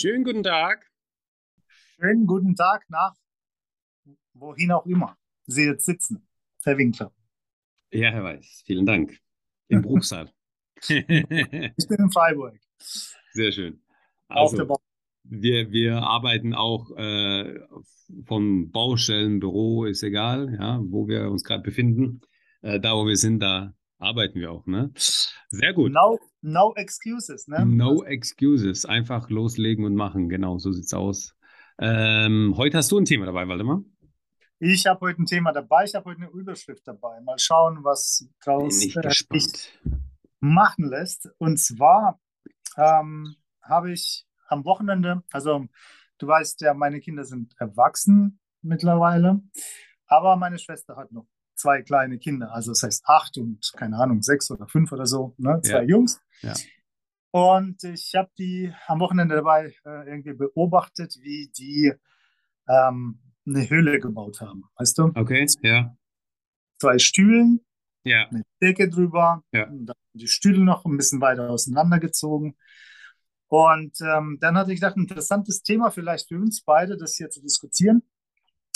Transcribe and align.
Schönen 0.00 0.22
guten 0.22 0.44
Tag. 0.44 0.86
Schönen 1.96 2.24
guten 2.24 2.54
Tag 2.54 2.88
nach 2.88 3.16
wohin 4.32 4.70
auch 4.70 4.86
immer 4.86 5.18
Sie 5.46 5.64
jetzt 5.64 5.86
sitzen, 5.86 6.24
Herr 6.62 6.78
Winkler. 6.78 7.12
Ja, 7.90 8.10
Herr 8.10 8.22
Weiß, 8.22 8.62
vielen 8.64 8.86
Dank. 8.86 9.18
Im 9.66 9.82
Bruchsal. 9.82 10.30
ich 10.86 11.04
bin 11.08 11.98
in 11.98 12.12
Freiburg. 12.12 12.60
Sehr 13.32 13.50
schön. 13.50 13.82
Also, 14.28 14.78
wir, 15.24 15.72
wir 15.72 15.96
arbeiten 15.96 16.54
auch 16.54 16.96
äh, 16.96 17.58
von 18.24 18.70
Baustellen, 18.70 19.40
Büro, 19.40 19.84
ist 19.84 20.04
egal, 20.04 20.56
ja, 20.60 20.78
wo 20.80 21.08
wir 21.08 21.28
uns 21.28 21.42
gerade 21.42 21.64
befinden. 21.64 22.20
Äh, 22.62 22.78
da, 22.78 22.94
wo 22.94 23.04
wir 23.04 23.16
sind, 23.16 23.40
da 23.40 23.74
arbeiten 23.98 24.38
wir 24.38 24.52
auch, 24.52 24.64
ne? 24.66 24.92
Sehr 24.94 25.72
gut. 25.72 25.90
No, 25.90 26.20
no 26.42 26.74
excuses, 26.76 27.48
ne? 27.48 27.64
No 27.66 28.04
excuses. 28.04 28.84
Einfach 28.84 29.30
loslegen 29.30 29.84
und 29.84 29.94
machen. 29.94 30.28
Genau, 30.28 30.58
so 30.58 30.72
sieht's 30.72 30.94
aus. 30.94 31.34
Ähm, 31.80 32.54
heute 32.56 32.78
hast 32.78 32.90
du 32.90 32.98
ein 32.98 33.04
Thema 33.04 33.26
dabei, 33.26 33.46
Waldemar. 33.46 33.82
Ich 34.60 34.86
habe 34.86 35.00
heute 35.00 35.22
ein 35.22 35.26
Thema 35.26 35.52
dabei. 35.52 35.84
Ich 35.84 35.94
habe 35.94 36.06
heute 36.06 36.22
eine 36.22 36.30
Überschrift 36.30 36.86
dabei. 36.86 37.20
Mal 37.20 37.38
schauen, 37.38 37.84
was 37.84 38.28
draus 38.44 38.84
äh, 38.84 39.40
machen 40.40 40.88
lässt. 40.88 41.28
Und 41.38 41.58
zwar 41.58 42.20
ähm, 42.76 43.36
habe 43.62 43.92
ich 43.92 44.26
am 44.48 44.64
Wochenende, 44.64 45.22
also 45.30 45.66
du 46.18 46.26
weißt 46.26 46.60
ja, 46.62 46.74
meine 46.74 47.00
Kinder 47.00 47.24
sind 47.24 47.54
erwachsen 47.58 48.40
mittlerweile, 48.62 49.40
aber 50.06 50.36
meine 50.36 50.58
Schwester 50.58 50.96
hat 50.96 51.12
noch 51.12 51.26
zwei 51.54 51.82
kleine 51.82 52.18
Kinder, 52.18 52.52
also 52.52 52.70
das 52.70 52.82
heißt 52.82 53.04
acht 53.06 53.36
und 53.36 53.72
keine 53.76 53.98
Ahnung, 53.98 54.22
sechs 54.22 54.50
oder 54.50 54.66
fünf 54.66 54.92
oder 54.92 55.06
so, 55.06 55.34
ne? 55.38 55.60
zwei 55.62 55.82
ja. 55.82 55.88
Jungs. 55.88 56.20
Ja. 56.42 56.54
Und 57.30 57.84
ich 57.84 58.14
habe 58.14 58.30
die 58.38 58.72
am 58.86 59.00
Wochenende 59.00 59.36
dabei 59.36 59.74
äh, 59.84 60.08
irgendwie 60.08 60.32
beobachtet, 60.32 61.16
wie 61.20 61.50
die 61.56 61.92
ähm, 62.68 63.20
eine 63.46 63.68
Höhle 63.68 64.00
gebaut 64.00 64.40
haben, 64.40 64.64
weißt 64.76 64.98
du? 64.98 65.12
Okay, 65.14 65.46
ja. 65.62 65.96
Zwei 66.80 66.98
Stühlen, 66.98 67.64
ja. 68.04 68.28
eine 68.28 68.44
Decke 68.62 68.88
drüber, 68.88 69.42
ja. 69.52 69.68
und 69.68 69.86
dann 69.86 69.96
die 70.14 70.28
Stühle 70.28 70.64
noch 70.64 70.84
ein 70.84 70.96
bisschen 70.96 71.20
weiter 71.20 71.50
auseinandergezogen. 71.50 72.56
Und 73.48 73.98
ähm, 74.00 74.38
dann 74.40 74.56
hatte 74.56 74.72
ich 74.72 74.80
gedacht, 74.80 74.96
ein 74.96 75.02
interessantes 75.02 75.62
Thema 75.62 75.90
vielleicht 75.90 76.28
für 76.28 76.36
uns 76.36 76.60
beide, 76.60 76.96
das 76.96 77.16
hier 77.16 77.30
zu 77.30 77.40
diskutieren. 77.40 78.02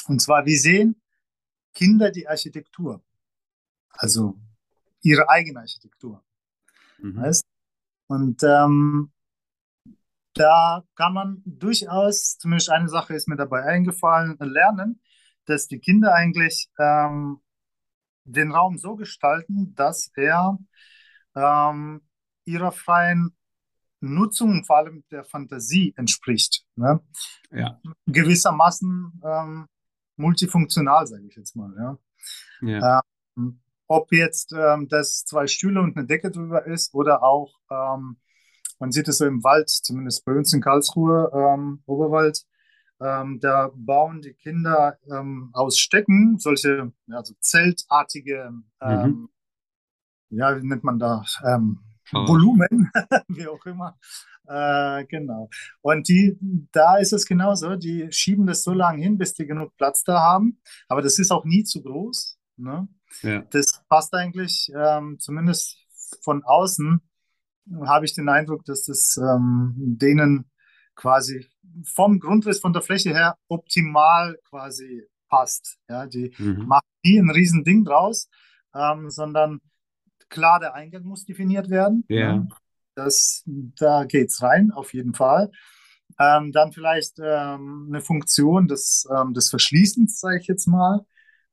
Und 0.07 0.21
zwar, 0.21 0.47
wie 0.47 0.57
sehen 0.57 1.01
Kinder 1.75 2.11
die 2.11 2.27
Architektur? 2.27 3.03
Also 3.91 4.39
ihre 5.03 5.29
eigene 5.29 5.61
Architektur. 5.61 6.25
Mhm. 6.99 7.17
Weißt? 7.17 7.45
Und 8.13 8.43
ähm, 8.43 9.11
da 10.35 10.85
kann 10.97 11.15
man 11.15 11.43
durchaus, 11.47 12.37
zumindest 12.37 12.69
eine 12.69 12.91
Sache 12.91 13.15
ist 13.15 13.27
mir 13.27 13.37
dabei 13.37 13.63
eingefallen, 13.63 14.37
lernen, 14.39 15.01
dass 15.47 15.67
die 15.67 15.79
Kinder 15.79 16.15
eigentlich 16.15 16.69
ähm, 16.79 17.41
den 18.25 18.53
Raum 18.53 18.77
so 18.77 18.97
gestalten, 18.97 19.75
dass 19.75 20.11
er 20.15 20.59
ähm, 21.35 22.03
ihrer 22.45 22.73
freien 22.73 23.35
Nutzung 24.01 24.51
und 24.51 24.67
vor 24.67 24.77
allem 24.77 25.05
der 25.11 25.25
Fantasie 25.25 25.95
entspricht. 25.97 26.67
Ne? 26.77 27.01
Ja. 27.51 27.81
Gewissermaßen 28.05 29.23
ähm, 29.25 29.67
multifunktional, 30.17 31.07
sage 31.07 31.27
ich 31.29 31.37
jetzt 31.37 31.57
mal. 31.57 31.73
Ja? 31.79 31.99
ja. 32.61 33.01
Ähm, 33.39 33.63
ob 33.87 34.13
jetzt 34.13 34.53
ähm, 34.53 34.89
das 34.89 35.25
zwei 35.25 35.47
Stühle 35.47 35.81
und 35.81 35.97
eine 35.97 36.07
Decke 36.07 36.31
drüber 36.31 36.67
ist 36.67 36.95
oder 36.95 37.23
auch 37.23 37.55
ähm, 37.71 38.17
man 38.79 38.91
sieht 38.91 39.07
es 39.07 39.19
so 39.19 39.27
im 39.27 39.45
Wald, 39.45 39.71
zumindest 39.71 40.25
bei 40.25 40.33
uns 40.33 40.53
in 40.53 40.61
Karlsruhe, 40.61 41.31
ähm, 41.33 41.83
Oberwald. 41.87 42.45
Ähm, 43.01 43.39
da 43.41 43.71
bauen 43.77 44.23
die 44.23 44.35
Kinder 44.35 44.99
ähm, 45.09 45.51
aus 45.53 45.79
Stecken 45.79 46.39
solche 46.39 46.93
also 47.09 47.35
zeltartige, 47.39 48.53
ähm, 48.81 49.05
mhm. 49.09 49.29
ja, 50.31 50.61
wie 50.61 50.67
nennt 50.67 50.83
man 50.83 50.99
da, 50.99 51.25
Volumen, 52.13 52.91
wie 53.29 53.47
auch 53.47 53.65
immer. 53.67 53.97
Äh, 54.47 55.05
genau. 55.07 55.49
Und 55.81 56.09
die, 56.09 56.37
da 56.73 56.97
ist 56.97 57.13
es 57.13 57.27
genauso. 57.27 57.77
Die 57.77 58.11
schieben 58.11 58.47
das 58.47 58.65
so 58.65 58.73
lange 58.73 59.03
hin, 59.03 59.17
bis 59.17 59.35
die 59.35 59.47
genug 59.47 59.77
Platz 59.77 60.03
da 60.05 60.21
haben. 60.21 60.61
Aber 60.89 61.03
das 61.03 61.19
ist 61.19 61.31
auch 61.31 61.45
nie 61.45 61.65
zu 61.65 61.83
groß. 61.83 62.39
Ne? 62.57 62.89
Ja. 63.23 63.43
Das 63.51 63.83
passt 63.89 64.15
eigentlich 64.15 64.71
ähm, 64.75 65.19
zumindest 65.19 65.77
von 66.23 66.43
außen 66.45 67.01
habe 67.85 68.05
ich 68.05 68.15
den 68.15 68.29
Eindruck, 68.29 68.65
dass 68.65 68.85
das 68.85 69.17
ähm, 69.17 69.75
denen 69.77 70.51
quasi 70.95 71.47
vom 71.85 72.21
Grundriss, 72.21 72.61
von 72.61 72.73
der 72.73 72.83
Fläche 72.83 73.11
her 73.11 73.37
optimal 73.49 74.39
quasi 74.49 75.05
passt. 75.29 75.79
Ja, 75.89 76.07
die 76.07 76.35
mhm. 76.39 76.67
machen 76.67 76.87
nie 77.03 77.19
ein 77.19 77.31
Riesending 77.31 77.85
draus, 77.85 78.29
ähm, 78.75 79.11
sondern 79.11 79.61
klar, 80.29 80.61
der 80.61 80.75
Eingang 80.75 81.05
muss 81.05 81.25
definiert 81.25 81.71
werden. 81.71 82.05
Ja. 82.09 82.47
Das, 82.95 83.43
da 83.47 84.05
es 84.05 84.43
rein, 84.43 84.71
auf 84.71 84.93
jeden 84.93 85.15
Fall. 85.15 85.51
Ähm, 86.19 86.53
dann 86.53 86.73
vielleicht 86.73 87.19
ähm, 87.21 87.87
eine 87.89 88.03
Funktion 88.03 88.69
des, 88.69 89.09
ähm, 89.11 89.33
des 89.33 89.49
Verschließens, 89.49 90.21
sage 90.21 90.39
ich 90.41 90.47
jetzt 90.47 90.67
mal 90.67 91.07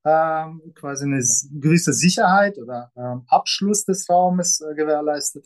ähm, 0.06 0.62
quasi 0.76 1.06
eine 1.06 1.24
gewisse 1.52 1.94
Sicherheit 1.94 2.58
oder 2.58 2.92
ähm, 2.96 3.24
Abschluss 3.28 3.86
des 3.86 4.10
Raumes 4.10 4.62
äh, 4.62 4.76
gewährleistet. 4.76 5.46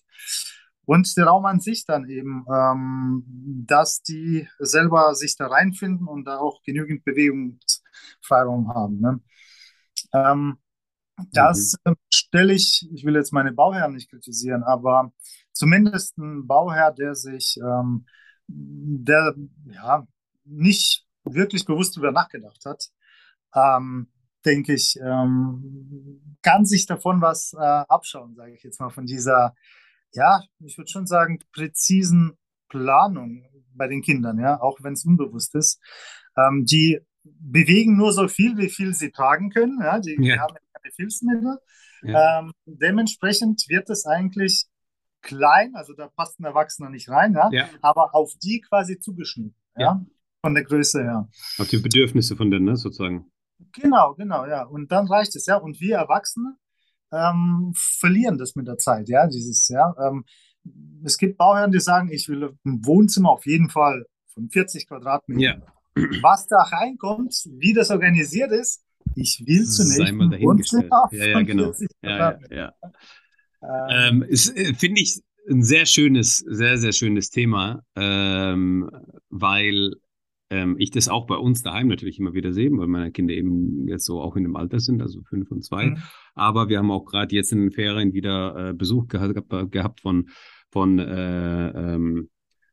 Und 0.86 1.16
der 1.16 1.26
Raum 1.26 1.46
an 1.46 1.62
sich 1.62 1.86
dann 1.86 2.10
eben, 2.10 2.46
ähm, 2.54 3.24
dass 3.66 4.02
die 4.02 4.48
selber 4.60 5.16
sich 5.16 5.38
da 5.38 5.48
reinfinden 5.48 6.08
und 6.08 6.26
da 6.26 6.40
auch 6.40 6.62
genügend 6.64 7.06
Bewegungsfreiraum 7.06 8.74
haben. 8.74 9.00
Ne? 9.00 9.22
Ähm, 10.14 10.58
das 11.32 11.76
mhm. 11.86 11.96
stelle 12.14 12.54
ich, 12.54 12.88
ich 12.94 13.06
will 13.06 13.16
jetzt 13.16 13.34
meine 13.34 13.54
Bauherren 13.54 13.94
nicht 13.94 14.10
kritisieren, 14.10 14.64
aber 14.64 15.14
zumindest 15.54 16.18
ein 16.18 16.48
Bauherr, 16.48 16.92
der 16.92 17.16
sich, 17.16 17.58
ähm, 17.58 18.06
der 18.48 19.36
ja 19.66 20.06
nicht 20.44 21.06
wirklich 21.24 21.66
bewusst 21.66 21.96
darüber 21.96 22.12
nachgedacht 22.12 22.66
hat, 22.66 22.90
ähm, 23.56 24.08
denke 24.46 24.74
ich, 24.74 24.98
ähm, 25.02 26.38
kann 26.42 26.66
sich 26.66 26.86
davon 26.86 27.22
was 27.22 27.54
äh, 27.54 27.58
abschauen, 27.60 28.36
sage 28.36 28.54
ich 28.54 28.64
jetzt 28.64 28.80
mal, 28.80 28.90
von 28.90 29.06
dieser, 29.06 29.56
ja, 30.12 30.44
ich 30.60 30.78
würde 30.78 30.92
schon 30.92 31.08
sagen, 31.08 31.40
präzisen 31.52 32.38
Planung 32.70 33.46
bei 33.74 33.88
den 33.88 34.02
Kindern, 34.02 34.40
ja, 34.40 34.60
auch 34.62 34.80
wenn 34.82 34.94
es 34.94 35.06
unbewusst 35.06 35.56
ist. 35.56 35.80
Ähm, 36.38 36.66
die 36.66 37.00
bewegen 37.24 37.96
nur 37.96 38.12
so 38.12 38.28
viel, 38.28 38.58
wie 38.58 38.70
viel 38.70 38.94
sie 38.94 39.12
tragen 39.12 39.50
können, 39.50 39.80
ja, 39.82 40.00
die, 40.00 40.18
ja. 40.20 40.40
haben 40.40 40.56
keine 40.56 40.94
Hilfsmittel. 40.96 41.58
Ja. 42.04 42.40
Ähm, 42.40 42.52
dementsprechend 42.66 43.66
wird 43.70 43.90
es 43.90 44.06
eigentlich 44.06 44.66
klein, 45.22 45.76
also 45.76 45.94
da 45.94 46.10
passt 46.10 46.40
ein 46.40 46.44
Erwachsener 46.44 46.90
nicht 46.90 47.10
rein, 47.10 47.34
ja, 47.34 47.50
ja. 47.52 47.70
aber 47.82 48.14
auf 48.14 48.34
die 48.44 48.60
quasi 48.60 49.00
zugeschnitten, 49.00 49.56
ja, 49.78 50.06
von 50.42 50.54
der 50.54 50.66
Größe 50.66 51.02
her. 51.02 51.30
Auf 51.58 51.70
die 51.70 51.78
Bedürfnisse 51.78 52.36
von 52.36 52.52
denen, 52.52 52.66
ne, 52.66 52.76
sozusagen. 52.76 53.32
Genau, 53.72 54.14
genau, 54.16 54.46
ja. 54.46 54.64
Und 54.64 54.92
dann 54.92 55.08
reicht 55.08 55.36
es, 55.36 55.46
ja. 55.46 55.58
Und 55.58 55.80
wir 55.80 55.98
Erwachsene 55.98 56.56
ähm, 57.12 57.74
verlieren 57.76 58.38
das 58.38 58.56
mit 58.56 58.68
der 58.68 58.78
Zeit, 58.78 59.08
ja, 59.10 59.28
dieses, 59.28 59.70
ja. 59.70 59.94
Ähm, 60.04 60.26
es 61.04 61.18
gibt 61.18 61.38
Bauherren, 61.38 61.72
die 61.72 61.80
sagen, 61.80 62.10
ich 62.12 62.28
will 62.30 62.56
ein 62.66 62.86
Wohnzimmer 62.86 63.32
auf 63.32 63.46
jeden 63.46 63.70
Fall 63.70 64.06
von 64.34 64.50
40 64.50 64.88
Quadratmetern. 64.88 65.62
Ja. 65.96 66.14
Was 66.22 66.48
da 66.48 66.58
reinkommt, 66.58 67.36
wie 67.58 67.74
das 67.74 67.92
organisiert 67.92 68.52
ist, 68.52 68.84
ich 69.16 69.44
will 69.46 69.66
zunächst 69.66 70.00
ein 70.00 70.42
Wohnzimmer 70.42 71.08
ja, 71.12 71.26
ja, 71.26 71.42
genau. 71.42 71.74
Ja, 72.02 72.40
ja, 72.50 72.74
ja. 73.62 74.08
Ähm, 74.08 74.24
ist, 74.24 74.56
äh, 74.58 74.74
finde 74.74 75.02
ich, 75.02 75.22
ein 75.50 75.64
sehr 75.64 75.86
schönes, 75.86 76.38
sehr, 76.38 76.78
sehr 76.78 76.94
schönes 76.94 77.30
Thema, 77.30 77.84
ähm, 77.96 78.90
weil 79.30 79.94
ähm, 80.54 80.76
ich 80.78 80.92
das 80.92 81.10
auch 81.10 81.26
bei 81.26 81.36
uns 81.36 81.64
daheim 81.64 81.88
natürlich 81.88 82.20
immer 82.20 82.34
wieder 82.34 82.54
sehe, 82.54 82.70
weil 82.72 82.88
meine 82.88 83.12
Kinder 83.12 83.34
eben 83.34 83.88
jetzt 83.88 84.06
so 84.06 84.22
auch 84.22 84.36
in 84.36 84.44
dem 84.44 84.56
Alter 84.56 84.80
sind, 84.80 85.02
also 85.02 85.22
fünf 85.24 85.50
und 85.50 85.64
zwei. 85.64 85.88
Mhm. 85.88 85.98
Aber 86.36 86.70
wir 86.70 86.78
haben 86.78 86.92
auch 86.92 87.06
gerade 87.06 87.36
jetzt 87.36 87.52
in 87.52 87.60
den 87.60 87.72
Ferien 87.72 88.14
wieder 88.14 88.70
äh, 88.70 88.74
Besuch 88.74 89.08
gehabt, 89.08 89.72
gehabt 89.72 90.02
von, 90.02 90.30
von 90.70 91.00
äh, 91.00 91.70
ähm, 91.70 92.30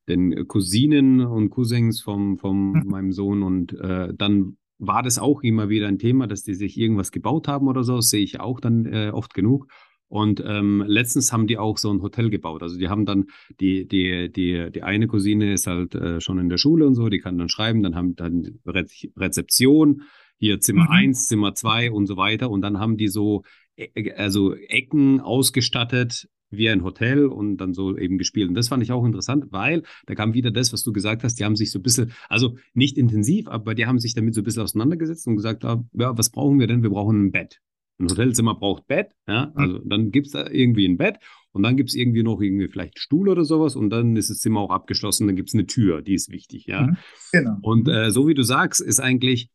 den 0.09 0.47
Cousinen 0.47 1.23
und 1.23 1.51
Cousins 1.51 2.03
vom, 2.03 2.37
vom 2.37 2.73
mhm. 2.73 2.83
meinem 2.87 3.13
Sohn 3.13 3.43
und 3.43 3.73
äh, 3.73 4.13
dann 4.15 4.57
war 4.79 5.03
das 5.03 5.19
auch 5.19 5.43
immer 5.43 5.69
wieder 5.69 5.89
ein 5.89 5.99
Thema, 5.99 6.27
dass 6.27 6.43
die 6.43 6.55
sich 6.55 6.79
irgendwas 6.79 7.13
gebaut 7.13 7.49
haben 7.49 7.69
oder 7.69 7.83
so, 7.83 7.97
das 7.97 8.09
sehe 8.09 8.23
ich 8.23 8.41
auch 8.41 8.61
dann 8.61 8.87
äh, 8.87 9.11
oft 9.13 9.35
genug. 9.35 9.67
Und 10.11 10.43
ähm, 10.45 10.83
letztens 10.87 11.33
haben 11.33 11.47
die 11.47 11.57
auch 11.57 11.79
so 11.79 11.89
ein 11.93 12.03
Hotel 12.03 12.31
gebaut. 12.31 12.65
Also 12.65 12.77
die 12.77 12.89
haben 12.89 13.07
dann, 13.07 13.27
die, 13.61 13.87
die, 13.87 14.31
die, 14.31 14.71
die 14.73 14.83
eine 14.83 15.07
Cousine 15.07 15.53
ist 15.53 15.69
halt 15.69 15.95
äh, 15.95 16.21
schon 16.21 16.41
in 16.41 16.49
der 16.49 16.59
Schule 16.59 16.85
und 16.85 16.97
so, 16.97 17.09
die 17.09 17.21
kann 17.21 17.39
dann 17.39 17.49
schreiben, 17.49 17.85
dann 17.85 17.95
haben 17.95 18.17
dann 18.17 18.59
Re 18.67 18.87
Rezeption, 19.17 20.03
hier 20.37 20.59
Zimmer 20.59 20.87
mhm. 20.87 20.91
eins, 20.91 21.29
Zimmer 21.29 21.55
zwei 21.55 21.93
und 21.93 22.07
so 22.07 22.17
weiter. 22.17 22.51
Und 22.51 22.63
dann 22.63 22.81
haben 22.81 22.97
die 22.97 23.07
so, 23.07 23.45
e, 23.77 23.89
e, 23.95 24.13
also 24.15 24.53
Ecken 24.55 25.21
ausgestattet 25.21 26.29
wie 26.51 26.69
ein 26.69 26.83
Hotel 26.83 27.27
und 27.27 27.59
dann 27.59 27.73
so 27.73 27.97
eben 27.97 28.19
gespielt. 28.19 28.49
Und 28.49 28.57
das 28.57 28.67
fand 28.67 28.83
ich 28.83 28.91
auch 28.91 29.05
interessant, 29.05 29.45
weil 29.51 29.85
da 30.07 30.17
kam 30.17 30.35
wieder 30.35 30.51
das, 30.51 30.73
was 30.73 30.83
du 30.83 30.93
gesagt 30.93 31.23
hast, 31.23 31.37
die 31.37 31.45
haben 31.45 31.55
sich 31.55 31.71
so 31.71 31.79
ein 31.79 31.83
bisschen, 31.83 32.11
also 32.29 32.57
nicht 32.75 32.99
intensiv, 32.99 33.47
aber 33.47 33.77
die 33.77 33.87
haben 33.87 34.01
sich 34.01 34.15
damit 34.15 34.35
so 34.35 34.41
ein 34.41 34.45
bisschen 34.45 34.65
auseinandergesetzt 34.65 35.29
und 35.29 35.37
gesagt, 35.37 35.63
ja, 35.63 35.85
was 35.93 36.31
brauchen 36.31 36.59
wir 36.59 36.67
denn? 36.67 36.83
Wir 36.83 36.91
brauchen 36.91 37.27
ein 37.27 37.31
Bett. 37.31 37.61
Ein 38.01 38.11
Hotelzimmer 38.11 38.55
braucht 38.55 38.87
Bett, 38.87 39.13
ja, 39.29 39.47
mhm. 39.47 39.53
also 39.57 39.79
dann 39.85 40.11
gibt 40.11 40.27
es 40.27 40.33
da 40.33 40.49
irgendwie 40.49 40.87
ein 40.87 40.97
Bett 40.97 41.19
und 41.53 41.63
dann 41.63 41.77
gibt 41.77 41.91
es 41.91 41.95
irgendwie 41.95 42.23
noch 42.23 42.41
irgendwie 42.41 42.69
vielleicht 42.69 42.97
einen 42.97 43.01
Stuhl 43.01 43.29
oder 43.29 43.45
sowas 43.45 43.77
und 43.77 43.91
dann 43.91 44.17
ist 44.17 44.31
das 44.31 44.39
Zimmer 44.39 44.61
auch 44.61 44.71
abgeschlossen, 44.71 45.27
dann 45.27 45.37
gibt 45.37 45.51
es 45.51 45.55
eine 45.55 45.67
Tür, 45.67 46.01
die 46.03 46.15
ist 46.15 46.31
wichtig, 46.31 46.67
ja. 46.67 46.83
Mhm. 46.83 46.97
Genau. 47.33 47.57
Und 47.63 47.89
äh, 47.89 48.11
so 48.11 48.27
wie 48.27 48.35
du 48.35 48.43
sagst, 48.43 48.81
ist 48.81 49.01
eigentlich, 49.01 49.51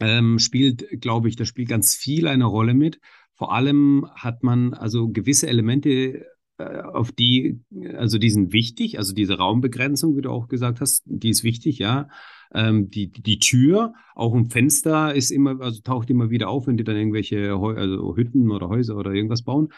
ähm, 0.00 0.38
spielt, 0.38 1.00
glaube 1.00 1.28
ich, 1.28 1.36
das 1.36 1.48
spielt 1.48 1.68
ganz 1.68 1.94
viel 1.94 2.28
eine 2.28 2.44
Rolle 2.44 2.74
mit. 2.74 3.00
Vor 3.34 3.52
allem 3.52 4.06
hat 4.14 4.42
man 4.42 4.74
also 4.74 5.08
gewisse 5.08 5.48
Elemente, 5.48 6.26
auf 6.58 7.12
die, 7.12 7.60
also 7.96 8.18
die 8.18 8.30
sind 8.30 8.52
wichtig, 8.52 8.98
also 8.98 9.14
diese 9.14 9.38
Raumbegrenzung, 9.38 10.16
wie 10.16 10.22
du 10.22 10.30
auch 10.30 10.48
gesagt 10.48 10.80
hast, 10.80 11.04
die 11.06 11.30
ist 11.30 11.44
wichtig, 11.44 11.78
ja. 11.78 12.08
Ähm, 12.52 12.90
die, 12.90 13.12
die 13.12 13.38
Tür, 13.38 13.94
auch 14.14 14.34
ein 14.34 14.50
Fenster 14.50 15.14
ist 15.14 15.30
immer, 15.30 15.60
also 15.60 15.82
taucht 15.82 16.10
immer 16.10 16.30
wieder 16.30 16.48
auf, 16.48 16.66
wenn 16.66 16.76
die 16.76 16.84
dann 16.84 16.96
irgendwelche 16.96 17.52
also 17.52 18.16
Hütten 18.16 18.50
oder 18.50 18.68
Häuser 18.68 18.96
oder 18.96 19.12
irgendwas 19.12 19.42
bauen. 19.42 19.68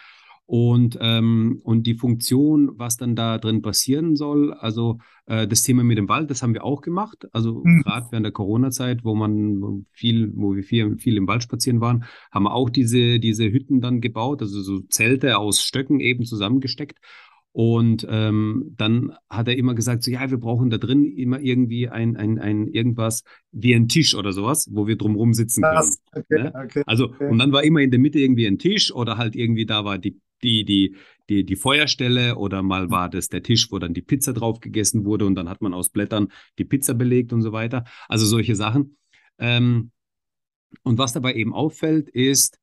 Und, 0.52 0.98
ähm, 1.00 1.60
und 1.62 1.86
die 1.86 1.94
Funktion, 1.94 2.72
was 2.74 2.96
dann 2.96 3.14
da 3.14 3.38
drin 3.38 3.62
passieren 3.62 4.16
soll, 4.16 4.52
also 4.52 4.98
äh, 5.26 5.46
das 5.46 5.62
Thema 5.62 5.84
mit 5.84 5.96
dem 5.96 6.08
Wald, 6.08 6.28
das 6.28 6.42
haben 6.42 6.54
wir 6.54 6.64
auch 6.64 6.80
gemacht. 6.80 7.24
Also 7.30 7.62
mhm. 7.62 7.82
gerade 7.82 8.08
während 8.10 8.24
der 8.24 8.32
Corona-Zeit, 8.32 9.04
wo 9.04 9.14
man 9.14 9.86
viel, 9.92 10.32
wo 10.34 10.56
wir 10.56 10.64
viel, 10.64 10.98
viel 10.98 11.18
im 11.18 11.28
Wald 11.28 11.44
spazieren 11.44 11.80
waren, 11.80 12.02
haben 12.32 12.42
wir 12.46 12.52
auch 12.52 12.68
diese, 12.68 13.20
diese 13.20 13.44
Hütten 13.44 13.80
dann 13.80 14.00
gebaut, 14.00 14.42
also 14.42 14.60
so 14.60 14.80
Zelte 14.80 15.38
aus 15.38 15.62
Stöcken 15.62 16.00
eben 16.00 16.24
zusammengesteckt. 16.24 16.98
Und 17.52 18.06
ähm, 18.08 18.74
dann 18.76 19.12
hat 19.28 19.48
er 19.48 19.56
immer 19.56 19.74
gesagt, 19.74 20.04
so 20.04 20.10
ja, 20.10 20.30
wir 20.30 20.38
brauchen 20.38 20.70
da 20.70 20.78
drin 20.78 21.04
immer 21.04 21.40
irgendwie 21.40 21.88
ein, 21.88 22.16
ein, 22.16 22.38
ein 22.38 22.68
irgendwas 22.68 23.24
wie 23.50 23.74
ein 23.74 23.88
Tisch 23.88 24.14
oder 24.14 24.32
sowas, 24.32 24.68
wo 24.70 24.86
wir 24.86 24.96
drumherum 24.96 25.34
sitzen 25.34 25.62
können. 25.62 25.90
Okay, 26.12 26.42
ne? 26.44 26.52
okay, 26.54 26.82
also, 26.86 27.06
okay. 27.06 27.28
und 27.28 27.38
dann 27.38 27.50
war 27.50 27.64
immer 27.64 27.80
in 27.80 27.90
der 27.90 27.98
Mitte 27.98 28.20
irgendwie 28.20 28.46
ein 28.46 28.58
Tisch 28.58 28.94
oder 28.94 29.18
halt 29.18 29.34
irgendwie 29.34 29.66
da 29.66 29.84
war 29.84 29.98
die, 29.98 30.20
die, 30.44 30.64
die, 30.64 30.96
die, 31.28 31.44
die 31.44 31.56
Feuerstelle 31.56 32.36
oder 32.36 32.62
mal 32.62 32.90
war 32.90 33.08
das 33.08 33.28
der 33.28 33.42
Tisch, 33.42 33.72
wo 33.72 33.80
dann 33.80 33.94
die 33.94 34.02
Pizza 34.02 34.32
drauf 34.32 34.60
gegessen 34.60 35.04
wurde 35.04 35.26
und 35.26 35.34
dann 35.34 35.48
hat 35.48 35.60
man 35.60 35.74
aus 35.74 35.90
Blättern 35.90 36.28
die 36.58 36.64
Pizza 36.64 36.94
belegt 36.94 37.32
und 37.32 37.42
so 37.42 37.50
weiter. 37.50 37.84
Also 38.08 38.26
solche 38.26 38.54
Sachen. 38.54 38.96
Ähm, 39.38 39.90
und 40.84 40.98
was 40.98 41.12
dabei 41.12 41.34
eben 41.34 41.52
auffällt, 41.52 42.08
ist, 42.10 42.59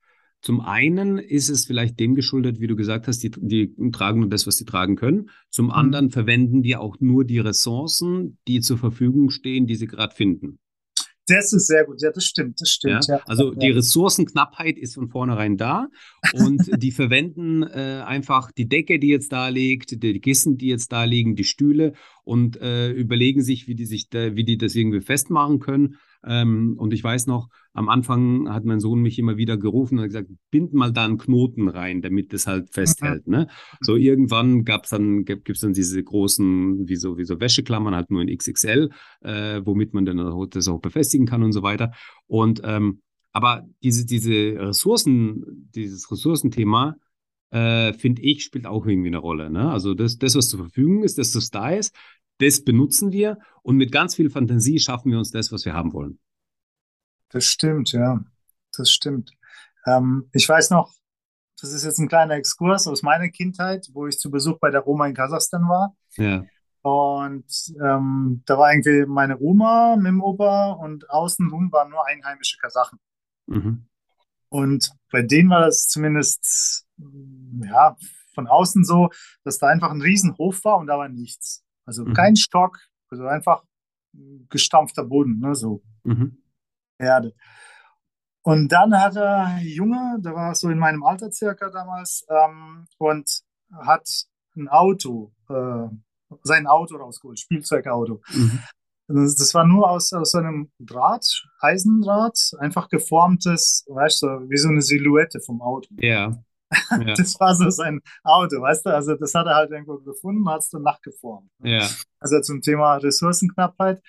zum 0.47 0.61
einen 0.61 1.17
ist 1.17 1.49
es 1.49 1.65
vielleicht 1.65 1.99
dem 1.99 2.15
geschuldet, 2.15 2.61
wie 2.61 2.67
du 2.67 2.77
gesagt 2.77 3.09
hast, 3.09 3.21
die, 3.21 3.31
die 3.31 3.75
tragen 3.91 4.21
nur 4.21 4.29
das, 4.29 4.47
was 4.47 4.55
sie 4.55 4.63
tragen 4.63 4.95
können. 4.95 5.29
Zum 5.49 5.65
mhm. 5.65 5.71
anderen 5.73 6.09
verwenden 6.09 6.61
die 6.61 6.77
auch 6.77 7.01
nur 7.01 7.25
die 7.25 7.39
Ressourcen, 7.39 8.37
die 8.47 8.61
zur 8.61 8.77
Verfügung 8.77 9.29
stehen, 9.29 9.67
die 9.67 9.75
sie 9.75 9.87
gerade 9.87 10.15
finden. 10.15 10.59
Das 11.27 11.51
ist 11.51 11.67
sehr 11.67 11.83
gut, 11.83 12.01
ja, 12.01 12.13
das 12.13 12.23
stimmt, 12.23 12.61
das 12.61 12.69
stimmt. 12.69 13.07
Ja? 13.09 13.17
Ja. 13.17 13.23
Also 13.25 13.53
die 13.55 13.71
Ressourcenknappheit 13.71 14.77
ist 14.77 14.95
von 14.95 15.09
vornherein 15.09 15.57
da 15.57 15.89
und 16.31 16.61
die 16.81 16.91
verwenden 16.91 17.63
äh, 17.63 18.03
einfach 18.05 18.49
die 18.53 18.69
Decke, 18.69 18.99
die 18.99 19.09
jetzt 19.09 19.33
da 19.33 19.49
liegt, 19.49 20.01
die 20.01 20.21
Kissen, 20.21 20.57
die 20.57 20.67
jetzt 20.67 20.93
da 20.93 21.03
liegen, 21.03 21.35
die 21.35 21.43
Stühle 21.43 21.91
und 22.23 22.55
äh, 22.61 22.89
überlegen 22.93 23.41
sich, 23.41 23.67
wie 23.67 23.75
die 23.75 23.85
sich, 23.85 24.07
da, 24.07 24.37
wie 24.37 24.45
die 24.45 24.57
das 24.57 24.75
irgendwie 24.75 25.01
festmachen 25.01 25.59
können 25.59 25.97
ähm, 26.27 26.75
und 26.77 26.93
ich 26.93 27.03
weiß 27.03 27.25
noch, 27.27 27.47
am 27.73 27.89
Anfang 27.89 28.49
hat 28.49 28.65
mein 28.65 28.79
Sohn 28.79 29.01
mich 29.01 29.17
immer 29.17 29.37
wieder 29.37 29.57
gerufen 29.57 29.97
und 29.97 30.05
gesagt, 30.05 30.29
bind 30.51 30.73
mal 30.73 30.91
da 30.91 31.05
einen 31.05 31.17
Knoten 31.17 31.69
rein, 31.69 32.01
damit 32.01 32.33
das 32.33 32.47
halt 32.47 32.73
festhält. 32.73 33.27
Ne? 33.27 33.47
So 33.81 33.95
irgendwann 33.95 34.65
gab's 34.65 34.89
dann, 34.89 35.25
gibt's 35.25 35.61
dann 35.61 35.73
diese 35.73 36.03
großen, 36.03 36.87
wie 36.87 36.95
so, 36.95 37.17
wie 37.17 37.25
so 37.25 37.39
Wäscheklammern, 37.39 37.95
halt 37.95 38.11
nur 38.11 38.21
in 38.21 38.35
XXL, 38.35 38.89
äh, 39.21 39.61
womit 39.63 39.93
man 39.93 40.05
dann 40.05 40.49
das 40.49 40.67
auch 40.67 40.79
befestigen 40.79 41.25
kann 41.25 41.43
und 41.43 41.53
so 41.53 41.63
weiter. 41.63 41.91
Und 42.27 42.61
ähm, 42.63 43.01
aber 43.31 43.63
diese, 43.83 44.05
diese 44.05 44.55
Ressourcen, 44.57 45.69
dieses 45.75 46.11
Ressourcenthema, 46.11 46.95
äh, 47.51 47.93
finde 47.93 48.23
ich, 48.23 48.43
spielt 48.43 48.65
auch 48.65 48.85
irgendwie 48.85 49.09
eine 49.09 49.19
Rolle. 49.19 49.49
Ne? 49.49 49.69
Also 49.69 49.93
das, 49.93 50.17
das, 50.17 50.35
was 50.35 50.49
zur 50.49 50.59
Verfügung 50.59 51.03
ist, 51.03 51.17
das, 51.17 51.35
was 51.35 51.49
da 51.49 51.69
ist, 51.69 51.95
das 52.39 52.63
benutzen 52.63 53.11
wir 53.11 53.39
und 53.63 53.77
mit 53.77 53.91
ganz 53.91 54.15
viel 54.15 54.29
Fantasie 54.29 54.79
schaffen 54.79 55.11
wir 55.11 55.17
uns 55.17 55.31
das, 55.31 55.51
was 55.51 55.65
wir 55.65 55.73
haben 55.73 55.93
wollen. 55.93 56.19
Das 57.29 57.45
stimmt, 57.45 57.91
ja. 57.91 58.23
Das 58.75 58.91
stimmt. 58.91 59.31
Ähm, 59.85 60.29
ich 60.33 60.47
weiß 60.47 60.69
noch, 60.69 60.93
das 61.59 61.73
ist 61.73 61.83
jetzt 61.83 61.97
ein 61.99 62.07
kleiner 62.07 62.35
Exkurs 62.35 62.87
aus 62.87 63.01
meiner 63.01 63.29
Kindheit, 63.29 63.89
wo 63.93 64.07
ich 64.07 64.19
zu 64.19 64.29
Besuch 64.29 64.59
bei 64.59 64.69
der 64.69 64.87
Oma 64.87 65.07
in 65.07 65.15
Kasachstan 65.15 65.67
war. 65.67 65.95
Ja. 66.15 66.45
Und 66.81 67.73
ähm, 67.83 68.43
da 68.45 68.57
war 68.57 68.71
irgendwie 68.71 69.05
meine 69.07 69.39
Oma 69.39 69.95
mit 69.97 70.07
dem 70.07 70.21
Opa 70.21 70.71
und 70.73 71.09
außenrum 71.09 71.71
waren 71.71 71.89
nur 71.89 72.05
einheimische 72.07 72.57
Kasachen. 72.57 72.99
Mhm. 73.47 73.87
Und 74.49 74.91
bei 75.11 75.23
denen 75.23 75.49
war 75.49 75.61
das 75.61 75.87
zumindest 75.87 76.85
ja, 77.65 77.97
von 78.33 78.47
außen 78.47 78.85
so, 78.85 79.09
dass 79.43 79.57
da 79.57 79.67
einfach 79.67 79.91
ein 79.91 80.01
Riesenhof 80.01 80.63
war 80.63 80.77
und 80.77 80.87
da 80.87 80.97
war 80.97 81.09
nichts. 81.09 81.65
Also 81.87 82.05
mhm. 82.05 82.13
kein 82.13 82.35
Stock, 82.35 82.77
also 83.09 83.25
einfach 83.25 83.63
gestampfter 84.49 85.05
Boden, 85.05 85.39
ne, 85.39 85.55
so 85.55 85.81
mhm. 86.03 86.43
Erde. 86.99 87.33
Und 88.43 88.71
dann 88.71 88.97
hat 88.97 89.15
er 89.15 89.59
Junge, 89.61 90.17
der 90.19 90.33
war 90.33 90.53
so 90.55 90.69
in 90.69 90.77
meinem 90.77 91.03
Alter 91.03 91.31
circa 91.31 91.69
damals, 91.69 92.25
ähm, 92.29 92.85
und 92.97 93.41
hat 93.73 94.07
ein 94.55 94.67
Auto, 94.69 95.33
äh, 95.49 95.87
sein 96.43 96.67
Auto 96.67 96.97
rausgeholt, 96.97 97.39
Spielzeugauto. 97.39 98.21
Mhm. 98.29 98.59
Das, 99.09 99.53
war 99.53 99.65
nur 99.65 99.89
aus, 99.89 100.11
aus 100.11 100.31
so 100.31 100.39
einem 100.39 100.69
Draht, 100.79 101.25
Eisendraht, 101.61 102.51
einfach 102.59 102.89
geformtes, 102.89 103.85
weißt 103.87 104.23
du, 104.23 104.27
wie 104.49 104.57
so 104.57 104.67
eine 104.67 104.81
Silhouette 104.81 105.39
vom 105.39 105.61
Auto. 105.61 105.87
Ja. 105.99 106.43
Ja. 106.91 107.13
Das 107.13 107.39
war 107.39 107.55
so 107.55 107.69
sein 107.69 108.01
Auto, 108.23 108.61
weißt 108.61 108.85
du? 108.85 108.89
Also 108.93 109.15
das 109.15 109.33
hat 109.33 109.47
er 109.47 109.55
halt 109.55 109.71
irgendwo 109.71 109.97
gefunden, 109.99 110.49
hat 110.49 110.61
es 110.61 110.69
dann 110.69 110.81
nachgeformt. 110.81 111.49
Ja. 111.63 111.87
Also 112.19 112.41
zum 112.41 112.61
Thema 112.61 112.97
Ressourcenknappheit. 112.97 114.01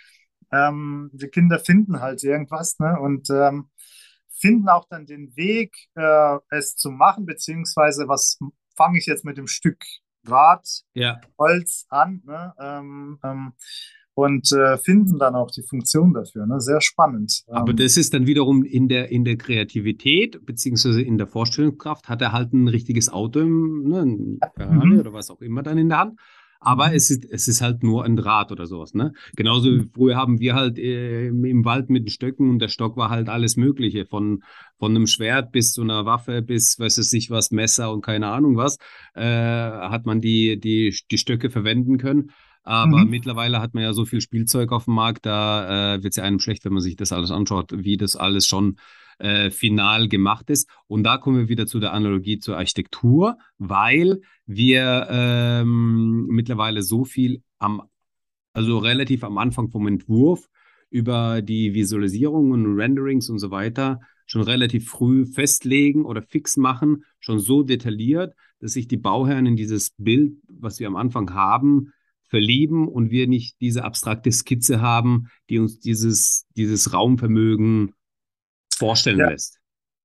Ähm, 0.51 1.11
die 1.13 1.29
Kinder 1.29 1.59
finden 1.59 2.01
halt 2.01 2.23
irgendwas 2.25 2.79
ne? 2.79 2.99
und 3.01 3.29
ähm, 3.31 3.71
finden 4.41 4.69
auch 4.69 4.87
dann 4.89 5.07
den 5.07 5.37
Weg, 5.37 5.77
äh, 5.95 6.39
es 6.51 6.75
zu 6.77 6.91
machen, 6.91 7.27
beziehungsweise 7.27 8.09
was 8.09 8.39
fange 8.77 8.99
ich 8.99 9.07
jetzt 9.07 9.25
mit 9.25 9.37
dem 9.37 9.47
Stück 9.47 9.85
Draht, 10.25 10.83
ja. 10.95 11.21
Holz 11.39 11.87
an. 11.89 12.23
Ne? 12.25 12.55
Ähm, 12.59 13.19
ähm 13.25 13.53
und 14.19 14.51
äh, 14.51 14.77
finden 14.79 15.17
dann 15.21 15.37
auch 15.37 15.53
die 15.53 15.63
Funktion 15.63 16.13
dafür. 16.13 16.45
Ne? 16.45 16.61
Sehr 16.61 16.81
spannend. 16.81 17.45
Aber 17.47 17.71
ähm, 17.71 17.77
das 17.77 17.97
ist 17.97 18.15
dann 18.15 18.27
wiederum 18.27 18.65
in 18.65 18.89
der, 18.89 19.13
in 19.13 19.25
der 19.25 19.37
Kreativität 19.37 20.45
beziehungsweise 20.45 21.03
in 21.03 21.19
der 21.19 21.29
Vorstellungskraft 21.29 22.09
hat 22.09 22.21
er 22.21 22.33
halt 22.33 22.53
ein 22.53 22.67
richtiges 22.67 23.13
Auto, 23.13 23.45
ne, 23.45 24.01
ein 24.01 24.41
Ferrari 24.57 24.95
mhm. 24.95 24.99
oder 24.99 25.13
was 25.13 25.31
auch 25.31 25.41
immer 25.41 25.63
dann 25.63 25.79
in 25.79 25.89
der 25.89 25.99
Hand. 25.99 26.19
Aber 26.59 26.89
mhm. 26.89 26.95
es 26.95 27.13
ist, 27.13 27.25
es 27.31 27.47
ist 27.47 27.61
halt 27.61 27.85
nur 27.85 28.05
ein 28.05 28.17
Draht 28.17 28.51
oder 28.51 28.67
sowas, 28.67 28.93
ne? 28.93 29.13
Genauso 29.37 29.71
wie 29.71 29.89
früher 29.95 30.17
haben 30.17 30.41
wir 30.41 30.57
halt 30.57 30.81
äh, 30.81 31.29
im 31.29 31.65
Wald 31.65 31.89
mit 31.89 32.07
den 32.07 32.11
Stöcken 32.11 32.51
und 32.51 32.59
der 32.59 32.67
Stock 32.67 32.97
war 32.97 33.11
halt 33.11 33.29
alles 33.29 33.57
Mögliche. 33.57 34.05
Von, 34.05 34.43
von 34.81 34.97
einem 34.97 35.07
Schwert 35.07 35.53
bis 35.53 35.71
zu 35.71 35.83
einer 35.83 36.07
Waffe 36.07 36.43
bis, 36.43 36.77
weiß 36.77 36.99
es 36.99 37.13
nicht 37.13 37.31
was, 37.31 37.53
Messer 37.53 37.93
und 37.93 38.05
keine 38.05 38.27
Ahnung 38.27 38.57
was, 38.57 38.79
äh, 39.15 39.23
hat 39.23 40.07
man 40.07 40.21
die, 40.21 40.59
die, 40.59 40.93
die 41.09 41.19
Stöcke 41.19 41.51
verwenden 41.51 41.99
können. 41.99 42.33
Aber 42.63 43.05
mhm. 43.05 43.11
mittlerweile 43.11 43.61
hat 43.61 43.75
man 43.75 43.83
ja 43.83 43.93
so 43.93 44.05
viel 44.05 44.21
Spielzeug 44.21 44.73
auf 44.73 44.85
dem 44.85 44.95
Markt, 44.95 45.27
da 45.27 45.95
äh, 45.95 46.03
wird 46.03 46.13
es 46.13 46.17
ja 46.17 46.25
einem 46.25 46.41
schlecht, 46.41 46.65
wenn 46.65 46.73
man 46.73 46.83
sich 46.83 46.97
das 46.97 47.13
alles 47.13 47.31
anschaut, 47.31 47.73
wie 47.75 47.97
das 47.97 48.17
alles 48.17 48.47
schon 48.47 48.77
äh, 49.19 49.51
final 49.51 50.09
gemacht 50.09 50.51
ist. 50.51 50.69
Und 50.87 51.05
da 51.05 51.19
kommen 51.19 51.39
wir 51.39 51.49
wieder 51.49 51.67
zu 51.67 51.81
der 51.81 51.93
Analogie 51.93 52.39
zur 52.39 52.57
Architektur, 52.57 53.39
weil 53.59 54.21
wir 54.47 55.09
ähm, 55.11 56.27
mittlerweile 56.27 56.83
so 56.83 57.05
viel 57.05 57.43
am, 57.59 57.83
also 58.53 58.79
relativ 58.79 59.25
am 59.25 59.39
Anfang 59.39 59.71
vom 59.71 59.87
Entwurf 59.87 60.49
über 60.91 61.43
die 61.43 61.75
Visualisierung 61.75 62.51
und 62.51 62.79
Renderings 62.79 63.29
und 63.29 63.39
so 63.39 63.51
weiter 63.51 64.01
schon 64.29 64.43
relativ 64.43 64.89
früh 64.89 65.25
festlegen 65.27 66.05
oder 66.05 66.23
fix 66.23 66.57
machen, 66.57 67.05
schon 67.19 67.39
so 67.39 67.63
detailliert, 67.63 68.35
dass 68.61 68.73
sich 68.75 68.87
die 68.87 68.99
Bauherren 68.99 69.47
in 69.47 69.57
dieses 69.57 69.95
Bild, 69.97 70.35
was 70.49 70.79
wir 70.79 70.87
am 70.87 70.97
Anfang 70.97 71.33
haben, 71.33 71.93
verlieben 72.29 72.89
und 72.89 73.11
wir 73.11 73.27
nicht 73.27 73.61
diese 73.61 73.85
abstrakte 73.85 74.31
Skizze 74.31 74.81
haben, 74.81 75.29
die 75.49 75.59
uns 75.59 75.81
dieses, 75.81 76.47
dieses 76.57 76.93
Raumvermögen 76.93 77.95
vorstellen 78.77 79.19
ja. 79.19 79.31
lässt. 79.31 79.59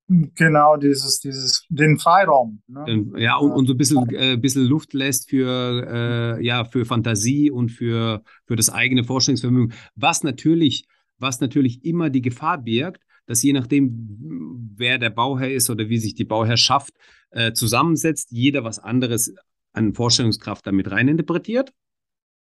Genau, 0.08 0.76
dieses, 0.76 1.20
dieses, 1.20 1.66
den 1.70 1.98
Freiraum. 1.98 2.62
Ne? 2.68 3.06
Ja, 3.18 3.38
und, 3.38 3.52
und 3.52 3.68
so 3.68 3.74
ein 3.74 3.78
bisschen, 3.78 4.10
äh, 4.10 4.38
bisschen 4.38 4.66
Luft 4.66 4.94
lässt 4.94 5.30
für, 5.30 6.38
äh, 6.40 6.46
ja, 6.46 6.66
für 6.66 6.86
Fantasie 6.86 7.50
und 7.50 7.70
für, 7.70 8.22
für 8.46 8.56
das 8.56 8.70
eigene 8.70 9.06
Vorstellungsvermögen. 9.06 9.74
Was 9.96 10.24
natürlich, 10.24 10.86
was 11.20 11.40
natürlich 11.40 11.86
immer 11.86 12.10
die 12.10 12.22
Gefahr 12.22 12.62
birgt, 12.62 13.02
dass 13.26 13.42
je 13.44 13.54
nachdem, 13.54 14.70
wer 14.76 14.98
der 14.98 15.10
Bauherr 15.10 15.54
ist 15.54 15.70
oder 15.70 15.88
wie 15.88 15.98
sich 15.98 16.16
die 16.16 16.26
Bauherrschaft 16.26 16.94
äh, 17.32 17.54
zusammensetzt, 17.54 18.32
jeder 18.32 18.66
was 18.66 18.80
anderes 18.80 19.34
an 19.72 19.94
Vorstellungskraft 19.94 20.68
damit 20.68 20.92
reininterpretiert. 20.92 21.72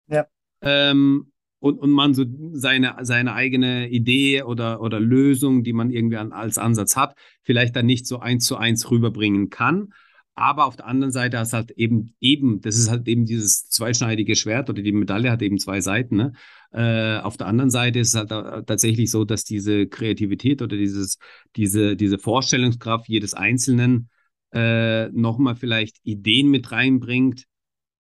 Ja. 0.09 0.27
Ähm, 0.61 1.33
und, 1.65 1.79
und 1.79 1.91
man 1.91 2.13
so 2.13 2.25
seine, 2.53 2.97
seine 3.03 3.33
eigene 3.33 3.89
Idee 3.89 4.43
oder, 4.43 4.83
oder 4.83 5.01
Lösung, 5.01 5.65
die 5.65 5.73
man 5.73 5.91
irgendwie 5.91 6.19
an, 6.19 6.33
als 6.33 6.59
Ansatz 6.59 6.95
hat, 6.95 7.17
vielleicht 7.43 7.75
dann 7.75 7.87
nicht 7.87 8.07
so 8.07 8.19
eins 8.19 8.45
zu 8.45 8.59
eins 8.59 8.91
rüberbringen 8.91 9.49
kann. 9.49 9.95
Aber 10.35 10.67
auf 10.67 10.77
der 10.77 10.87
anderen 10.87 11.13
Seite 11.13 11.39
hast 11.39 11.53
halt 11.53 11.71
eben, 11.71 12.15
eben, 12.21 12.61
das 12.61 12.77
ist 12.77 12.91
halt 12.91 13.07
eben 13.07 13.25
dieses 13.25 13.69
zweischneidige 13.69 14.35
Schwert 14.35 14.69
oder 14.69 14.83
die 14.83 14.93
Medaille 14.93 15.31
hat 15.31 15.43
eben 15.43 15.59
zwei 15.59 15.81
Seiten. 15.81 16.17
Ne? 16.17 16.33
Äh, 16.73 17.21
auf 17.21 17.37
der 17.37 17.47
anderen 17.47 17.71
Seite 17.71 18.01
ist 18.01 18.09
es 18.09 18.15
halt 18.15 18.67
tatsächlich 18.67 19.11
so, 19.11 19.25
dass 19.25 19.45
diese 19.45 19.87
Kreativität 19.87 20.61
oder 20.61 20.77
dieses, 20.77 21.19
diese, 21.57 21.97
diese 21.97 22.19
Vorstellungskraft 22.19 23.09
jedes 23.09 23.33
Einzelnen 23.33 24.11
äh, 24.53 25.09
nochmal 25.13 25.55
vielleicht 25.55 25.99
Ideen 26.03 26.51
mit 26.51 26.73
reinbringt, 26.73 27.45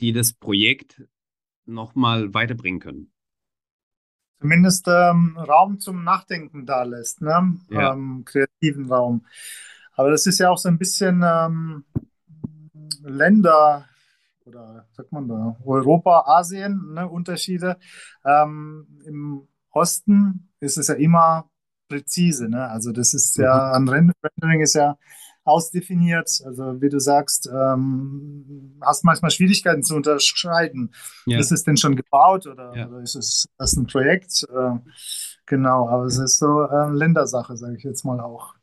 die 0.01 0.13
das 0.13 0.33
Projekt 0.33 1.03
nochmal 1.69 2.35
weiterbringen 2.35 2.81
können 2.81 3.13
zumindest 4.41 4.87
ähm, 4.89 5.37
Raum 5.37 5.81
zum 5.81 6.05
Nachdenken 6.05 6.67
da 6.67 6.83
lässt, 6.85 7.21
ne? 7.21 7.59
Ja. 7.71 7.93
Ähm, 7.93 8.23
kreativen 8.25 8.91
Raum. 8.91 9.25
Aber 9.95 10.11
das 10.11 10.27
ist 10.27 10.39
ja 10.39 10.51
auch 10.51 10.59
so 10.59 10.69
ein 10.69 10.79
bisschen 10.79 11.23
ähm, 11.25 11.85
Länder 13.03 13.87
oder 14.45 14.87
sagt 14.93 15.13
man 15.13 15.29
da, 15.29 15.57
Europa, 15.65 16.25
Asien, 16.27 16.95
ne, 16.95 17.09
Unterschiede. 17.09 17.77
Ähm, 18.25 18.87
Im 19.05 19.49
Osten 19.71 20.49
ist 20.61 20.79
es 20.79 20.89
ja 20.89 20.95
immer 20.95 21.51
präzise, 21.89 22.49
ne? 22.49 22.69
Also 22.69 22.93
das 22.93 23.15
ist 23.15 23.37
ja, 23.37 23.55
mhm. 23.55 23.89
an 23.91 24.15
Rendering 24.23 24.61
ist 24.61 24.75
ja 24.75 24.97
ausdefiniert. 25.49 26.43
Also 26.45 26.81
wie 26.81 26.89
du 26.89 27.01
sagst, 27.01 27.49
ähm, 27.53 28.79
hast 28.81 29.05
manchmal 29.05 29.31
Schwierigkeiten 29.31 29.83
zu 29.83 29.97
unterscheiden. 29.97 30.93
Ja. 31.27 31.39
Ist 31.39 31.53
es 31.53 31.65
denn 31.65 31.77
schon 31.77 31.97
gebaut 31.97 32.47
oder, 32.47 32.75
ja. 32.77 32.89
oder 32.89 33.01
ist 33.01 33.17
es 33.17 33.49
das 33.59 33.75
ein 33.77 33.87
Projekt? 33.87 34.47
Äh, 34.53 34.79
genau, 35.47 35.89
aber 35.89 36.05
es 36.05 36.19
ist 36.19 36.39
so 36.39 36.63
äh, 36.63 36.91
Ländersache, 36.91 37.57
sage 37.57 37.77
ich 37.77 37.85
jetzt 37.85 38.05
mal 38.05 38.21
auch, 38.21 38.55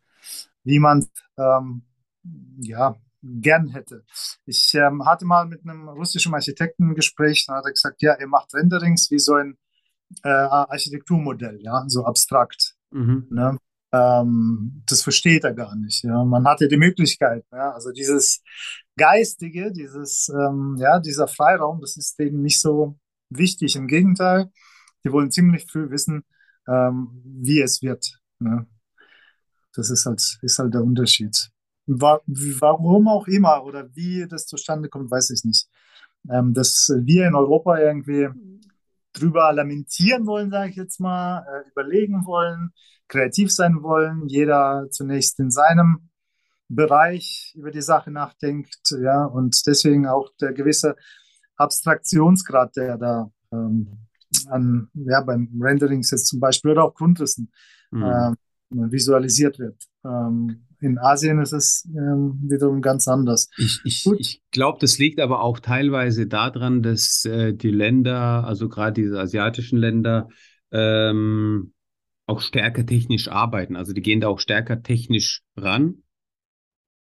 wie 0.63 0.79
man 0.79 1.05
ähm, 1.37 1.83
ja 2.59 2.95
gern 3.21 3.69
hätte. 3.69 4.03
Ich 4.45 4.73
ähm, 4.75 5.05
hatte 5.05 5.25
mal 5.25 5.45
mit 5.45 5.63
einem 5.63 5.89
russischen 5.89 6.33
Architekten 6.33 6.91
ein 6.91 6.95
Gespräch, 6.95 7.45
da 7.47 7.55
hat 7.55 7.65
er 7.65 7.71
gesagt, 7.71 8.01
ja, 8.01 8.13
er 8.13 8.27
macht 8.27 8.53
Renderings 8.53 9.09
wie 9.11 9.19
so 9.19 9.33
ein 9.33 9.57
äh, 10.23 10.29
Architekturmodell, 10.29 11.59
ja, 11.61 11.83
so 11.87 12.05
abstrakt. 12.05 12.75
Mhm. 12.91 13.27
Ne? 13.29 13.57
Ähm, 13.95 14.83
das 14.87 15.03
versteht 15.03 15.43
er 15.43 15.53
gar 15.53 15.75
nicht. 15.75 16.03
Ja. 16.03 16.23
Man 16.25 16.45
hatte 16.45 16.67
die 16.67 16.77
Möglichkeit, 16.77 17.45
ja. 17.51 17.71
also 17.71 17.91
dieses 17.91 18.43
Geistige, 18.97 19.71
dieses, 19.71 20.29
ähm, 20.29 20.75
ja, 20.79 20.99
dieser 20.99 21.27
Freiraum, 21.27 21.79
das 21.81 21.97
ist 21.97 22.17
denen 22.19 22.41
nicht 22.41 22.59
so 22.59 22.97
wichtig. 23.29 23.75
Im 23.75 23.87
Gegenteil, 23.87 24.51
die 25.03 25.11
wollen 25.11 25.31
ziemlich 25.31 25.65
früh 25.69 25.89
wissen, 25.89 26.23
ähm, 26.67 27.21
wie 27.23 27.61
es 27.61 27.81
wird. 27.81 28.19
Ne. 28.39 28.65
Das 29.73 29.89
ist 29.89 30.05
halt, 30.05 30.39
ist 30.41 30.59
halt 30.59 30.73
der 30.73 30.83
Unterschied. 30.83 31.51
Warum 31.87 33.07
auch 33.07 33.27
immer 33.27 33.63
oder 33.63 33.87
wie 33.95 34.27
das 34.27 34.47
zustande 34.47 34.89
kommt, 34.89 35.11
weiß 35.11 35.29
ich 35.29 35.43
nicht. 35.43 35.67
Ähm, 36.29 36.53
dass 36.53 36.91
wir 37.03 37.27
in 37.27 37.35
Europa 37.35 37.77
irgendwie 37.77 38.29
drüber 39.13 39.53
lamentieren 39.53 40.25
wollen, 40.25 40.49
sage 40.49 40.71
ich 40.71 40.75
jetzt 40.75 40.99
mal, 40.99 41.45
äh, 41.47 41.69
überlegen 41.69 42.25
wollen, 42.25 42.71
kreativ 43.07 43.51
sein 43.51 43.81
wollen, 43.83 44.27
jeder 44.27 44.87
zunächst 44.89 45.39
in 45.39 45.51
seinem 45.51 46.09
Bereich 46.67 47.53
über 47.55 47.71
die 47.71 47.81
Sache 47.81 48.11
nachdenkt, 48.11 48.91
ja, 49.01 49.25
und 49.25 49.61
deswegen 49.67 50.07
auch 50.07 50.29
der 50.41 50.53
gewisse 50.53 50.95
Abstraktionsgrad, 51.57 52.75
der 52.75 52.97
da 52.97 53.31
ähm, 53.51 54.07
an, 54.49 54.89
ja, 54.93 55.21
beim 55.21 55.49
Rendering 55.59 56.01
jetzt 56.01 56.27
zum 56.27 56.39
Beispiel 56.39 56.71
oder 56.71 56.85
auch 56.85 56.95
Grundrissen 56.95 57.51
mhm. 57.91 58.03
äh, 58.03 58.31
visualisiert 58.91 59.59
wird. 59.59 59.77
Ähm, 60.03 60.65
in 60.81 60.97
Asien 60.97 61.39
ist 61.39 61.53
es 61.53 61.87
ähm, 61.95 62.39
wiederum 62.43 62.81
ganz 62.81 63.07
anders. 63.07 63.49
Ich, 63.57 63.79
ich, 63.85 64.05
ich 64.17 64.41
glaube, 64.51 64.77
das 64.81 64.97
liegt 64.97 65.19
aber 65.19 65.41
auch 65.41 65.59
teilweise 65.59 66.27
daran, 66.27 66.83
dass 66.83 67.25
äh, 67.25 67.53
die 67.53 67.71
Länder, 67.71 68.43
also 68.45 68.69
gerade 68.69 68.93
diese 68.93 69.19
asiatischen 69.19 69.77
Länder, 69.77 70.29
ähm, 70.71 71.73
auch 72.25 72.41
stärker 72.41 72.85
technisch 72.85 73.27
arbeiten. 73.27 73.75
Also 73.75 73.93
die 73.93 74.01
gehen 74.01 74.21
da 74.21 74.27
auch 74.27 74.39
stärker 74.39 74.81
technisch 74.81 75.41
ran. 75.55 76.03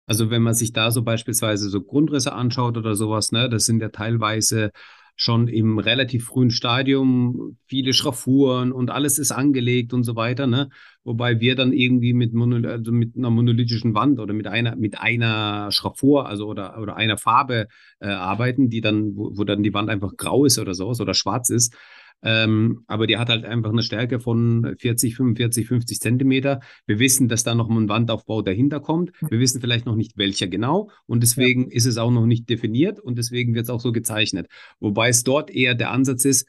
Also 0.06 0.30
wenn 0.30 0.42
man 0.42 0.54
sich 0.54 0.74
da 0.74 0.92
so 0.92 1.02
beispielsweise 1.02 1.70
so 1.70 1.82
Grundrisse 1.82 2.34
anschaut 2.34 2.78
oder 2.78 2.96
sowas, 2.96 3.32
ne, 3.32 3.50
das 3.50 3.66
sind 3.66 3.82
ja 3.82 3.90
teilweise 3.90 4.72
schon 5.16 5.48
im 5.48 5.78
relativ 5.78 6.26
frühen 6.26 6.50
Stadium 6.50 7.58
viele 7.68 7.94
Schraffuren 7.94 8.72
und 8.72 8.90
alles 8.90 9.20
ist 9.20 9.32
angelegt 9.32 9.94
und 9.94 10.04
so 10.04 10.16
weiter, 10.16 10.48
ne? 10.48 10.70
Wobei 11.04 11.40
wir 11.40 11.56
dann 11.56 11.72
irgendwie 11.72 12.14
mit, 12.14 12.34
Monol 12.34 12.66
also 12.66 12.92
mit 12.92 13.16
einer 13.16 13.30
monolithischen 13.30 13.94
Wand 13.94 14.20
oder 14.20 14.34
mit 14.34 14.48
einer, 14.48 14.76
mit 14.76 15.00
einer 15.00 15.72
Schraffur, 15.72 16.28
also 16.28 16.48
oder, 16.48 16.80
oder 16.82 16.96
einer 16.96 17.18
Farbe 17.18 17.68
äh, 18.00 18.08
arbeiten, 18.08 18.70
die 18.70 18.82
dann, 18.82 19.16
wo, 19.16 19.38
wo 19.38 19.44
dann 19.44 19.62
die 19.62 19.74
Wand 19.74 19.90
einfach 19.90 20.18
grau 20.18 20.46
ist 20.46 20.58
oder 20.58 20.74
sowas 20.74 21.00
oder 21.00 21.14
schwarz 21.14 21.50
ist. 21.50 21.76
Ähm, 22.24 22.84
aber 22.88 23.08
die 23.08 23.18
hat 23.18 23.30
halt 23.30 23.46
einfach 23.46 23.72
eine 23.72 23.84
Stärke 23.84 24.20
von 24.20 24.76
40, 24.80 25.16
45, 25.16 25.68
50 25.68 26.00
Zentimeter. 26.00 26.62
Wir 26.86 27.00
wissen, 27.00 27.28
dass 27.28 27.44
da 27.44 27.54
noch 27.56 27.70
ein 27.70 27.90
Wandaufbau 27.90 28.42
dahinter 28.42 28.80
kommt. 28.80 29.12
Wir 29.30 29.40
wissen 29.40 29.62
vielleicht 29.62 29.86
noch 29.86 29.96
nicht, 29.96 30.18
welcher 30.18 30.48
genau. 30.48 30.90
Und 31.06 31.22
deswegen 31.22 31.70
ja. 31.70 31.76
ist 31.76 31.86
es 31.86 31.98
auch 31.98 32.12
noch 32.12 32.26
nicht 32.26 32.50
definiert 32.50 33.00
und 33.00 33.18
deswegen 33.18 33.54
wird 33.56 33.66
es 33.66 33.70
auch 33.70 33.82
so 33.82 33.92
gezeichnet. 33.92 34.48
Wobei 34.80 35.10
es 35.10 35.24
dort 35.24 35.52
eher 35.52 35.76
der 35.76 35.92
Ansatz 35.92 36.26
ist, 36.26 36.48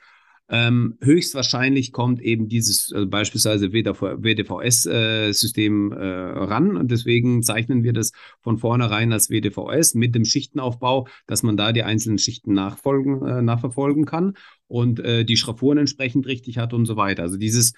ähm, 0.49 0.99
höchstwahrscheinlich 1.01 1.93
kommt 1.93 2.21
eben 2.21 2.49
dieses 2.49 2.93
also 2.93 3.09
beispielsweise 3.09 3.73
WDVS-System 3.73 5.93
äh, 5.93 5.97
äh, 5.97 6.45
ran 6.45 6.77
und 6.77 6.91
deswegen 6.91 7.43
zeichnen 7.43 7.83
wir 7.83 7.95
das 7.95 8.13
von 8.43 8.59
vornherein 8.59 9.11
als 9.13 9.31
WDVS 9.31 9.95
mit 9.95 10.15
dem 10.15 10.27
Schichtenaufbau, 10.27 11.09
dass 11.27 11.43
man 11.43 11.57
da 11.57 11.73
die 11.73 11.83
einzelnen 11.83 12.19
Schichten 12.19 12.53
nachfolgen, 12.53 13.27
äh, 13.27 13.41
nachverfolgen 13.41 14.05
kann 14.05 14.37
und 14.67 15.01
äh, 15.01 15.25
die 15.25 15.39
Schraffuren 15.39 15.79
entsprechend 15.79 16.27
richtig 16.27 16.59
hat 16.59 16.75
und 16.75 16.85
so 16.85 16.97
weiter. 16.97 17.23
Also 17.23 17.39
dieses, 17.39 17.73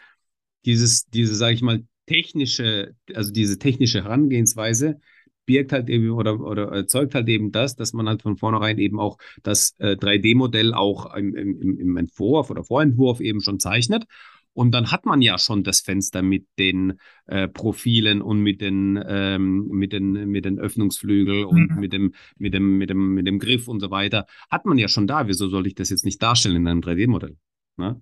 dieses, 0.64 1.06
diese, 1.06 1.36
sage 1.36 1.54
ich 1.54 1.62
mal, 1.62 1.84
technische, 2.06 2.96
also 3.14 3.32
diese 3.32 3.58
technische 3.58 4.02
Herangehensweise, 4.02 5.00
birgt 5.46 5.72
halt 5.72 5.88
eben 5.88 6.10
oder, 6.10 6.40
oder 6.40 6.68
erzeugt 6.72 7.14
halt 7.14 7.28
eben 7.28 7.52
das, 7.52 7.76
dass 7.76 7.92
man 7.92 8.08
halt 8.08 8.22
von 8.22 8.36
vornherein 8.36 8.78
eben 8.78 9.00
auch 9.00 9.18
das 9.42 9.74
äh, 9.78 9.92
3D-Modell 9.92 10.74
auch 10.74 11.14
im, 11.14 11.34
im, 11.34 11.78
im 11.78 11.96
Entwurf 11.96 12.50
oder 12.50 12.64
Vorentwurf 12.64 13.20
eben 13.20 13.40
schon 13.40 13.58
zeichnet. 13.58 14.04
Und 14.52 14.72
dann 14.72 14.90
hat 14.90 15.04
man 15.04 15.20
ja 15.20 15.36
schon 15.36 15.64
das 15.64 15.80
Fenster 15.80 16.22
mit 16.22 16.46
den 16.58 16.94
äh, 17.26 17.46
Profilen 17.46 18.22
und 18.22 18.40
mit 18.40 18.62
den, 18.62 18.98
ähm, 19.06 19.68
mit 19.68 19.92
den, 19.92 20.30
mit 20.30 20.46
den 20.46 20.58
Öffnungsflügel 20.58 21.44
und 21.44 21.72
mhm. 21.72 21.78
mit 21.78 21.92
dem, 21.92 22.14
mit 22.38 22.54
dem, 22.54 22.78
mit 22.78 22.88
dem, 22.88 23.12
mit 23.12 23.26
dem 23.26 23.38
Griff 23.38 23.68
und 23.68 23.80
so 23.80 23.90
weiter. 23.90 24.24
Hat 24.50 24.64
man 24.64 24.78
ja 24.78 24.88
schon 24.88 25.06
da. 25.06 25.28
Wieso 25.28 25.48
soll 25.48 25.66
ich 25.66 25.74
das 25.74 25.90
jetzt 25.90 26.06
nicht 26.06 26.22
darstellen 26.22 26.56
in 26.56 26.68
einem 26.68 26.80
3D-Modell? 26.80 27.36
Ne? 27.76 28.00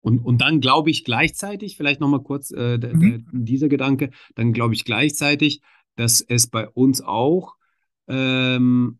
Und, 0.00 0.24
und 0.24 0.40
dann 0.40 0.60
glaube 0.60 0.88
ich 0.88 1.04
gleichzeitig, 1.04 1.76
vielleicht 1.76 2.00
nochmal 2.00 2.22
kurz 2.22 2.50
äh, 2.52 2.78
mhm. 2.78 3.26
dieser 3.30 3.68
Gedanke, 3.68 4.12
dann 4.34 4.54
glaube 4.54 4.72
ich 4.72 4.86
gleichzeitig, 4.86 5.60
dass 5.96 6.20
es 6.20 6.46
bei 6.46 6.68
uns 6.68 7.00
auch 7.00 7.54
ähm, 8.08 8.98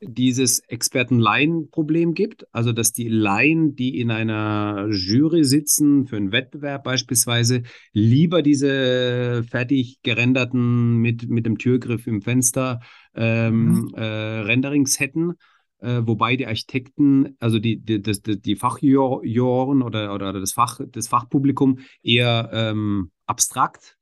dieses 0.00 0.60
Experten-Laien-Problem 0.60 2.14
gibt. 2.14 2.46
Also, 2.52 2.72
dass 2.72 2.92
die 2.92 3.08
Laien, 3.08 3.76
die 3.76 3.98
in 3.98 4.10
einer 4.10 4.88
Jury 4.90 5.44
sitzen, 5.44 6.06
für 6.06 6.16
einen 6.16 6.32
Wettbewerb 6.32 6.84
beispielsweise, 6.84 7.62
lieber 7.92 8.42
diese 8.42 9.44
fertig 9.48 10.00
gerenderten 10.02 10.96
mit, 10.98 11.28
mit 11.28 11.46
dem 11.46 11.58
Türgriff 11.58 12.06
im 12.06 12.22
Fenster 12.22 12.80
ähm, 13.14 13.68
mhm. 13.68 13.94
äh, 13.94 14.04
Renderings 14.04 15.00
hätten. 15.00 15.34
Äh, 15.78 16.02
wobei 16.04 16.36
die 16.36 16.46
Architekten, 16.46 17.36
also 17.38 17.58
die, 17.58 17.78
die, 17.78 18.00
die, 18.00 18.40
die 18.40 18.56
Fachjuroren 18.56 19.82
oder, 19.82 20.14
oder 20.14 20.32
das, 20.32 20.52
Fach, 20.52 20.80
das 20.88 21.08
Fachpublikum 21.08 21.78
eher 22.02 22.50
ähm, 22.52 23.10
abstrakt 23.26 23.95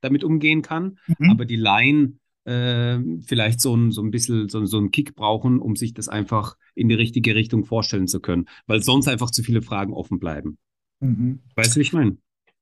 damit 0.00 0.24
umgehen 0.24 0.62
kann, 0.62 0.98
mhm. 1.18 1.30
aber 1.30 1.44
die 1.44 1.56
Laien 1.56 2.20
äh, 2.44 2.98
vielleicht 3.26 3.60
so 3.60 3.76
ein, 3.76 3.90
so 3.90 4.02
ein 4.02 4.10
bisschen 4.10 4.48
so, 4.48 4.64
so 4.64 4.78
einen 4.78 4.90
Kick 4.90 5.14
brauchen, 5.14 5.60
um 5.60 5.76
sich 5.76 5.92
das 5.92 6.08
einfach 6.08 6.56
in 6.74 6.88
die 6.88 6.94
richtige 6.94 7.34
Richtung 7.34 7.64
vorstellen 7.64 8.08
zu 8.08 8.20
können, 8.20 8.48
weil 8.66 8.82
sonst 8.82 9.08
einfach 9.08 9.30
zu 9.30 9.42
viele 9.42 9.62
Fragen 9.62 9.92
offen 9.92 10.18
bleiben. 10.18 10.58
Mhm. 11.00 11.40
Weißt 11.54 11.74
du, 11.74 11.80
wie 11.80 11.82
ich 11.82 11.92
meine? 11.92 12.16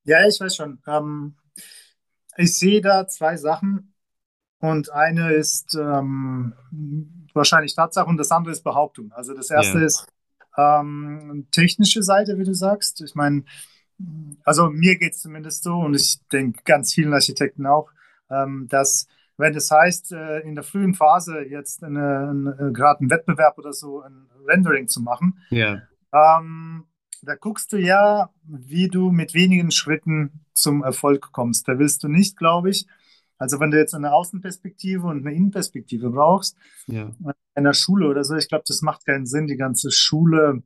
Ja, 0.05 0.27
ich 0.27 0.41
weiß 0.41 0.57
schon. 0.57 0.81
Ähm, 0.87 1.37
ich 2.37 2.59
sehe 2.59 2.81
da 2.81 3.07
zwei 3.07 3.37
Sachen 3.37 3.95
und 4.59 4.91
eine 4.93 5.33
ist 5.33 5.75
ähm, 5.75 6.55
wahrscheinlich 7.33 7.75
Tatsache 7.75 8.09
und 8.09 8.17
das 8.17 8.31
andere 8.31 8.53
ist 8.53 8.65
Behauptung. 8.65 9.13
Also 9.13 9.35
das 9.35 9.51
erste 9.51 9.79
ja. 9.79 9.85
ist 9.85 10.07
ähm, 10.57 11.47
technische 11.51 12.03
Seite, 12.03 12.39
wie 12.39 12.45
du 12.45 12.55
sagst. 12.55 13.03
Ich 13.03 13.15
meine, 13.15 13.45
also 14.45 14.71
mir 14.71 14.97
geht 14.97 15.15
es 15.15 15.21
zumindest 15.21 15.63
so 15.63 15.75
und 15.75 15.95
ich 15.95 16.21
denke 16.33 16.61
ganz 16.65 16.93
vielen 16.93 17.15
Architekten 17.15 17.67
auch, 17.67 17.91
ähm, 18.31 18.67
dass 18.69 19.07
wenn 19.39 19.55
es 19.55 19.71
heißt, 19.71 20.13
äh, 20.13 20.41
in 20.41 20.55
der 20.55 20.65
frühen 20.65 20.95
Phase 20.95 21.43
jetzt 21.43 21.85
eine, 21.85 22.73
gerade 22.73 23.01
einen 23.01 23.11
Wettbewerb 23.11 23.59
oder 23.59 23.73
so 23.73 24.01
ein 24.01 24.27
Rendering 24.47 24.89
zu 24.89 25.03
machen, 25.03 25.41
ja. 25.51 25.83
ähm, 26.13 26.85
da 27.23 27.35
guckst 27.35 27.73
du 27.73 27.77
ja, 27.77 28.31
wie 28.45 28.89
du 28.89 29.11
mit 29.11 29.35
wenigen 29.35 29.71
Schritten 29.71 30.45
zum 30.55 30.83
Erfolg 30.83 31.33
kommst. 31.33 31.69
Da 31.69 31.79
willst 31.79 32.03
du 32.03 32.09
nicht, 32.09 32.39
glaube 32.39 32.71
ich, 32.71 32.87
also 33.39 33.61
wenn 33.61 33.71
du 33.71 33.79
jetzt 33.79 33.95
eine 33.95 34.13
Außenperspektive 34.13 35.07
und 35.07 35.27
eine 35.27 35.35
Innenperspektive 35.35 36.11
brauchst, 36.11 36.57
ja. 36.87 37.11
in 37.19 37.33
einer 37.55 37.75
Schule 37.75 38.09
oder 38.09 38.25
so, 38.25 38.35
ich 38.35 38.49
glaube, 38.49 38.65
das 38.67 38.81
macht 38.81 39.05
keinen 39.05 39.27
Sinn, 39.27 39.47
die 39.47 39.57
ganze 39.57 39.91
Schule 39.91 40.63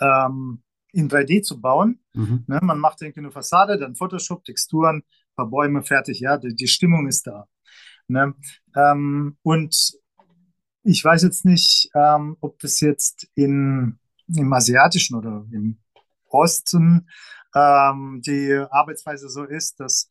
ähm, 0.00 0.62
in 0.94 1.10
3D 1.10 1.42
zu 1.42 1.60
bauen. 1.60 2.00
Mhm. 2.14 2.44
Ne, 2.46 2.60
man 2.62 2.78
macht 2.78 3.02
irgendwie 3.02 3.20
eine 3.20 3.30
Fassade, 3.30 3.78
dann 3.78 3.96
Photoshop, 3.96 4.44
Texturen, 4.44 5.02
paar 5.36 5.50
Bäume, 5.50 5.82
fertig, 5.82 6.20
ja, 6.20 6.38
die, 6.38 6.54
die 6.54 6.68
Stimmung 6.68 7.06
ist 7.06 7.26
da. 7.26 7.48
Ne? 8.08 8.34
Ähm, 8.76 9.36
und 9.42 9.94
ich 10.82 11.04
weiß 11.04 11.22
jetzt 11.22 11.44
nicht, 11.44 11.90
ähm, 11.94 12.36
ob 12.40 12.58
das 12.60 12.80
jetzt 12.80 13.28
in, 13.34 13.98
im 14.34 14.52
asiatischen 14.52 15.16
oder 15.16 15.46
im 15.50 15.78
Osten 16.28 17.08
ähm, 17.54 18.20
die 18.24 18.64
Arbeitsweise 18.70 19.28
so 19.28 19.44
ist, 19.44 19.80
dass 19.80 20.08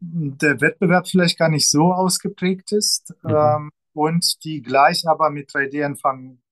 der 0.00 0.60
Wettbewerb 0.60 1.06
vielleicht 1.06 1.38
gar 1.38 1.48
nicht 1.48 1.70
so 1.70 1.92
ausgeprägt 1.92 2.72
ist 2.72 3.14
mhm. 3.22 3.30
ähm, 3.30 3.70
und 3.92 4.44
die 4.44 4.60
gleich 4.60 5.04
aber 5.06 5.30
mit 5.30 5.50
3D 5.50 5.84
anfangen 5.84 6.42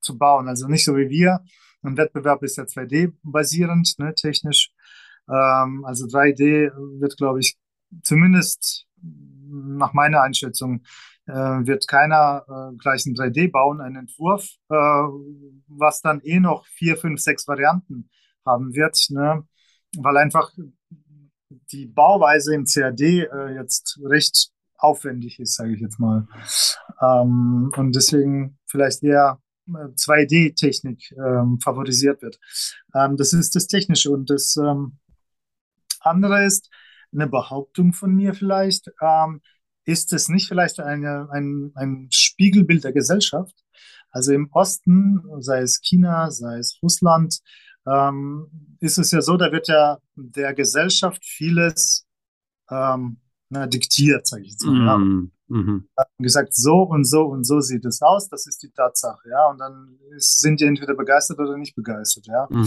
zu 0.00 0.18
bauen. 0.18 0.48
Also 0.48 0.66
nicht 0.66 0.84
so 0.84 0.96
wie 0.96 1.08
wir. 1.08 1.40
Ein 1.86 1.96
Wettbewerb 1.96 2.42
ist 2.42 2.56
ja 2.56 2.64
2D-basierend, 2.64 3.98
ne, 3.98 4.14
technisch. 4.14 4.70
Ähm, 5.28 5.84
also 5.84 6.06
3D 6.06 6.72
wird, 7.00 7.16
glaube 7.16 7.40
ich, 7.40 7.56
zumindest 8.02 8.86
nach 9.48 9.92
meiner 9.92 10.22
Einschätzung, 10.22 10.82
äh, 11.26 11.32
wird 11.32 11.88
keiner 11.88 12.44
äh, 12.48 12.76
gleich 12.76 13.06
ein 13.06 13.14
3D 13.14 13.50
bauen, 13.50 13.80
einen 13.80 13.96
Entwurf, 13.96 14.48
äh, 14.68 14.74
was 15.68 16.00
dann 16.00 16.20
eh 16.20 16.40
noch 16.40 16.66
vier, 16.66 16.96
fünf, 16.96 17.20
sechs 17.20 17.46
Varianten 17.48 18.10
haben 18.44 18.74
wird, 18.74 18.96
ne? 19.10 19.46
weil 19.98 20.16
einfach 20.16 20.50
die 21.72 21.86
Bauweise 21.86 22.54
im 22.54 22.64
CAD 22.64 23.00
äh, 23.00 23.54
jetzt 23.54 23.98
recht 24.04 24.50
aufwendig 24.76 25.40
ist, 25.40 25.56
sage 25.56 25.74
ich 25.74 25.80
jetzt 25.80 25.98
mal. 25.98 26.28
Ähm, 27.00 27.72
und 27.76 27.94
deswegen 27.94 28.58
vielleicht 28.66 29.02
eher 29.02 29.40
2D-Technik 29.68 31.12
äh, 31.12 31.20
ähm, 31.20 31.58
favorisiert 31.60 32.22
wird. 32.22 32.38
Ähm, 32.94 33.16
das 33.16 33.32
ist 33.32 33.54
das 33.54 33.66
Technische. 33.66 34.10
Und 34.10 34.30
das 34.30 34.56
ähm, 34.56 34.98
andere 36.00 36.44
ist 36.44 36.70
eine 37.12 37.26
Behauptung 37.26 37.92
von 37.92 38.14
mir 38.14 38.34
vielleicht. 38.34 38.90
Ähm, 39.00 39.40
ist 39.84 40.12
es 40.12 40.28
nicht 40.28 40.48
vielleicht 40.48 40.80
eine, 40.80 41.28
ein, 41.30 41.70
ein 41.74 42.08
Spiegelbild 42.10 42.84
der 42.84 42.92
Gesellschaft? 42.92 43.54
Also 44.10 44.32
im 44.32 44.48
Osten, 44.52 45.22
sei 45.40 45.60
es 45.60 45.80
China, 45.80 46.30
sei 46.30 46.58
es 46.58 46.78
Russland, 46.82 47.40
ähm, 47.86 48.76
ist 48.80 48.98
es 48.98 49.10
ja 49.12 49.22
so, 49.22 49.36
da 49.36 49.52
wird 49.52 49.68
ja 49.68 49.98
der 50.16 50.54
Gesellschaft 50.54 51.24
vieles 51.24 52.06
ähm, 52.70 53.18
na, 53.48 53.66
diktiert, 53.66 54.26
sage 54.26 54.42
ich 54.42 54.50
jetzt 54.50 54.64
mal. 54.64 54.98
Mm, 54.98 55.32
ja. 55.48 55.56
mm 55.56 55.88
gesagt, 56.18 56.54
so 56.54 56.82
und 56.82 57.04
so 57.04 57.24
und 57.26 57.44
so 57.44 57.60
sieht 57.60 57.84
es 57.84 58.00
aus, 58.02 58.28
das 58.28 58.46
ist 58.46 58.62
die 58.62 58.70
Tatsache, 58.70 59.28
ja. 59.30 59.50
Und 59.50 59.58
dann 59.58 59.98
ist, 60.16 60.40
sind 60.40 60.60
die 60.60 60.64
entweder 60.64 60.94
begeistert 60.94 61.38
oder 61.38 61.56
nicht 61.56 61.76
begeistert, 61.76 62.26
ja. 62.26 62.46
Mm 62.50 62.66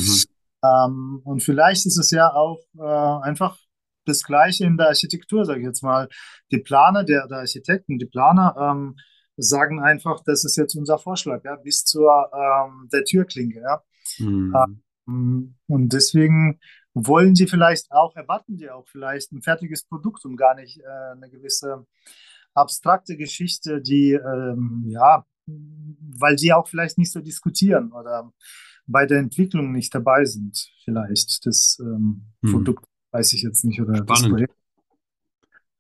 ähm, 0.62 1.22
und 1.24 1.44
vielleicht 1.44 1.86
ist 1.86 1.98
es 1.98 2.12
ja 2.12 2.34
auch 2.34 2.60
äh, 2.78 3.26
einfach 3.26 3.58
das 4.06 4.24
Gleiche 4.24 4.66
in 4.66 4.78
der 4.78 4.88
Architektur, 4.88 5.46
sage 5.46 5.60
ich 5.60 5.66
jetzt 5.66 5.84
mal. 5.84 6.10
Die 6.52 6.60
Planer, 6.60 7.04
der, 7.04 7.28
der 7.28 7.40
Architekten, 7.40 7.98
die 7.98 8.06
Planer 8.06 8.56
ähm, 8.60 8.98
sagen 9.38 9.82
einfach, 9.82 10.22
das 10.26 10.44
ist 10.44 10.58
jetzt 10.58 10.76
unser 10.76 10.98
Vorschlag, 11.00 11.44
ja, 11.46 11.56
bis 11.56 11.86
zur 11.86 12.30
ähm, 12.34 12.90
der 12.92 13.06
Türklinke, 13.06 13.62
ja. 13.62 13.82
Mhm. 14.18 14.82
Ähm, 15.08 15.56
und 15.68 15.94
deswegen 15.94 16.60
wollen 16.94 17.36
sie 17.36 17.48
vielleicht 17.48 17.92
auch, 17.92 18.16
erwarten 18.16 18.58
die 18.58 18.70
auch 18.70 18.88
vielleicht 18.88 19.32
ein 19.32 19.42
fertiges 19.42 19.86
Produkt 19.86 20.26
und 20.26 20.36
gar 20.36 20.56
nicht 20.56 20.80
äh, 20.80 21.12
eine 21.12 21.30
gewisse 21.30 21.86
abstrakte 22.60 23.18
Geschichte, 23.18 23.82
die, 23.82 24.12
ähm, 24.14 24.84
ja, 24.88 25.26
weil 25.46 26.36
die 26.36 26.54
auch 26.54 26.68
vielleicht 26.68 26.98
nicht 26.98 27.12
so 27.12 27.22
diskutieren 27.22 27.92
oder 27.92 28.32
bei 28.86 29.06
der 29.06 29.20
Entwicklung 29.20 29.72
nicht 29.72 29.94
dabei 29.94 30.26
sind, 30.26 30.72
vielleicht 30.84 31.46
das 31.46 31.78
ähm, 31.80 32.26
hm. 32.44 32.52
Produkt, 32.52 32.86
weiß 33.12 33.34
ich 33.34 33.44
jetzt 33.44 33.64
nicht, 33.64 33.82
oder 33.82 33.96
Spannend. 33.96 34.10
das 34.10 34.30
Projekt. 34.30 34.56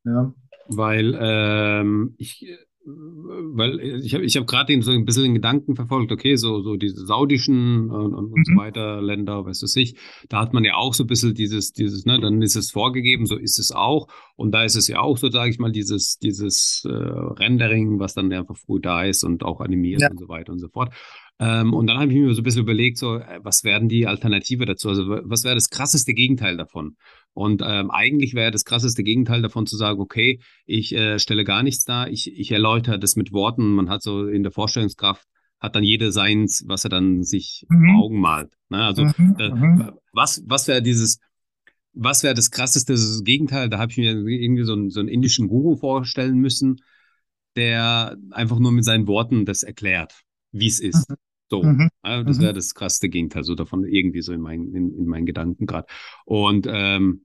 Ja. 0.05 0.33
Weil 0.67 1.17
ähm, 1.19 2.15
ich 2.17 2.45
weil 2.85 3.79
ich 3.79 4.13
habe 4.13 4.23
ich 4.23 4.37
hab 4.37 4.47
gerade 4.47 4.81
so 4.81 4.91
ein 4.91 5.05
bisschen 5.05 5.23
den 5.23 5.33
Gedanken 5.33 5.75
verfolgt, 5.75 6.11
okay, 6.11 6.35
so, 6.35 6.61
so 6.61 6.77
diese 6.77 7.05
saudischen 7.05 7.89
und, 7.89 8.13
und, 8.13 8.31
und 8.31 8.45
so 8.45 8.53
mhm. 8.53 8.57
weiter 8.57 9.01
Länder, 9.01 9.45
weißt 9.45 9.61
du 9.61 9.67
sich, 9.67 9.95
da 10.29 10.39
hat 10.39 10.53
man 10.53 10.63
ja 10.63 10.75
auch 10.75 10.93
so 10.93 11.03
ein 11.03 11.07
bisschen 11.07 11.33
dieses, 11.33 11.73
dieses, 11.73 12.05
ne, 12.05 12.19
dann 12.19 12.41
ist 12.41 12.55
es 12.55 12.71
vorgegeben, 12.71 13.25
so 13.25 13.35
ist 13.35 13.59
es 13.59 13.71
auch. 13.71 14.07
Und 14.35 14.53
da 14.53 14.63
ist 14.63 14.75
es 14.75 14.87
ja 14.87 15.01
auch 15.01 15.17
so, 15.17 15.29
sage 15.29 15.51
ich 15.51 15.59
mal, 15.59 15.71
dieses, 15.71 16.17
dieses 16.19 16.83
äh, 16.85 16.91
Rendering, 16.91 17.99
was 17.99 18.13
dann 18.13 18.31
einfach 18.31 18.57
früh 18.57 18.79
da 18.79 19.03
ist 19.03 19.23
und 19.23 19.43
auch 19.43 19.59
animiert 19.59 20.01
ja. 20.01 20.09
und 20.09 20.19
so 20.19 20.29
weiter 20.29 20.53
und 20.53 20.59
so 20.59 20.69
fort. 20.69 20.93
Ähm, 21.39 21.73
und 21.73 21.87
dann 21.87 21.97
habe 21.97 22.11
ich 22.11 22.17
mir 22.17 22.33
so 22.33 22.41
ein 22.41 22.43
bisschen 22.43 22.63
überlegt, 22.63 22.97
so, 22.97 23.15
äh, 23.15 23.39
was 23.43 23.63
werden 23.63 23.87
die 23.87 24.07
Alternative 24.07 24.65
dazu? 24.65 24.89
Also, 24.89 25.07
was 25.07 25.43
wäre 25.43 25.55
das 25.55 25.69
krasseste 25.69 26.13
Gegenteil 26.13 26.57
davon? 26.57 26.97
Und 27.39 27.61
ähm, 27.65 27.89
eigentlich 27.89 28.33
wäre 28.33 28.51
das 28.51 28.65
krasseste 28.65 29.01
Gegenteil 29.01 29.41
davon 29.41 29.65
zu 29.65 29.77
sagen, 29.77 30.01
okay, 30.01 30.41
ich 30.65 30.93
äh, 30.93 31.19
stelle 31.19 31.45
gar 31.45 31.63
nichts 31.63 31.85
dar, 31.85 32.09
ich, 32.09 32.37
ich 32.37 32.51
erläutere 32.51 32.99
das 32.99 33.15
mit 33.15 33.31
Worten. 33.31 33.75
Man 33.75 33.89
hat 33.89 34.01
so 34.01 34.27
in 34.27 34.43
der 34.43 34.51
Vorstellungskraft, 34.51 35.25
hat 35.57 35.73
dann 35.73 35.85
jeder 35.85 36.11
seins, 36.11 36.65
was 36.67 36.83
er 36.83 36.89
dann 36.89 37.23
sich 37.23 37.65
mhm. 37.69 37.95
Augen 37.95 38.19
malt. 38.19 38.51
Ne? 38.67 38.83
Also, 38.83 39.05
mhm. 39.05 39.35
äh, 39.39 39.49
mhm. 39.51 39.91
was, 40.11 40.43
was 40.47 40.67
wäre 40.67 40.81
dieses, 40.81 41.21
was 41.93 42.23
wäre 42.23 42.33
das 42.33 42.51
krasseste 42.51 42.93
Gegenteil? 43.23 43.69
Da 43.69 43.79
habe 43.79 43.93
ich 43.93 43.97
mir 43.97 44.11
irgendwie 44.11 44.63
so 44.63 44.73
einen, 44.73 44.89
so 44.89 44.99
einen 44.99 45.07
indischen 45.07 45.47
Guru 45.47 45.77
vorstellen 45.77 46.39
müssen, 46.39 46.81
der 47.55 48.17
einfach 48.31 48.59
nur 48.59 48.73
mit 48.73 48.83
seinen 48.83 49.07
Worten 49.07 49.45
das 49.45 49.63
erklärt, 49.63 50.23
wie 50.51 50.67
es 50.67 50.81
ist. 50.81 51.09
Mhm. 51.09 51.15
So, 51.49 51.63
mhm. 51.63 51.89
also 52.01 52.25
das 52.25 52.39
wäre 52.41 52.51
mhm. 52.51 52.55
das 52.57 52.75
krasseste 52.75 53.07
Gegenteil, 53.07 53.45
so 53.45 53.55
davon 53.55 53.85
irgendwie 53.85 54.21
so 54.21 54.33
in 54.33 54.41
meinen, 54.41 54.75
in, 54.75 54.93
in 54.93 55.05
meinen 55.05 55.25
Gedanken 55.25 55.67
gerade. 55.67 55.87
Und 56.25 56.67
ähm, 56.69 57.23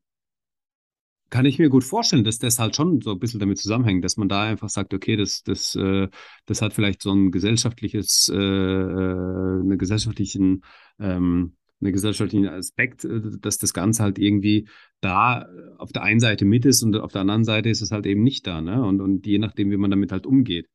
kann 1.35 1.47
ich 1.47 1.59
mir 1.59 1.69
gut 1.69 1.83
vorstellen, 1.83 2.23
dass 2.23 2.39
das 2.39 2.61
halt 2.61 2.77
schon 2.77 3.01
so 3.01 3.11
ein 3.11 3.19
bisschen 3.19 3.41
damit 3.41 3.59
zusammenhängt, 3.59 4.05
dass 4.05 4.17
man 4.17 4.29
da 4.29 4.45
einfach 4.45 4.69
sagt, 4.69 4.95
okay, 4.95 5.17
das, 5.17 5.43
das, 5.43 5.75
äh, 5.75 6.07
das 6.47 6.63
hat 6.63 6.75
vielleicht 6.75 7.03
so 7.03 7.11
ein 7.11 7.33
gesellschaftliches, 7.33 8.31
äh, 8.33 8.37
äh 8.37 9.61
eine 9.61 9.77
gesellschaftlichen, 9.77 10.63
ähm, 11.01 11.57
einen 11.81 11.93
gesellschaftlichen 11.93 12.47
Aspekt, 12.47 13.05
äh, 13.05 13.21
dass 13.41 13.59
das 13.59 13.75
Ganze 13.75 14.05
halt 14.05 14.21
irgendwie 14.21 14.69
da 15.01 15.45
auf 15.77 15.91
der 15.91 16.05
einen 16.05 16.21
Seite 16.21 16.45
mit 16.45 16.67
ist 16.67 16.85
und 16.85 16.95
auf 16.95 17.11
der 17.11 17.23
anderen 17.23 17.43
Seite 17.43 17.69
ist 17.69 17.83
es 17.83 17.91
halt 17.91 18.07
eben 18.07 18.23
nicht 18.23 18.47
da, 18.47 18.61
ne? 18.61 18.85
Und, 18.85 19.01
und 19.01 19.27
je 19.27 19.41
nachdem, 19.41 19.73
wie 19.73 19.77
man 19.77 19.91
damit 19.91 20.13
halt 20.13 20.27
umgeht. 20.27 20.69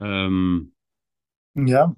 Ähm, 0.00 0.72
ja, 1.54 1.94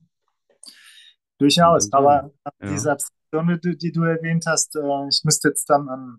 Durchaus, 1.39 1.91
aber 1.95 2.31
ja. 2.45 2.69
diese 2.69 2.93
Abstraktion, 2.93 3.59
die, 3.65 3.79
die, 3.79 3.93
du 3.93 4.03
erwähnt 4.03 4.45
hast, 4.47 4.77
äh, 4.77 5.09
ich 5.09 5.23
müsste 5.25 5.49
jetzt 5.49 5.65
dann 5.71 5.89
an 5.89 6.19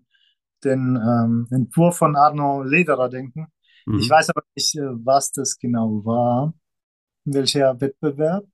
den 0.64 0.96
ähm, 0.96 1.46
Entwurf 1.50 1.98
von 1.98 2.16
Arno 2.16 2.62
Lederer 2.62 3.08
denken. 3.08 3.46
Mhm. 3.86 3.98
Ich 3.98 4.10
weiß 4.10 4.30
aber 4.30 4.42
nicht, 4.54 4.74
äh, 4.76 4.88
was 5.04 5.32
das 5.32 5.58
genau 5.58 6.04
war, 6.04 6.54
welcher 7.24 7.80
Wettbewerb. 7.80 8.44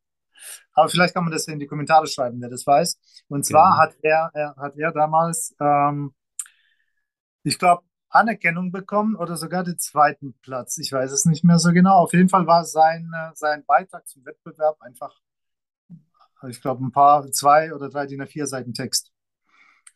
Aber 0.73 0.89
vielleicht 0.89 1.15
kann 1.15 1.25
man 1.25 1.33
das 1.33 1.47
in 1.47 1.59
die 1.59 1.67
Kommentare 1.67 2.07
schreiben, 2.07 2.41
wer 2.41 2.51
das 2.51 2.67
weiß. 2.67 2.99
Und 3.29 3.47
zwar 3.47 3.71
genau. 3.71 3.83
hat 3.83 3.95
er, 4.03 4.31
er, 4.35 4.57
hat 4.57 4.77
er 4.77 4.93
damals, 4.93 5.55
ähm, 5.61 6.15
ich 7.43 7.59
glaube, 7.59 7.83
Anerkennung 8.09 8.71
bekommen 8.71 9.17
oder 9.17 9.37
sogar 9.37 9.65
den 9.65 9.79
zweiten 9.79 10.35
Platz. 10.43 10.79
Ich 10.79 10.93
weiß 10.93 11.11
es 11.13 11.25
nicht 11.25 11.45
mehr 11.45 11.59
so 11.59 11.73
genau. 11.73 11.97
Auf 11.97 12.13
jeden 12.13 12.29
Fall 12.29 12.47
war 12.47 12.65
sein, 12.65 13.11
äh, 13.15 13.31
sein 13.35 13.65
Beitrag 13.65 14.07
zum 14.07 14.25
Wettbewerb 14.25 14.81
einfach 14.81 15.21
ich 16.49 16.61
glaube, 16.61 16.85
ein 16.85 16.93
paar, 16.93 17.31
zwei 17.33 17.73
oder 17.75 17.89
drei 17.89 18.07
DIN 18.07 18.23
A4 18.23 18.47
Seiten 18.47 18.75
Text. 18.75 19.13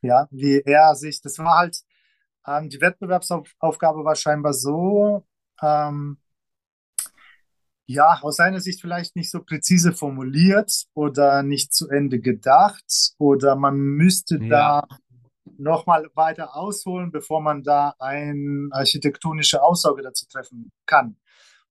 Ja, 0.00 0.28
wie 0.30 0.62
er 0.64 0.94
sich, 0.94 1.20
das 1.20 1.38
war 1.38 1.58
halt, 1.58 1.80
ähm, 2.48 2.68
die 2.68 2.80
Wettbewerbsaufgabe 2.80 4.04
war 4.04 4.14
scheinbar 4.16 4.54
so, 4.54 5.26
ähm, 5.62 6.18
ja, 7.86 8.18
aus 8.20 8.36
seiner 8.36 8.60
Sicht 8.60 8.80
vielleicht 8.80 9.16
nicht 9.16 9.30
so 9.30 9.42
präzise 9.42 9.92
formuliert 9.92 10.84
oder 10.94 11.42
nicht 11.42 11.72
zu 11.72 11.88
Ende 11.88 12.20
gedacht 12.20 12.84
oder 13.18 13.56
man 13.56 13.76
müsste 13.78 14.38
ja. 14.42 14.48
da 14.48 14.88
nochmal 15.56 16.08
weiter 16.14 16.54
ausholen, 16.54 17.10
bevor 17.10 17.40
man 17.40 17.62
da 17.62 17.94
eine 17.98 18.68
architektonische 18.72 19.62
Aussage 19.62 20.02
dazu 20.02 20.26
treffen 20.26 20.70
kann. 20.86 21.16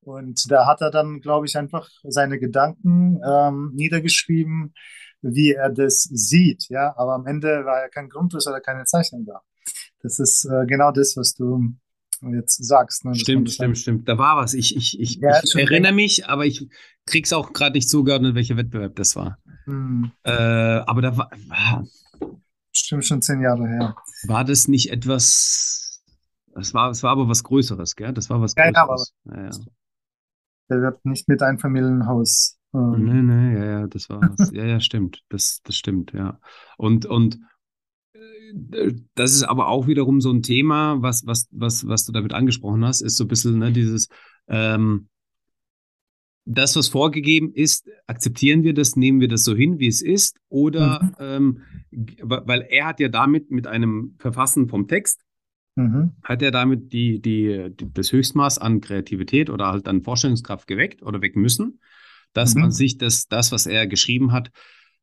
Und 0.01 0.49
da 0.51 0.65
hat 0.65 0.81
er 0.81 0.89
dann, 0.89 1.19
glaube 1.21 1.45
ich, 1.45 1.57
einfach 1.57 1.89
seine 2.03 2.39
Gedanken 2.39 3.19
ähm, 3.25 3.71
niedergeschrieben, 3.75 4.73
wie 5.21 5.51
er 5.53 5.69
das 5.69 6.03
sieht, 6.03 6.69
ja. 6.69 6.93
Aber 6.97 7.13
am 7.13 7.27
Ende 7.27 7.65
war 7.65 7.81
ja 7.81 7.89
kein 7.89 8.09
Grundriss 8.09 8.47
oder 8.47 8.61
keine 8.61 8.85
Zeichnung 8.85 9.25
da. 9.25 9.41
Das 10.01 10.19
ist 10.19 10.45
äh, 10.45 10.65
genau 10.65 10.91
das, 10.91 11.17
was 11.17 11.33
du 11.33 11.75
jetzt 12.21 12.63
sagst. 12.63 13.05
Ne? 13.05 13.15
Stimmt, 13.15 13.51
stimmt, 13.51 13.77
stimmt. 13.77 14.09
Da 14.09 14.17
war 14.17 14.37
was. 14.37 14.53
Ich, 14.53 14.75
ich, 14.75 14.99
ich, 14.99 15.15
ja, 15.15 15.39
ich 15.43 15.55
erinnere 15.55 15.93
mich, 15.93 16.27
aber 16.27 16.45
ich 16.45 16.67
krieg's 17.05 17.33
auch 17.33 17.53
gerade 17.53 17.73
nicht 17.73 17.89
zugeordnet, 17.89 18.35
welcher 18.35 18.57
Wettbewerb 18.57 18.95
das 18.95 19.15
war. 19.15 19.37
Hm. 19.65 20.11
Äh, 20.23 20.31
aber 20.31 21.01
da 21.01 21.17
war. 21.17 21.85
Stimmt 22.71 23.05
schon 23.05 23.21
zehn 23.21 23.41
Jahre 23.41 23.67
her. 23.67 23.95
War 24.27 24.45
das 24.45 24.67
nicht 24.67 24.91
etwas. 24.91 26.03
Es 26.55 26.73
war, 26.73 26.89
es 26.89 27.03
war 27.03 27.11
aber 27.11 27.27
was 27.27 27.43
Größeres, 27.43 27.95
gell? 27.95 28.13
Das 28.13 28.29
war 28.29 28.41
was 28.41 28.55
ja, 28.55 28.71
Größeres. 28.71 29.13
Ja, 29.25 29.43
ja. 29.43 29.51
Der 30.69 30.81
wird 30.81 31.05
nicht 31.05 31.27
mit 31.27 31.41
Einfamilienhaus. 31.41 32.57
Ähm. 32.73 33.03
Nee, 33.03 33.21
nee, 33.21 33.57
ja, 33.57 33.65
ja, 33.65 33.87
das 33.87 34.09
war 34.09 34.21
was. 34.21 34.51
ja, 34.51 34.65
ja, 34.65 34.79
stimmt. 34.79 35.23
Das, 35.29 35.61
das 35.63 35.75
stimmt, 35.75 36.13
ja. 36.13 36.39
Und, 36.77 37.05
und 37.05 37.39
das 39.15 39.33
ist 39.33 39.43
aber 39.43 39.67
auch 39.67 39.87
wiederum 39.87 40.21
so 40.21 40.31
ein 40.31 40.41
Thema, 40.41 41.01
was, 41.01 41.25
was, 41.25 41.47
was, 41.51 41.87
was 41.87 42.05
du 42.05 42.11
damit 42.11 42.33
angesprochen 42.33 42.85
hast, 42.85 43.01
ist 43.01 43.17
so 43.17 43.25
ein 43.25 43.27
bisschen 43.27 43.59
ne, 43.59 43.71
dieses, 43.71 44.09
ähm, 44.47 45.07
das, 46.47 46.75
was 46.75 46.87
vorgegeben 46.87 47.51
ist, 47.53 47.89
akzeptieren 48.07 48.63
wir 48.63 48.73
das, 48.73 48.95
nehmen 48.95 49.19
wir 49.19 49.27
das 49.27 49.43
so 49.43 49.55
hin, 49.55 49.79
wie 49.79 49.87
es 49.87 50.01
ist, 50.01 50.37
oder 50.47 51.03
mhm. 51.03 51.15
ähm, 51.19 51.61
weil 52.21 52.65
er 52.69 52.87
hat 52.87 52.99
ja 52.99 53.09
damit 53.09 53.51
mit 53.51 53.67
einem 53.67 54.15
Verfassen 54.17 54.69
vom 54.69 54.87
Text, 54.87 55.21
mhm. 55.75 56.13
hat 56.23 56.41
er 56.41 56.51
damit 56.51 56.93
die, 56.93 57.19
die, 57.19 57.69
die, 57.71 57.93
das 57.93 58.13
Höchstmaß 58.13 58.59
an 58.59 58.79
Kreativität 58.79 59.49
oder 59.49 59.67
halt 59.67 59.87
an 59.87 60.03
Vorstellungskraft 60.03 60.67
geweckt 60.67 61.03
oder 61.03 61.21
wecken 61.21 61.41
müssen, 61.41 61.81
dass 62.31 62.55
mhm. 62.55 62.61
man 62.61 62.71
sich 62.71 62.97
das, 62.97 63.27
das, 63.27 63.51
was 63.51 63.65
er 63.65 63.85
geschrieben 63.85 64.31
hat, 64.31 64.51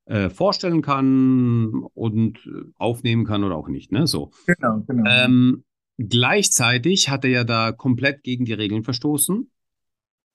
äh, 0.07 0.29
vorstellen 0.31 0.83
kann 0.83 1.73
und 1.95 2.39
aufnehmen 2.77 3.25
kann 3.25 3.45
oder 3.45 3.57
auch 3.57 3.69
nicht. 3.69 3.93
Ne? 3.93 4.07
So. 4.07 4.33
Genau, 4.47 4.83
genau. 4.87 5.11
Ähm, 5.11 5.65
gleichzeitig 5.99 7.09
hat 7.09 7.25
er 7.25 7.31
ja 7.31 7.45
da 7.45 7.73
komplett 7.73 8.23
gegen 8.23 8.45
die 8.45 8.53
Regeln 8.53 8.85
verstoßen, 8.85 9.51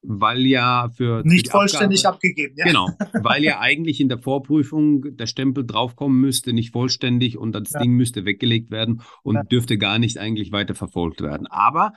weil 0.02 0.46
ja 0.46 0.90
für. 0.96 1.22
Nicht 1.24 1.50
vollständig 1.52 2.00
Abgabe, 2.00 2.16
abgegeben, 2.16 2.56
ja. 2.58 2.66
Genau, 2.66 2.90
weil 3.24 3.44
ja 3.44 3.60
eigentlich 3.60 4.00
in 4.00 4.10
der 4.10 4.18
Vorprüfung 4.18 5.16
der 5.16 5.28
Stempel 5.28 5.66
draufkommen 5.66 6.20
müsste, 6.20 6.54
nicht 6.54 6.72
vollständig 6.72 7.38
und 7.38 7.54
das 7.54 7.72
ja. 7.72 7.82
Ding 7.82 7.92
müsste 7.92 8.26
weggelegt 8.26 8.72
werden 8.72 9.02
und 9.24 9.36
ja. 9.36 9.44
dürfte 9.44 9.78
gar 9.78 10.00
nicht 10.00 10.18
eigentlich 10.18 10.52
weiter 10.52 10.74
verfolgt 10.74 11.22
werden. 11.22 11.48
Aber 11.48 11.94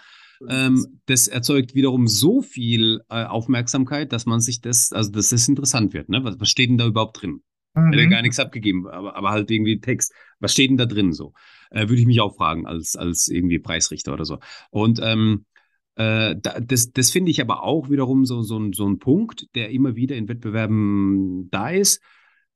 ähm, 0.48 1.00
das 1.06 1.28
erzeugt 1.28 1.74
wiederum 1.74 2.08
so 2.08 2.42
viel 2.42 3.00
äh, 3.08 3.24
Aufmerksamkeit, 3.24 4.12
dass 4.12 4.26
man 4.26 4.40
sich 4.40 4.60
das, 4.60 4.92
also 4.92 5.10
dass 5.10 5.28
das 5.28 5.48
interessant 5.48 5.94
wird. 5.94 6.08
Ne? 6.08 6.24
Was, 6.24 6.40
was 6.40 6.50
steht 6.50 6.68
denn 6.68 6.78
da 6.78 6.86
überhaupt 6.86 7.22
drin? 7.22 7.42
Mhm. 7.74 7.92
Hätte 7.92 8.08
gar 8.08 8.22
nichts 8.22 8.38
abgegeben, 8.38 8.88
aber, 8.88 9.16
aber 9.16 9.30
halt 9.30 9.50
irgendwie 9.50 9.80
Text. 9.80 10.12
Was 10.40 10.52
steht 10.52 10.70
denn 10.70 10.76
da 10.76 10.86
drin 10.86 11.12
so? 11.12 11.32
Äh, 11.70 11.88
Würde 11.88 12.00
ich 12.00 12.06
mich 12.06 12.20
auch 12.20 12.36
fragen 12.36 12.66
als, 12.66 12.96
als 12.96 13.28
irgendwie 13.28 13.58
Preisrichter 13.58 14.12
oder 14.12 14.24
so. 14.24 14.38
Und 14.70 15.00
ähm, 15.02 15.46
äh, 15.96 16.34
das, 16.36 16.92
das 16.92 17.10
finde 17.10 17.30
ich 17.30 17.40
aber 17.40 17.62
auch 17.62 17.90
wiederum 17.90 18.24
so, 18.24 18.42
so, 18.42 18.72
so 18.72 18.86
ein 18.86 18.98
Punkt, 18.98 19.46
der 19.54 19.70
immer 19.70 19.96
wieder 19.96 20.16
in 20.16 20.28
Wettbewerben 20.28 21.48
da 21.50 21.70
ist 21.70 22.02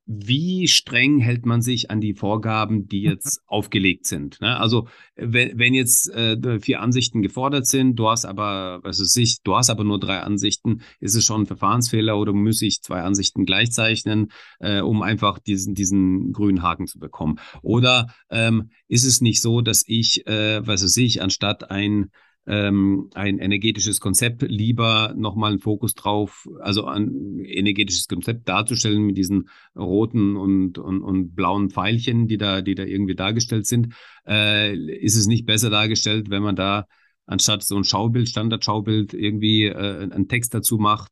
wie 0.06 0.68
streng 0.68 1.18
hält 1.18 1.46
man 1.46 1.62
sich 1.62 1.90
an 1.90 2.00
die 2.00 2.14
Vorgaben, 2.14 2.86
die 2.86 3.00
mhm. 3.00 3.10
jetzt 3.10 3.42
aufgelegt 3.46 4.06
sind? 4.06 4.40
Ne? 4.40 4.56
Also 4.56 4.86
wenn, 5.16 5.58
wenn 5.58 5.74
jetzt 5.74 6.08
äh, 6.10 6.60
vier 6.60 6.80
Ansichten 6.80 7.22
gefordert 7.22 7.66
sind, 7.66 7.96
du 7.96 8.08
hast 8.08 8.24
aber, 8.24 8.80
was 8.84 9.00
weiß 9.00 9.16
ich, 9.16 9.42
du 9.42 9.56
hast 9.56 9.68
aber 9.68 9.82
nur 9.82 9.98
drei 9.98 10.20
Ansichten, 10.20 10.82
ist 11.00 11.16
es 11.16 11.24
schon 11.24 11.42
ein 11.42 11.46
Verfahrensfehler 11.46 12.16
oder 12.16 12.32
muss 12.32 12.62
ich 12.62 12.82
zwei 12.82 13.02
Ansichten 13.02 13.44
gleichzeichnen, 13.44 14.30
äh, 14.60 14.80
um 14.80 15.02
einfach 15.02 15.40
diesen, 15.40 15.74
diesen 15.74 16.32
grünen 16.32 16.62
Haken 16.62 16.86
zu 16.86 17.00
bekommen? 17.00 17.40
Oder 17.62 18.06
ähm, 18.30 18.70
ist 18.86 19.04
es 19.04 19.20
nicht 19.20 19.42
so, 19.42 19.60
dass 19.60 19.82
ich, 19.88 20.24
äh, 20.28 20.64
was 20.64 20.84
weiß 20.84 20.96
ich, 20.98 21.20
anstatt 21.20 21.70
ein 21.70 22.10
ähm, 22.46 23.10
ein 23.14 23.38
energetisches 23.38 24.00
Konzept 24.00 24.42
lieber 24.42 25.14
nochmal 25.16 25.52
einen 25.52 25.60
Fokus 25.60 25.94
drauf, 25.94 26.48
also 26.60 26.84
ein 26.84 27.40
energetisches 27.44 28.06
Konzept 28.06 28.48
darzustellen 28.48 29.02
mit 29.02 29.16
diesen 29.16 29.48
roten 29.76 30.36
und, 30.36 30.78
und, 30.78 31.02
und 31.02 31.34
blauen 31.34 31.70
Pfeilchen, 31.70 32.28
die 32.28 32.36
da, 32.38 32.62
die 32.62 32.74
da 32.74 32.84
irgendwie 32.84 33.16
dargestellt 33.16 33.66
sind. 33.66 33.94
Äh, 34.26 34.76
ist 34.76 35.16
es 35.16 35.26
nicht 35.26 35.46
besser 35.46 35.70
dargestellt, 35.70 36.30
wenn 36.30 36.42
man 36.42 36.56
da 36.56 36.86
anstatt 37.26 37.64
so 37.64 37.76
ein 37.76 37.84
Schaubild, 37.84 38.28
Standardschaubild, 38.28 39.12
irgendwie 39.12 39.64
äh, 39.64 40.08
einen 40.10 40.28
Text 40.28 40.54
dazu 40.54 40.78
macht, 40.78 41.10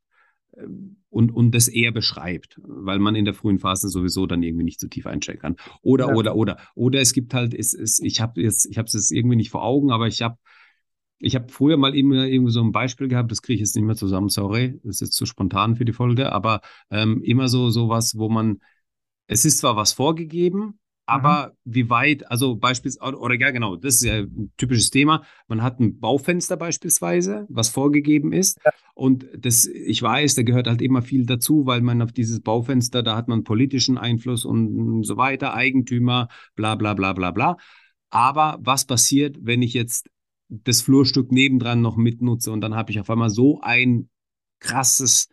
äh, 0.53 0.65
und, 1.09 1.31
und 1.31 1.55
das 1.55 1.69
eher 1.69 1.93
beschreibt, 1.93 2.59
weil 2.61 2.99
man 2.99 3.15
in 3.15 3.23
der 3.23 3.33
frühen 3.33 3.59
Phase 3.59 3.87
sowieso 3.87 4.25
dann 4.25 4.43
irgendwie 4.43 4.65
nicht 4.65 4.81
so 4.81 4.87
tief 4.89 5.05
einsteigen 5.05 5.41
kann. 5.41 5.55
Oder, 5.81 6.09
ja. 6.09 6.13
oder, 6.13 6.35
oder. 6.35 6.57
Oder 6.75 6.99
es 6.99 7.13
gibt 7.13 7.33
halt, 7.33 7.53
es, 7.53 7.73
es, 7.73 7.99
ich 7.99 8.19
habe 8.19 8.41
jetzt, 8.41 8.65
ich 8.65 8.77
habe 8.77 8.87
es 8.87 8.93
jetzt 8.93 9.11
irgendwie 9.11 9.37
nicht 9.37 9.49
vor 9.49 9.63
Augen, 9.63 9.91
aber 9.91 10.07
ich 10.07 10.21
habe 10.21 10.37
ich 11.19 11.35
habe 11.35 11.49
früher 11.49 11.77
mal 11.77 11.95
immer 11.95 12.25
irgendwie 12.25 12.51
so 12.51 12.61
ein 12.61 12.71
Beispiel 12.71 13.07
gehabt, 13.07 13.31
das 13.31 13.41
kriege 13.41 13.55
ich 13.55 13.61
jetzt 13.61 13.75
nicht 13.75 13.85
mehr 13.85 13.95
zusammen, 13.95 14.29
sorry, 14.29 14.79
das 14.83 14.95
ist 14.95 15.01
jetzt 15.01 15.13
zu 15.13 15.25
spontan 15.25 15.75
für 15.75 15.85
die 15.85 15.93
Folge, 15.93 16.31
aber 16.31 16.61
ähm, 16.89 17.21
immer 17.23 17.47
so 17.47 17.69
sowas, 17.69 18.17
wo 18.17 18.29
man, 18.29 18.59
es 19.27 19.45
ist 19.45 19.59
zwar 19.59 19.75
was 19.75 19.93
vorgegeben, 19.93 20.79
aber 21.07 21.53
mhm. 21.63 21.73
wie 21.73 21.89
weit, 21.89 22.31
also 22.31 22.55
beispielsweise, 22.55 23.17
oder 23.17 23.35
ja 23.35 23.51
genau, 23.51 23.75
das 23.75 23.95
ist 23.95 24.03
ja 24.03 24.15
ein 24.15 24.51
typisches 24.57 24.89
Thema, 24.89 25.23
man 25.47 25.61
hat 25.61 25.79
ein 25.79 25.99
Baufenster 25.99 26.57
beispielsweise, 26.57 27.45
was 27.49 27.69
vorgegeben 27.69 28.33
ist 28.33 28.59
ja. 28.65 28.71
und 28.95 29.27
das, 29.37 29.67
ich 29.67 30.01
weiß, 30.01 30.35
da 30.35 30.43
gehört 30.43 30.67
halt 30.67 30.81
immer 30.81 31.01
viel 31.01 31.25
dazu, 31.25 31.65
weil 31.65 31.81
man 31.81 32.01
auf 32.01 32.11
dieses 32.11 32.41
Baufenster, 32.41 33.03
da 33.03 33.15
hat 33.15 33.27
man 33.27 33.43
politischen 33.43 33.97
Einfluss 33.97 34.45
und 34.45 35.03
so 35.03 35.15
weiter, 35.15 35.53
Eigentümer, 35.53 36.27
bla 36.55 36.75
bla 36.75 36.93
bla 36.93 37.13
bla 37.13 37.31
bla. 37.31 37.57
Aber 38.09 38.57
was 38.61 38.85
passiert, 38.85 39.37
wenn 39.41 39.61
ich 39.61 39.73
jetzt 39.73 40.09
das 40.49 40.81
Flurstück 40.81 41.31
nebendran 41.31 41.81
noch 41.81 41.97
mitnutze 41.97 42.51
und 42.51 42.61
dann 42.61 42.75
habe 42.75 42.91
ich 42.91 42.99
auf 42.99 43.09
einmal 43.09 43.29
so 43.29 43.61
ein 43.61 44.09
krasses, 44.59 45.29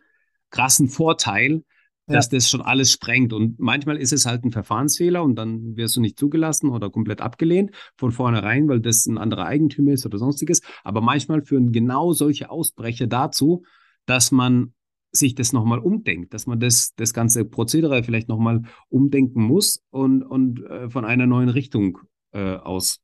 krassen 0.49 0.87
Vorteil, 0.87 1.63
dass 2.05 2.31
ja. 2.31 2.37
das 2.37 2.49
schon 2.49 2.61
alles 2.61 2.91
sprengt. 2.91 3.31
Und 3.33 3.59
manchmal 3.59 3.97
ist 3.97 4.11
es 4.11 4.25
halt 4.25 4.43
ein 4.43 4.51
Verfahrensfehler 4.51 5.23
und 5.23 5.35
dann 5.35 5.75
wirst 5.77 5.95
du 5.95 6.01
nicht 6.01 6.19
zugelassen 6.19 6.69
oder 6.69 6.89
komplett 6.89 7.21
abgelehnt 7.21 7.71
von 7.95 8.11
vornherein, 8.11 8.67
weil 8.67 8.81
das 8.81 9.05
ein 9.05 9.17
anderer 9.17 9.45
Eigentümer 9.45 9.93
ist 9.93 10.05
oder 10.05 10.17
sonstiges. 10.17 10.61
Aber 10.83 11.01
manchmal 11.01 11.43
führen 11.43 11.71
genau 11.71 12.13
solche 12.13 12.49
Ausbrecher 12.49 13.07
dazu, 13.07 13.63
dass 14.05 14.31
man 14.31 14.73
sich 15.11 15.35
das 15.35 15.53
nochmal 15.53 15.79
umdenkt, 15.79 16.33
dass 16.33 16.47
man 16.47 16.59
das, 16.59 16.93
das 16.95 17.13
ganze 17.13 17.45
Prozedere 17.45 18.03
vielleicht 18.03 18.27
nochmal 18.27 18.63
umdenken 18.89 19.43
muss 19.43 19.83
und, 19.91 20.23
und 20.23 20.63
äh, 20.63 20.89
von 20.89 21.05
einer 21.05 21.27
neuen 21.27 21.49
Richtung 21.49 21.99
äh, 22.31 22.55
aus 22.55 22.99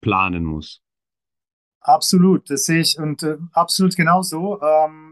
planen 0.00 0.44
muss. 0.44 0.82
Absolut, 1.80 2.50
das 2.50 2.64
sehe 2.64 2.80
ich 2.80 2.98
und 2.98 3.22
äh, 3.22 3.38
absolut 3.52 3.96
genauso. 3.96 4.60
Ähm, 4.60 5.10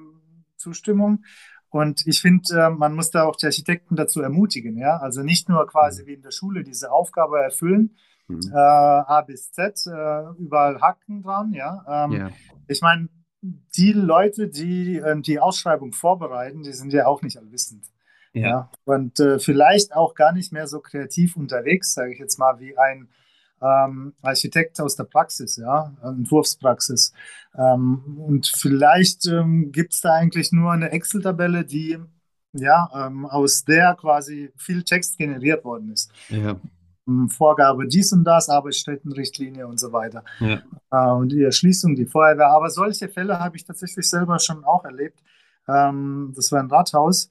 Zustimmung. 0.56 1.24
Und 1.70 2.06
ich 2.06 2.20
finde, 2.20 2.42
äh, 2.54 2.70
man 2.70 2.94
muss 2.94 3.10
da 3.10 3.24
auch 3.24 3.36
die 3.36 3.46
Architekten 3.46 3.96
dazu 3.96 4.20
ermutigen, 4.20 4.76
ja. 4.76 4.98
Also 4.98 5.22
nicht 5.22 5.48
nur 5.48 5.66
quasi 5.66 6.02
mhm. 6.02 6.06
wie 6.06 6.14
in 6.14 6.22
der 6.22 6.30
Schule 6.30 6.64
diese 6.64 6.90
Aufgabe 6.90 7.40
erfüllen, 7.40 7.96
mhm. 8.26 8.40
äh, 8.52 8.56
A 8.56 9.22
bis 9.26 9.52
Z, 9.52 9.86
äh, 9.86 9.90
überall 10.38 10.80
Haken 10.80 11.22
dran, 11.22 11.52
ja. 11.52 11.84
Ähm, 11.88 12.12
yeah. 12.12 12.30
Ich 12.68 12.80
meine, 12.80 13.08
die 13.42 13.92
Leute, 13.92 14.48
die 14.48 14.96
äh, 14.96 15.20
die 15.20 15.38
Ausschreibung 15.38 15.92
vorbereiten, 15.92 16.62
die 16.62 16.72
sind 16.72 16.92
ja 16.92 17.06
auch 17.06 17.22
nicht 17.22 17.38
allwissend. 17.38 17.84
Ja. 18.32 18.48
ja? 18.48 18.70
Und 18.84 19.20
äh, 19.20 19.38
vielleicht 19.38 19.94
auch 19.94 20.14
gar 20.14 20.32
nicht 20.32 20.52
mehr 20.52 20.66
so 20.66 20.80
kreativ 20.80 21.36
unterwegs, 21.36 21.94
sage 21.94 22.12
ich 22.12 22.18
jetzt 22.18 22.38
mal, 22.38 22.58
wie 22.60 22.76
ein 22.76 23.08
ähm, 23.60 24.14
Architekt 24.22 24.80
aus 24.80 24.96
der 24.96 25.04
Praxis, 25.04 25.56
ja, 25.56 25.92
Entwurfspraxis. 26.02 27.12
Ähm, 27.56 28.18
und 28.18 28.46
vielleicht 28.46 29.26
ähm, 29.26 29.72
gibt 29.72 29.94
es 29.94 30.00
da 30.00 30.14
eigentlich 30.14 30.52
nur 30.52 30.72
eine 30.72 30.90
Excel-Tabelle, 30.90 31.64
die 31.64 31.98
ja 32.52 32.88
ähm, 32.94 33.26
aus 33.26 33.64
der 33.64 33.94
quasi 33.94 34.50
viel 34.56 34.82
Text 34.82 35.18
generiert 35.18 35.64
worden 35.64 35.92
ist. 35.92 36.12
Ja. 36.28 36.56
Ähm, 37.06 37.28
Vorgabe 37.28 37.86
dies 37.88 38.12
und 38.12 38.24
das, 38.24 38.48
Arbeitsstättenrichtlinie 38.48 39.66
und 39.66 39.78
so 39.78 39.92
weiter. 39.92 40.24
Ja. 40.40 40.62
Äh, 40.90 41.12
und 41.12 41.30
die 41.30 41.42
Erschließung, 41.42 41.96
die 41.96 42.06
Feuerwehr. 42.06 42.48
Aber 42.48 42.70
solche 42.70 43.08
Fälle 43.08 43.38
habe 43.38 43.56
ich 43.56 43.64
tatsächlich 43.64 44.08
selber 44.08 44.38
schon 44.38 44.64
auch 44.64 44.84
erlebt. 44.84 45.20
Ähm, 45.66 46.32
das 46.34 46.52
war 46.52 46.60
ein 46.60 46.70
Rathaus, 46.70 47.30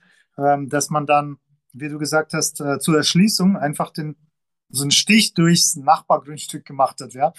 dass 0.68 0.92
man 0.92 1.08
dann, 1.08 1.38
wie 1.74 1.90
du 1.90 1.98
gesagt 1.98 2.34
hast, 2.34 2.62
äh, 2.62 2.78
zur 2.78 2.98
Erschließung 2.98 3.58
einfach 3.58 3.90
den 3.90 4.16
so 4.70 4.84
einen 4.84 4.92
Stich 4.92 5.34
durchs 5.34 5.76
Nachbargrundstück 5.76 6.66
gemacht 6.66 7.00
hat, 7.02 7.14
ja. 7.14 7.34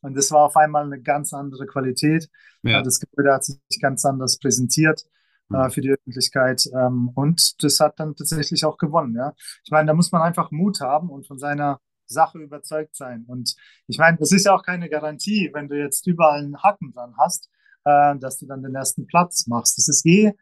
Und 0.00 0.16
das 0.16 0.30
war 0.30 0.46
auf 0.46 0.56
einmal 0.56 0.84
eine 0.84 1.00
ganz 1.00 1.32
andere 1.32 1.66
Qualität. 1.66 2.28
Ja. 2.62 2.82
Das 2.82 2.98
Gebäude 2.98 3.32
hat 3.32 3.44
sich 3.44 3.58
ganz 3.80 4.04
anders 4.04 4.38
präsentiert 4.38 5.04
mhm. 5.48 5.56
äh, 5.56 5.70
für 5.70 5.80
die 5.80 5.90
Öffentlichkeit. 5.90 6.68
Ähm, 6.74 7.10
und 7.14 7.62
das 7.62 7.80
hat 7.80 7.98
dann 8.00 8.16
tatsächlich 8.16 8.64
auch 8.64 8.78
gewonnen, 8.78 9.14
ja. 9.14 9.32
Ich 9.64 9.70
meine, 9.70 9.86
da 9.86 9.94
muss 9.94 10.12
man 10.12 10.22
einfach 10.22 10.50
Mut 10.50 10.80
haben 10.80 11.10
und 11.10 11.26
von 11.26 11.38
seiner 11.38 11.80
Sache 12.06 12.38
überzeugt 12.38 12.96
sein. 12.96 13.24
Und 13.26 13.54
ich 13.86 13.98
meine, 13.98 14.18
das 14.18 14.32
ist 14.32 14.44
ja 14.46 14.54
auch 14.54 14.62
keine 14.62 14.88
Garantie, 14.88 15.50
wenn 15.52 15.68
du 15.68 15.78
jetzt 15.78 16.06
überall 16.06 16.40
einen 16.40 16.62
Haken 16.62 16.92
dran 16.92 17.14
hast, 17.18 17.48
äh, 17.84 18.16
dass 18.18 18.38
du 18.38 18.46
dann 18.46 18.62
den 18.62 18.74
ersten 18.74 19.06
Platz 19.06 19.46
machst. 19.46 19.78
Das 19.78 19.88
ist 19.88 20.04
eh 20.06 20.32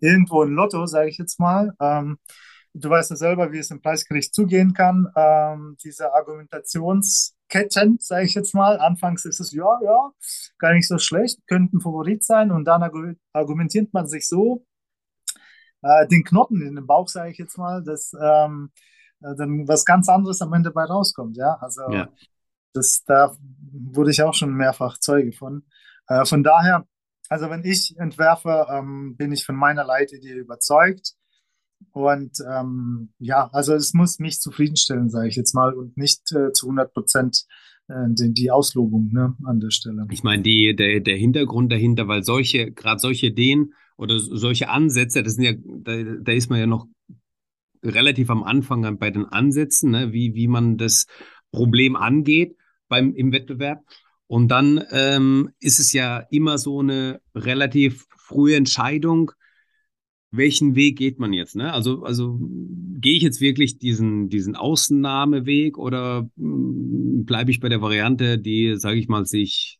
irgendwo 0.00 0.42
ein 0.42 0.50
Lotto, 0.50 0.86
sage 0.86 1.08
ich 1.08 1.18
jetzt 1.18 1.38
mal. 1.38 1.74
Ähm, 1.80 2.18
du 2.78 2.90
weißt 2.90 3.10
ja 3.10 3.16
selber, 3.16 3.52
wie 3.52 3.58
es 3.58 3.70
im 3.70 3.80
Preisgericht 3.80 4.34
zugehen 4.34 4.72
kann. 4.72 5.06
Ähm, 5.16 5.76
diese 5.82 6.12
Argumentationsketten, 6.14 7.98
sage 8.00 8.24
ich 8.24 8.34
jetzt 8.34 8.54
mal. 8.54 8.78
Anfangs 8.78 9.24
ist 9.24 9.40
es, 9.40 9.52
ja, 9.52 9.78
ja, 9.82 10.10
gar 10.58 10.72
nicht 10.72 10.88
so 10.88 10.98
schlecht, 10.98 11.40
könnte 11.46 11.76
ein 11.76 11.80
Favorit 11.80 12.24
sein. 12.24 12.50
Und 12.50 12.64
dann 12.64 12.82
argumentiert 13.32 13.92
man 13.92 14.06
sich 14.06 14.28
so 14.28 14.64
äh, 15.82 16.06
den 16.08 16.24
Knoten 16.24 16.62
in 16.62 16.76
den 16.76 16.86
Bauch, 16.86 17.08
sage 17.08 17.30
ich 17.30 17.38
jetzt 17.38 17.58
mal, 17.58 17.82
dass 17.82 18.12
ähm, 18.20 18.70
äh, 19.20 19.34
dann 19.36 19.66
was 19.68 19.84
ganz 19.84 20.08
anderes 20.08 20.42
am 20.42 20.52
Ende 20.52 20.70
bei 20.70 20.84
rauskommt. 20.84 21.36
Ja, 21.36 21.58
also 21.60 21.82
ja. 21.90 22.08
das 22.72 23.02
da 23.04 23.36
wurde 23.72 24.10
ich 24.10 24.22
auch 24.22 24.34
schon 24.34 24.54
mehrfach 24.54 24.98
Zeuge 24.98 25.32
von. 25.32 25.64
Äh, 26.08 26.24
von 26.24 26.42
daher, 26.42 26.86
also 27.28 27.50
wenn 27.50 27.64
ich 27.64 27.94
entwerfe, 27.98 28.66
ähm, 28.70 29.16
bin 29.16 29.32
ich 29.32 29.44
von 29.44 29.56
meiner 29.56 29.84
Leitidee 29.84 30.34
überzeugt. 30.34 31.14
Und 31.92 32.38
ähm, 32.48 33.10
ja, 33.18 33.48
also 33.52 33.74
es 33.74 33.94
muss 33.94 34.18
mich 34.18 34.40
zufriedenstellen, 34.40 35.10
sage 35.10 35.28
ich 35.28 35.36
jetzt 35.36 35.54
mal, 35.54 35.72
und 35.74 35.96
nicht 35.96 36.32
äh, 36.32 36.52
zu 36.52 36.66
100 36.66 36.92
Prozent 36.92 37.44
äh, 37.88 38.06
die, 38.08 38.32
die 38.32 38.50
Auslobung 38.50 39.10
ne, 39.12 39.34
an 39.44 39.60
der 39.60 39.70
Stelle. 39.70 40.06
Ich 40.10 40.22
meine, 40.22 40.42
die, 40.42 40.76
der, 40.76 41.00
der 41.00 41.16
Hintergrund 41.16 41.72
dahinter, 41.72 42.06
weil 42.08 42.22
solche, 42.22 42.70
gerade 42.70 43.00
solche 43.00 43.26
Ideen 43.28 43.74
oder 43.96 44.18
solche 44.18 44.68
Ansätze, 44.68 45.22
das 45.22 45.34
sind 45.34 45.44
ja, 45.44 45.52
da, 45.82 46.02
da 46.20 46.32
ist 46.32 46.50
man 46.50 46.60
ja 46.60 46.66
noch 46.66 46.86
relativ 47.82 48.30
am 48.30 48.42
Anfang 48.42 48.98
bei 48.98 49.10
den 49.10 49.24
Ansätzen, 49.24 49.90
ne, 49.90 50.12
wie, 50.12 50.34
wie 50.34 50.48
man 50.48 50.76
das 50.76 51.06
Problem 51.50 51.96
angeht 51.96 52.56
beim, 52.88 53.14
im 53.14 53.32
Wettbewerb. 53.32 53.84
Und 54.26 54.48
dann 54.48 54.84
ähm, 54.90 55.50
ist 55.58 55.78
es 55.78 55.92
ja 55.92 56.18
immer 56.30 56.58
so 56.58 56.80
eine 56.80 57.20
relativ 57.34 58.06
frühe 58.18 58.56
Entscheidung, 58.56 59.32
welchen 60.30 60.74
Weg 60.74 60.98
geht 60.98 61.18
man 61.18 61.32
jetzt? 61.32 61.56
Ne? 61.56 61.72
Also, 61.72 62.02
also 62.02 62.38
gehe 62.40 63.16
ich 63.16 63.22
jetzt 63.22 63.40
wirklich 63.40 63.78
diesen, 63.78 64.28
diesen 64.28 64.56
Außennahmeweg 64.56 65.78
oder 65.78 66.28
hm, 66.36 67.24
bleibe 67.24 67.50
ich 67.50 67.60
bei 67.60 67.68
der 67.68 67.80
Variante, 67.80 68.38
die, 68.38 68.76
sage 68.76 68.98
ich 68.98 69.08
mal, 69.08 69.24
sich 69.24 69.78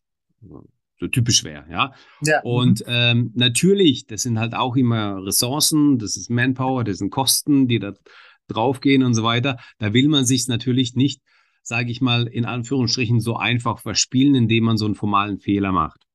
so 0.99 1.07
typisch 1.07 1.43
wäre, 1.43 1.65
ja. 1.69 1.93
ja. 2.23 2.41
Und 2.43 2.83
ähm, 2.87 3.31
natürlich, 3.35 4.05
das 4.05 4.23
sind 4.23 4.37
halt 4.39 4.53
auch 4.53 4.75
immer 4.75 5.23
Ressourcen, 5.23 5.97
das 5.97 6.17
ist 6.17 6.29
Manpower, 6.29 6.83
das 6.83 6.97
sind 6.97 7.09
Kosten, 7.09 7.67
die 7.67 7.79
da 7.79 7.93
draufgehen 8.47 9.03
und 9.03 9.13
so 9.13 9.23
weiter. 9.23 9.57
Da 9.77 9.93
will 9.93 10.09
man 10.09 10.25
sich 10.25 10.47
natürlich 10.47 10.95
nicht, 10.95 11.21
sage 11.61 11.91
ich 11.91 12.01
mal, 12.01 12.27
in 12.27 12.45
Anführungsstrichen 12.45 13.21
so 13.21 13.37
einfach 13.37 13.79
verspielen, 13.79 14.35
indem 14.35 14.65
man 14.65 14.77
so 14.77 14.85
einen 14.85 14.95
formalen 14.95 15.39
Fehler 15.39 15.71
macht 15.71 16.08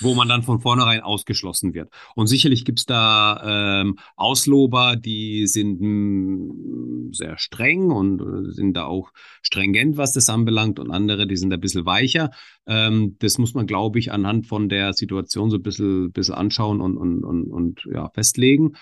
wo 0.00 0.14
man 0.14 0.28
dann 0.28 0.42
von 0.42 0.60
vornherein 0.60 1.00
ausgeschlossen 1.00 1.74
wird. 1.74 1.90
Und 2.14 2.26
sicherlich 2.26 2.64
gibt's 2.64 2.86
da 2.86 3.80
ähm, 3.82 3.98
Auslober, 4.16 4.96
die 4.96 5.46
sind 5.46 5.80
hm, 5.80 7.10
sehr 7.12 7.38
streng 7.38 7.90
und 7.90 8.20
äh, 8.20 8.52
sind 8.52 8.74
da 8.74 8.84
auch 8.84 9.12
stringent, 9.42 9.96
was 9.96 10.12
das 10.12 10.28
anbelangt, 10.28 10.78
und 10.78 10.90
andere, 10.90 11.26
die 11.26 11.36
sind 11.36 11.52
ein 11.52 11.60
bisschen 11.60 11.86
weicher. 11.86 12.30
Ähm, 12.66 13.16
das 13.18 13.38
muss 13.38 13.54
man, 13.54 13.66
glaube 13.66 13.98
ich, 13.98 14.12
anhand 14.12 14.46
von 14.46 14.68
der 14.68 14.92
Situation 14.92 15.50
so 15.50 15.56
ein 15.56 15.62
bisschen, 15.62 16.12
bisschen 16.12 16.34
anschauen 16.34 16.80
und, 16.80 16.96
und, 16.96 17.24
und, 17.24 17.50
und 17.50 17.88
ja, 17.92 18.10
festlegen. 18.10 18.76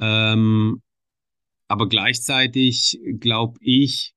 Ähm, 0.00 0.82
aber 1.68 1.88
gleichzeitig 1.88 2.98
glaube 3.20 3.58
ich, 3.60 4.14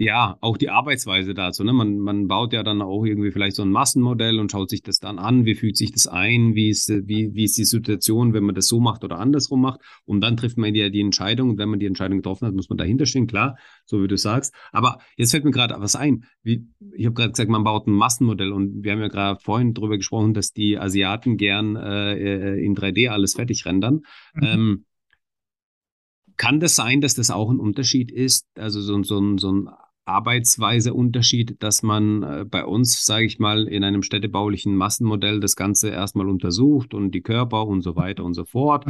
ja, 0.00 0.38
auch 0.40 0.56
die 0.56 0.70
Arbeitsweise 0.70 1.34
dazu. 1.34 1.62
Ne? 1.62 1.74
Man, 1.74 1.98
man 1.98 2.26
baut 2.26 2.54
ja 2.54 2.62
dann 2.62 2.80
auch 2.80 3.04
irgendwie 3.04 3.32
vielleicht 3.32 3.54
so 3.54 3.62
ein 3.62 3.70
Massenmodell 3.70 4.40
und 4.40 4.50
schaut 4.50 4.70
sich 4.70 4.82
das 4.82 4.98
dann 4.98 5.18
an, 5.18 5.44
wie 5.44 5.54
fühlt 5.54 5.76
sich 5.76 5.92
das 5.92 6.06
ein, 6.06 6.54
wie 6.54 6.70
ist, 6.70 6.88
wie, 6.88 7.34
wie 7.34 7.44
ist 7.44 7.58
die 7.58 7.66
Situation, 7.66 8.32
wenn 8.32 8.44
man 8.44 8.54
das 8.54 8.66
so 8.66 8.80
macht 8.80 9.04
oder 9.04 9.18
andersrum 9.18 9.60
macht. 9.60 9.80
Und 10.06 10.22
dann 10.22 10.38
trifft 10.38 10.56
man 10.56 10.74
ja 10.74 10.88
die 10.88 11.02
Entscheidung. 11.02 11.50
Und 11.50 11.58
wenn 11.58 11.68
man 11.68 11.80
die 11.80 11.86
Entscheidung 11.86 12.16
getroffen 12.16 12.46
hat, 12.46 12.54
muss 12.54 12.70
man 12.70 12.78
dahinter 12.78 13.04
stehen, 13.04 13.26
klar, 13.26 13.58
so 13.84 14.02
wie 14.02 14.08
du 14.08 14.16
sagst. 14.16 14.54
Aber 14.72 15.00
jetzt 15.18 15.32
fällt 15.32 15.44
mir 15.44 15.50
gerade 15.50 15.74
was 15.78 15.96
ein. 15.96 16.24
Wie, 16.42 16.66
ich 16.94 17.04
habe 17.04 17.14
gerade 17.14 17.32
gesagt, 17.32 17.50
man 17.50 17.64
baut 17.64 17.86
ein 17.86 17.92
Massenmodell 17.92 18.52
und 18.52 18.82
wir 18.82 18.92
haben 18.92 19.00
ja 19.00 19.08
gerade 19.08 19.38
vorhin 19.38 19.74
darüber 19.74 19.98
gesprochen, 19.98 20.32
dass 20.32 20.54
die 20.54 20.78
Asiaten 20.78 21.36
gern 21.36 21.76
äh, 21.76 22.56
in 22.56 22.74
3D 22.74 23.10
alles 23.10 23.34
fertig 23.34 23.66
rendern. 23.66 24.00
Mhm. 24.32 24.42
Ähm, 24.44 24.84
kann 26.38 26.58
das 26.58 26.74
sein, 26.74 27.02
dass 27.02 27.14
das 27.14 27.30
auch 27.30 27.50
ein 27.50 27.60
Unterschied 27.60 28.10
ist? 28.10 28.46
Also 28.54 28.80
so, 28.80 29.02
so, 29.02 29.36
so 29.36 29.52
ein 29.52 29.68
Arbeitsweise 30.04 30.94
Unterschied, 30.94 31.62
dass 31.62 31.82
man 31.82 32.22
äh, 32.22 32.44
bei 32.44 32.64
uns, 32.64 33.04
sage 33.04 33.26
ich 33.26 33.38
mal, 33.38 33.68
in 33.68 33.84
einem 33.84 34.02
städtebaulichen 34.02 34.74
Massenmodell 34.74 35.40
das 35.40 35.56
Ganze 35.56 35.90
erstmal 35.90 36.28
untersucht 36.28 36.94
und 36.94 37.12
die 37.12 37.22
Körper 37.22 37.66
und 37.66 37.82
so 37.82 37.96
weiter 37.96 38.24
und 38.24 38.34
so 38.34 38.44
fort. 38.44 38.86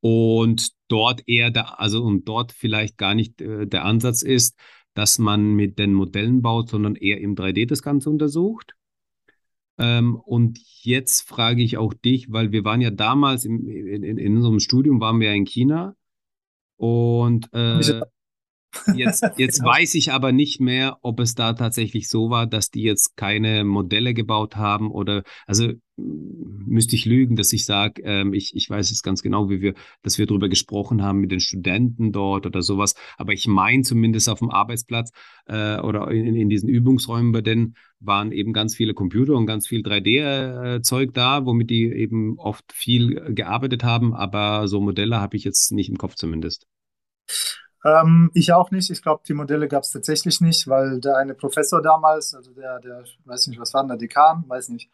Und 0.00 0.70
dort 0.88 1.26
eher, 1.26 1.50
der, 1.50 1.80
also 1.80 2.02
und 2.04 2.28
dort 2.28 2.52
vielleicht 2.52 2.98
gar 2.98 3.14
nicht 3.14 3.40
äh, 3.40 3.66
der 3.66 3.84
Ansatz 3.84 4.22
ist, 4.22 4.58
dass 4.94 5.18
man 5.18 5.54
mit 5.54 5.78
den 5.78 5.92
Modellen 5.92 6.42
baut, 6.42 6.70
sondern 6.70 6.96
eher 6.96 7.20
im 7.20 7.34
3D 7.34 7.66
das 7.66 7.82
Ganze 7.82 8.10
untersucht. 8.10 8.74
Ähm, 9.78 10.16
und 10.16 10.58
jetzt 10.82 11.28
frage 11.28 11.62
ich 11.62 11.76
auch 11.76 11.92
dich, 11.92 12.32
weil 12.32 12.52
wir 12.52 12.64
waren 12.64 12.80
ja 12.80 12.90
damals 12.90 13.44
im, 13.44 13.68
in, 13.68 14.02
in, 14.02 14.16
in 14.16 14.36
unserem 14.36 14.60
Studium, 14.60 15.00
waren 15.00 15.20
wir 15.20 15.28
ja 15.28 15.34
in 15.34 15.44
China. 15.44 15.96
Und 16.76 17.52
äh, 17.52 18.02
Jetzt, 18.94 19.24
jetzt 19.36 19.58
genau. 19.58 19.70
weiß 19.70 19.94
ich 19.94 20.12
aber 20.12 20.32
nicht 20.32 20.60
mehr, 20.60 20.98
ob 21.02 21.20
es 21.20 21.34
da 21.34 21.52
tatsächlich 21.52 22.08
so 22.08 22.30
war, 22.30 22.46
dass 22.46 22.70
die 22.70 22.82
jetzt 22.82 23.16
keine 23.16 23.64
Modelle 23.64 24.14
gebaut 24.14 24.56
haben 24.56 24.90
oder, 24.90 25.22
also 25.46 25.72
müsste 25.96 26.94
ich 26.94 27.06
lügen, 27.06 27.36
dass 27.36 27.52
ich 27.52 27.64
sage, 27.64 28.02
ähm, 28.04 28.34
ich, 28.34 28.54
ich 28.54 28.68
weiß 28.68 28.90
es 28.90 29.02
ganz 29.02 29.22
genau, 29.22 29.48
wie 29.48 29.62
wir, 29.62 29.74
dass 30.02 30.18
wir 30.18 30.26
darüber 30.26 30.48
gesprochen 30.48 31.02
haben 31.02 31.20
mit 31.20 31.32
den 31.32 31.40
Studenten 31.40 32.12
dort 32.12 32.44
oder 32.44 32.62
sowas. 32.62 32.94
Aber 33.16 33.32
ich 33.32 33.46
meine 33.46 33.82
zumindest 33.82 34.28
auf 34.28 34.40
dem 34.40 34.50
Arbeitsplatz 34.50 35.10
äh, 35.46 35.80
oder 35.80 36.10
in, 36.10 36.36
in 36.36 36.48
diesen 36.48 36.68
Übungsräumen 36.68 37.32
bei 37.32 37.40
denen 37.40 37.76
waren 37.98 38.30
eben 38.32 38.52
ganz 38.52 38.76
viele 38.76 38.92
Computer 38.92 39.34
und 39.34 39.46
ganz 39.46 39.66
viel 39.66 39.80
3D-Zeug 39.80 41.14
da, 41.14 41.46
womit 41.46 41.70
die 41.70 41.84
eben 41.84 42.38
oft 42.38 42.72
viel 42.72 43.32
gearbeitet 43.34 43.82
haben. 43.82 44.14
Aber 44.14 44.68
so 44.68 44.80
Modelle 44.80 45.18
habe 45.18 45.36
ich 45.36 45.44
jetzt 45.44 45.72
nicht 45.72 45.88
im 45.88 45.96
Kopf 45.96 46.14
zumindest. 46.14 46.66
Ähm, 47.86 48.30
ich 48.34 48.52
auch 48.52 48.70
nicht. 48.70 48.90
Ich 48.90 49.02
glaube, 49.02 49.22
die 49.26 49.34
Modelle 49.34 49.68
gab 49.68 49.84
es 49.84 49.92
tatsächlich 49.92 50.40
nicht, 50.40 50.66
weil 50.66 51.00
der 51.00 51.16
eine 51.16 51.34
Professor 51.34 51.80
damals, 51.80 52.34
also 52.34 52.52
der, 52.52 52.80
der, 52.80 53.04
weiß 53.24 53.46
nicht, 53.46 53.60
was 53.60 53.72
war 53.74 53.82
denn 53.82 53.88
der 53.88 53.98
Dekan, 53.98 54.44
weiß 54.48 54.70
nicht, 54.70 54.90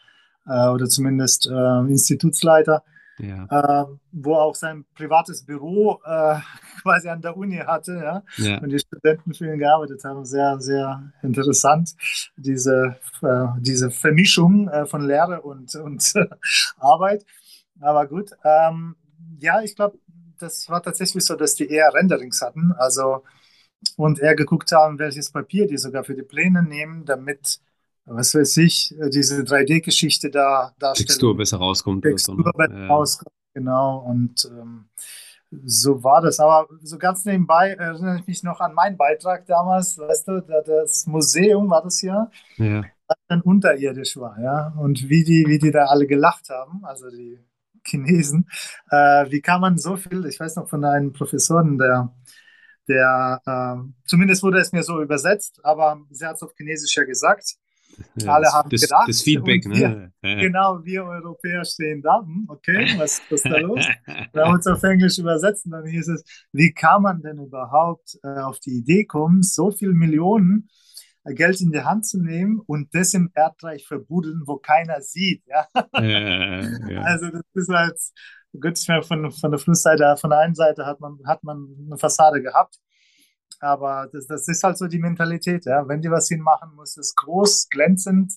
äh, 0.46 0.68
oder 0.68 0.86
zumindest 0.86 1.46
äh, 1.46 1.78
Institutsleiter, 1.88 2.82
ja. 3.18 3.46
äh, 3.84 3.86
wo 4.10 4.34
auch 4.34 4.54
sein 4.54 4.84
privates 4.94 5.44
Büro 5.44 6.00
äh, 6.04 6.36
quasi 6.82 7.08
an 7.08 7.22
der 7.22 7.34
Uni 7.36 7.56
hatte, 7.56 7.94
ja? 7.94 8.22
ja, 8.36 8.58
und 8.58 8.68
die 8.68 8.78
Studenten 8.78 9.32
für 9.32 9.50
ihn 9.50 9.58
gearbeitet 9.58 10.04
haben. 10.04 10.26
Sehr, 10.26 10.60
sehr 10.60 11.12
interessant, 11.22 11.94
diese, 12.36 12.96
äh, 13.22 13.46
diese 13.60 13.90
Vermischung 13.90 14.68
äh, 14.68 14.84
von 14.84 15.02
Lehre 15.06 15.40
und, 15.40 15.74
und 15.76 16.12
Arbeit. 16.78 17.24
Aber 17.80 18.06
gut, 18.06 18.32
ähm, 18.44 18.96
ja, 19.40 19.62
ich 19.62 19.74
glaube, 19.74 19.98
das 20.42 20.68
war 20.68 20.82
tatsächlich 20.82 21.24
so, 21.24 21.36
dass 21.36 21.54
die 21.54 21.68
eher 21.68 21.92
Renderings 21.94 22.40
hatten. 22.42 22.72
Also 22.76 23.22
und 23.96 24.20
eher 24.20 24.34
geguckt 24.34 24.72
haben, 24.72 24.98
welches 24.98 25.30
Papier 25.30 25.66
die 25.66 25.76
sogar 25.76 26.04
für 26.04 26.14
die 26.14 26.22
Pläne 26.22 26.62
nehmen, 26.62 27.04
damit, 27.04 27.60
was 28.04 28.34
weiß 28.34 28.56
ich, 28.58 28.94
diese 29.12 29.42
3D-Geschichte 29.42 30.30
da 30.30 30.72
darstellen. 30.78 31.08
Textur 31.08 31.36
besser 31.36 31.58
rauskommt. 31.58 32.02
Textur 32.02 32.36
so, 32.36 32.42
ne? 32.42 32.52
besser 32.54 32.78
ja. 32.78 32.86
rauskommt, 32.86 33.34
genau. 33.54 33.98
Und 33.98 34.48
ähm, 34.50 34.88
so 35.64 36.02
war 36.02 36.20
das. 36.20 36.40
Aber 36.40 36.68
so 36.82 36.98
ganz 36.98 37.24
nebenbei 37.24 37.70
erinnere 37.72 38.20
ich 38.20 38.26
mich 38.26 38.42
noch 38.42 38.60
an 38.60 38.74
meinen 38.74 38.96
Beitrag 38.96 39.46
damals, 39.46 39.98
weißt 39.98 40.28
du, 40.28 40.40
das 40.40 41.06
Museum 41.06 41.68
war 41.70 41.82
das 41.82 42.00
ja, 42.02 42.30
ja. 42.56 42.84
dann 43.28 43.42
unterirdisch 43.42 44.16
war, 44.16 44.40
ja. 44.40 44.74
Und 44.78 45.08
wie 45.08 45.24
die, 45.24 45.44
wie 45.46 45.58
die 45.58 45.70
da 45.70 45.86
alle 45.86 46.06
gelacht 46.06 46.48
haben, 46.50 46.84
also 46.84 47.10
die 47.10 47.38
Chinesen. 47.84 48.48
Äh, 48.90 49.30
wie 49.30 49.40
kann 49.40 49.60
man 49.60 49.78
so 49.78 49.96
viel, 49.96 50.26
ich 50.26 50.38
weiß 50.38 50.56
noch 50.56 50.68
von 50.68 50.84
einem 50.84 51.12
Professoren, 51.12 51.78
der, 51.78 52.14
der 52.88 53.40
äh, 53.44 53.92
zumindest 54.04 54.42
wurde 54.42 54.58
es 54.58 54.72
mir 54.72 54.82
so 54.82 55.00
übersetzt, 55.02 55.60
aber 55.62 56.00
sie 56.10 56.26
hat 56.26 56.36
es 56.36 56.42
auf 56.42 56.54
Chinesisch 56.56 56.96
ja 56.96 57.04
gesagt. 57.04 57.56
Ja, 58.16 58.34
Alle 58.34 58.50
haben 58.52 58.70
das, 58.70 58.82
gedacht. 58.82 59.08
Das 59.08 59.22
Feedback, 59.22 59.64
wir, 59.66 59.88
ne? 59.88 60.12
Genau, 60.22 60.82
wir 60.82 61.04
Europäer 61.04 61.64
stehen 61.64 62.02
da. 62.02 62.20
Hm, 62.20 62.46
okay, 62.48 62.86
was, 62.96 63.20
was 63.28 63.44
ist 63.44 63.44
da 63.44 63.58
los? 63.58 63.86
Wir 64.32 64.44
haben 64.44 64.54
uns 64.54 64.66
auf 64.66 64.82
Englisch 64.82 65.18
übersetzt 65.18 65.66
und 65.66 65.72
dann 65.72 65.86
hieß 65.86 66.08
es, 66.08 66.24
wie 66.52 66.72
kann 66.72 67.02
man 67.02 67.20
denn 67.22 67.38
überhaupt 67.38 68.18
äh, 68.22 68.40
auf 68.40 68.58
die 68.60 68.78
Idee 68.78 69.04
kommen, 69.04 69.42
so 69.42 69.70
viele 69.70 69.92
Millionen 69.92 70.68
Geld 71.24 71.60
in 71.60 71.70
die 71.70 71.82
Hand 71.82 72.06
zu 72.06 72.20
nehmen 72.20 72.60
und 72.66 72.94
das 72.94 73.14
im 73.14 73.30
Erdreich 73.34 73.86
verbuddeln, 73.86 74.42
wo 74.46 74.56
keiner 74.56 75.00
sieht. 75.00 75.44
Ja? 75.46 75.66
Äh, 75.94 76.92
ja. 76.92 77.02
Also 77.02 77.30
das 77.30 77.42
ist 77.54 77.68
halt, 77.68 77.98
gut, 78.60 78.78
von, 79.06 79.30
von 79.30 79.50
der 79.50 79.58
Flussseite, 79.58 80.16
von 80.16 80.30
der 80.30 80.40
einen 80.40 80.54
Seite 80.54 80.84
hat 80.84 81.00
man, 81.00 81.18
hat 81.26 81.44
man 81.44 81.68
eine 81.86 81.96
Fassade 81.96 82.42
gehabt, 82.42 82.78
aber 83.60 84.08
das, 84.12 84.26
das 84.26 84.48
ist 84.48 84.64
halt 84.64 84.76
so 84.76 84.88
die 84.88 84.98
Mentalität. 84.98 85.64
Ja? 85.64 85.86
Wenn 85.86 86.00
die 86.00 86.10
was 86.10 86.28
hinmachen, 86.28 86.74
muss 86.74 86.96
es 86.96 87.14
groß, 87.14 87.68
glänzend 87.70 88.32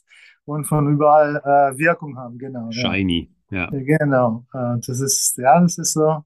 und 0.46 0.66
von 0.66 0.88
überall 0.94 1.38
äh, 1.38 1.78
Wirkung 1.78 2.18
haben. 2.18 2.38
Genau. 2.38 2.70
Shiny, 2.72 3.34
ja. 3.50 3.72
ja. 3.72 3.98
Genau. 3.98 4.46
Äh, 4.54 4.80
das 4.86 5.00
ist, 5.00 5.38
ja, 5.38 5.60
das 5.60 5.80
ist 5.80 5.94
so 5.94 6.24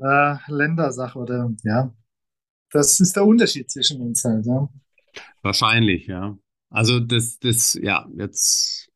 äh, 0.00 0.36
Ländersache 0.48 1.18
oder 1.18 1.52
ja. 1.62 1.92
Das 2.72 2.98
ist 2.98 3.14
der 3.14 3.24
Unterschied 3.24 3.70
zwischen 3.70 4.00
uns 4.00 4.24
halt, 4.24 4.44
ja. 4.46 4.68
Wahrscheinlich, 5.42 6.06
ja. 6.06 6.36
Also 6.70 7.00
das, 7.00 7.38
das, 7.38 7.78
ja, 7.80 8.06
jetzt 8.16 8.90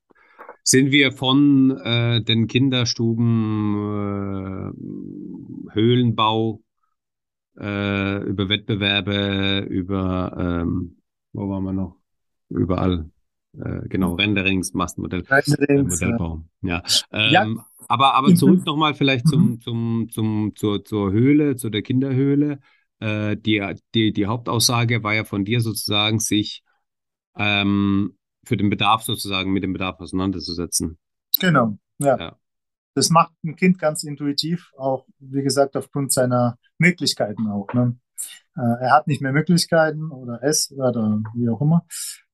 sind 0.65 0.91
wir 0.91 1.13
von 1.13 1.79
äh, 1.83 2.23
den 2.23 2.47
Kinderstuben, 2.47 3.75
äh, 3.77 5.75
Höhlenbau, 5.75 6.63
äh, 7.59 8.23
über 8.25 8.49
Wettbewerbe, 8.49 9.67
über, 9.69 10.37
ähm, 10.39 10.99
wo 11.33 11.49
waren 11.49 11.65
wir 11.65 11.73
noch? 11.73 11.97
Überall. 12.51 13.11
Äh, 13.59 13.89
genau, 13.89 14.15
Renderings, 14.15 14.75
Massenmodell, 14.75 15.25
Renderings, 15.29 16.01
Modellbau. 16.01 16.45
Ja. 16.63 16.83
ja. 17.13 17.19
Ähm, 17.19 17.33
ja. 17.33 17.47
Aber, 17.89 18.15
aber 18.15 18.35
zurück 18.35 18.65
nochmal 18.67 18.95
vielleicht 18.95 19.27
zum, 19.29 19.61
zum, 19.61 20.09
zum, 20.11 20.53
zur, 20.55 20.85
zur 20.85 21.13
Höhle, 21.13 21.57
zu 21.57 21.71
der 21.71 21.83
Kinderhöhle. 21.83 22.61
Äh, 23.01 23.37
die, 23.37 23.75
die, 23.95 24.13
die 24.13 24.27
Hauptaussage 24.27 25.03
war 25.03 25.15
ja 25.15 25.25
von 25.25 25.45
dir 25.45 25.61
sozusagen, 25.61 26.19
sich 26.19 26.63
ähm, 27.37 28.19
für 28.45 28.57
den 28.57 28.71
Bedarf 28.71 29.03
sozusagen 29.03 29.53
mit 29.53 29.63
dem 29.63 29.73
Bedarf 29.73 30.01
auseinanderzusetzen. 30.01 30.99
Genau, 31.39 31.79
ja. 31.99 32.19
ja. 32.19 32.37
Das 32.95 33.11
macht 33.11 33.33
ein 33.45 33.55
Kind 33.55 33.79
ganz 33.79 34.03
intuitiv, 34.03 34.73
auch 34.77 35.07
wie 35.19 35.43
gesagt 35.43 35.77
aufgrund 35.77 36.13
seiner 36.13 36.59
Möglichkeiten 36.79 37.47
auch. 37.49 37.73
Ne? 37.73 37.97
Äh, 38.57 38.83
er 38.85 38.93
hat 38.93 39.07
nicht 39.07 39.23
mehr 39.23 39.33
Möglichkeiten 39.33 40.11
oder 40.11 40.43
es 40.43 40.73
oder 40.73 41.23
wie 41.35 41.49
auch 41.49 41.61
immer. 41.61 41.87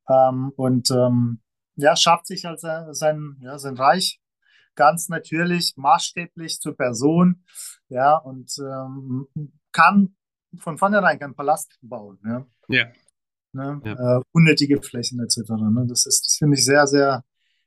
Ähm, 0.08 0.52
und 0.56 0.90
ähm, 0.90 1.40
ja, 1.76 1.96
schafft 1.96 2.26
sich 2.26 2.44
halt 2.44 2.60
sein, 2.60 3.36
ja, 3.40 3.58
sein 3.58 3.76
Reich 3.76 4.20
ganz 4.74 5.08
natürlich, 5.08 5.74
maßstäblich 5.76 6.60
zur 6.60 6.76
Person, 6.76 7.44
ja, 7.88 8.16
und 8.16 8.52
ähm, 8.58 9.28
kann 9.72 10.16
von 10.58 10.78
vornherein 10.78 11.18
keinen 11.18 11.34
Palast 11.34 11.78
bauen. 11.82 12.18
Ja. 12.24 12.46
ja. 12.68 12.86
Ne? 13.52 13.80
Ja. 13.84 14.18
Äh, 14.18 14.22
unnötige 14.32 14.82
Flächen 14.82 15.20
etc. 15.20 15.50
Ne? 15.50 15.86
Das 15.88 16.06
ist, 16.06 16.26
das 16.26 16.36
finde 16.36 16.56
ich 16.56 16.64
sehr, 16.64 16.86
sehr 16.86 17.24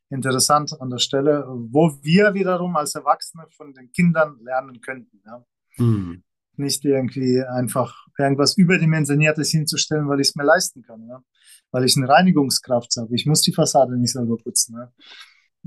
interessant 0.09 0.79
an 0.79 0.89
der 0.89 0.99
Stelle, 0.99 1.45
wo 1.47 1.97
wir 2.01 2.33
wiederum 2.33 2.75
als 2.75 2.95
Erwachsene 2.95 3.45
von 3.49 3.73
den 3.73 3.91
Kindern 3.91 4.37
lernen 4.41 4.81
könnten. 4.81 5.21
Ja? 5.25 5.45
Mhm. 5.77 6.23
Nicht 6.57 6.83
irgendwie 6.85 7.43
einfach 7.43 8.07
irgendwas 8.17 8.57
Überdimensioniertes 8.57 9.51
hinzustellen, 9.51 10.09
weil 10.09 10.19
ich 10.19 10.29
es 10.29 10.35
mir 10.35 10.43
leisten 10.43 10.81
kann. 10.81 11.07
Ja? 11.07 11.23
Weil 11.71 11.85
ich 11.85 11.95
eine 11.97 12.09
Reinigungskraft 12.09 12.95
habe. 12.97 13.15
Ich 13.15 13.25
muss 13.25 13.41
die 13.41 13.53
Fassade 13.53 13.97
nicht 13.97 14.13
selber 14.13 14.37
putzen. 14.37 14.75
Ja? 14.75 14.91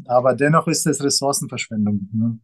Aber 0.07 0.35
dennoch 0.35 0.67
ist 0.69 0.87
es 0.87 1.03
Ressourcenverschwendung. 1.03 2.43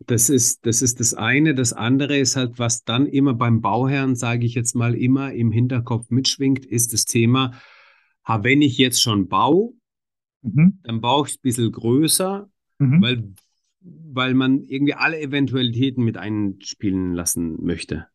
Das 0.00 0.28
ist, 0.28 0.66
das 0.66 0.82
ist 0.82 1.00
das 1.00 1.14
eine. 1.14 1.54
Das 1.54 1.72
andere 1.72 2.18
ist 2.18 2.36
halt, 2.36 2.58
was 2.58 2.84
dann 2.84 3.06
immer 3.06 3.34
beim 3.34 3.62
Bauherrn, 3.62 4.14
sage 4.14 4.44
ich 4.44 4.54
jetzt 4.54 4.74
mal, 4.74 4.94
immer 4.94 5.32
im 5.32 5.50
Hinterkopf 5.50 6.10
mitschwingt, 6.10 6.66
ist 6.66 6.92
das 6.92 7.06
Thema, 7.06 7.52
wenn 8.26 8.60
ich 8.60 8.76
jetzt 8.76 9.00
schon 9.00 9.28
baue, 9.28 9.72
mhm. 10.42 10.80
dann 10.82 11.00
baue 11.00 11.26
ich 11.26 11.32
es 11.32 11.38
ein 11.38 11.42
bisschen 11.42 11.72
größer, 11.72 12.50
mhm. 12.78 13.02
weil, 13.02 13.34
weil 13.80 14.34
man 14.34 14.64
irgendwie 14.64 14.94
alle 14.94 15.20
Eventualitäten 15.20 16.04
mit 16.04 16.18
einspielen 16.18 17.14
lassen 17.14 17.64
möchte. 17.64 18.06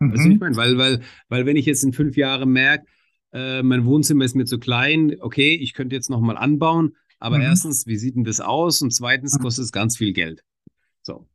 Mhm. 0.00 0.12
Weißt 0.12 0.24
du, 0.24 0.30
ich 0.30 0.40
meine? 0.40 0.56
Weil, 0.56 0.78
weil, 0.78 1.00
weil 1.28 1.46
wenn 1.46 1.56
ich 1.56 1.66
jetzt 1.66 1.84
in 1.84 1.92
fünf 1.92 2.16
Jahren 2.16 2.50
merke, 2.50 2.86
äh, 3.32 3.62
mein 3.62 3.84
Wohnzimmer 3.84 4.24
ist 4.24 4.36
mir 4.36 4.46
zu 4.46 4.58
klein, 4.58 5.16
okay, 5.20 5.54
ich 5.54 5.74
könnte 5.74 5.96
jetzt 5.96 6.08
nochmal 6.10 6.36
anbauen, 6.36 6.96
aber 7.18 7.38
mhm. 7.38 7.44
erstens, 7.44 7.86
wie 7.86 7.96
sieht 7.96 8.16
denn 8.16 8.24
das 8.24 8.40
aus? 8.40 8.80
Und 8.80 8.92
zweitens 8.92 9.38
mhm. 9.38 9.42
kostet 9.42 9.64
es 9.64 9.72
ganz 9.72 9.96
viel 9.96 10.12
Geld. 10.12 10.42
So. 11.04 11.28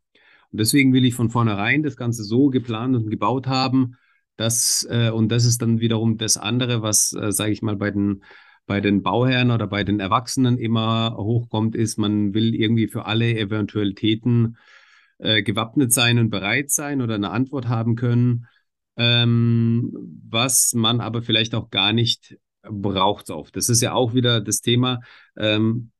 Und 0.51 0.59
deswegen 0.59 0.93
will 0.93 1.05
ich 1.05 1.13
von 1.13 1.29
vornherein 1.29 1.83
das 1.83 1.95
Ganze 1.95 2.23
so 2.23 2.47
geplant 2.47 2.95
und 2.95 3.09
gebaut 3.09 3.47
haben, 3.47 3.95
dass, 4.35 4.87
äh, 4.89 5.11
und 5.11 5.29
das 5.29 5.45
ist 5.45 5.61
dann 5.61 5.79
wiederum 5.79 6.17
das 6.17 6.37
andere, 6.37 6.81
was, 6.81 7.13
äh, 7.13 7.31
sage 7.31 7.51
ich 7.51 7.61
mal, 7.61 7.75
bei 7.75 7.91
den, 7.91 8.23
bei 8.65 8.81
den 8.81 9.03
Bauherren 9.03 9.51
oder 9.51 9.67
bei 9.67 9.83
den 9.83 9.99
Erwachsenen 9.99 10.57
immer 10.57 11.15
hochkommt, 11.17 11.75
ist, 11.75 11.97
man 11.97 12.33
will 12.33 12.55
irgendwie 12.55 12.87
für 12.87 13.05
alle 13.05 13.37
Eventualitäten 13.37 14.57
äh, 15.17 15.43
gewappnet 15.43 15.91
sein 15.91 16.19
und 16.19 16.29
bereit 16.29 16.71
sein 16.71 17.01
oder 17.01 17.15
eine 17.15 17.31
Antwort 17.31 17.67
haben 17.67 17.95
können, 17.95 18.47
ähm, 18.95 19.91
was 20.29 20.73
man 20.73 21.01
aber 21.01 21.21
vielleicht 21.21 21.53
auch 21.53 21.69
gar 21.69 21.93
nicht 21.93 22.37
braucht 22.63 23.29
oft. 23.29 23.55
Das 23.55 23.69
ist 23.69 23.81
ja 23.81 23.93
auch 23.93 24.13
wieder 24.13 24.41
das 24.41 24.61
Thema. 24.61 25.01
Ähm, 25.37 25.91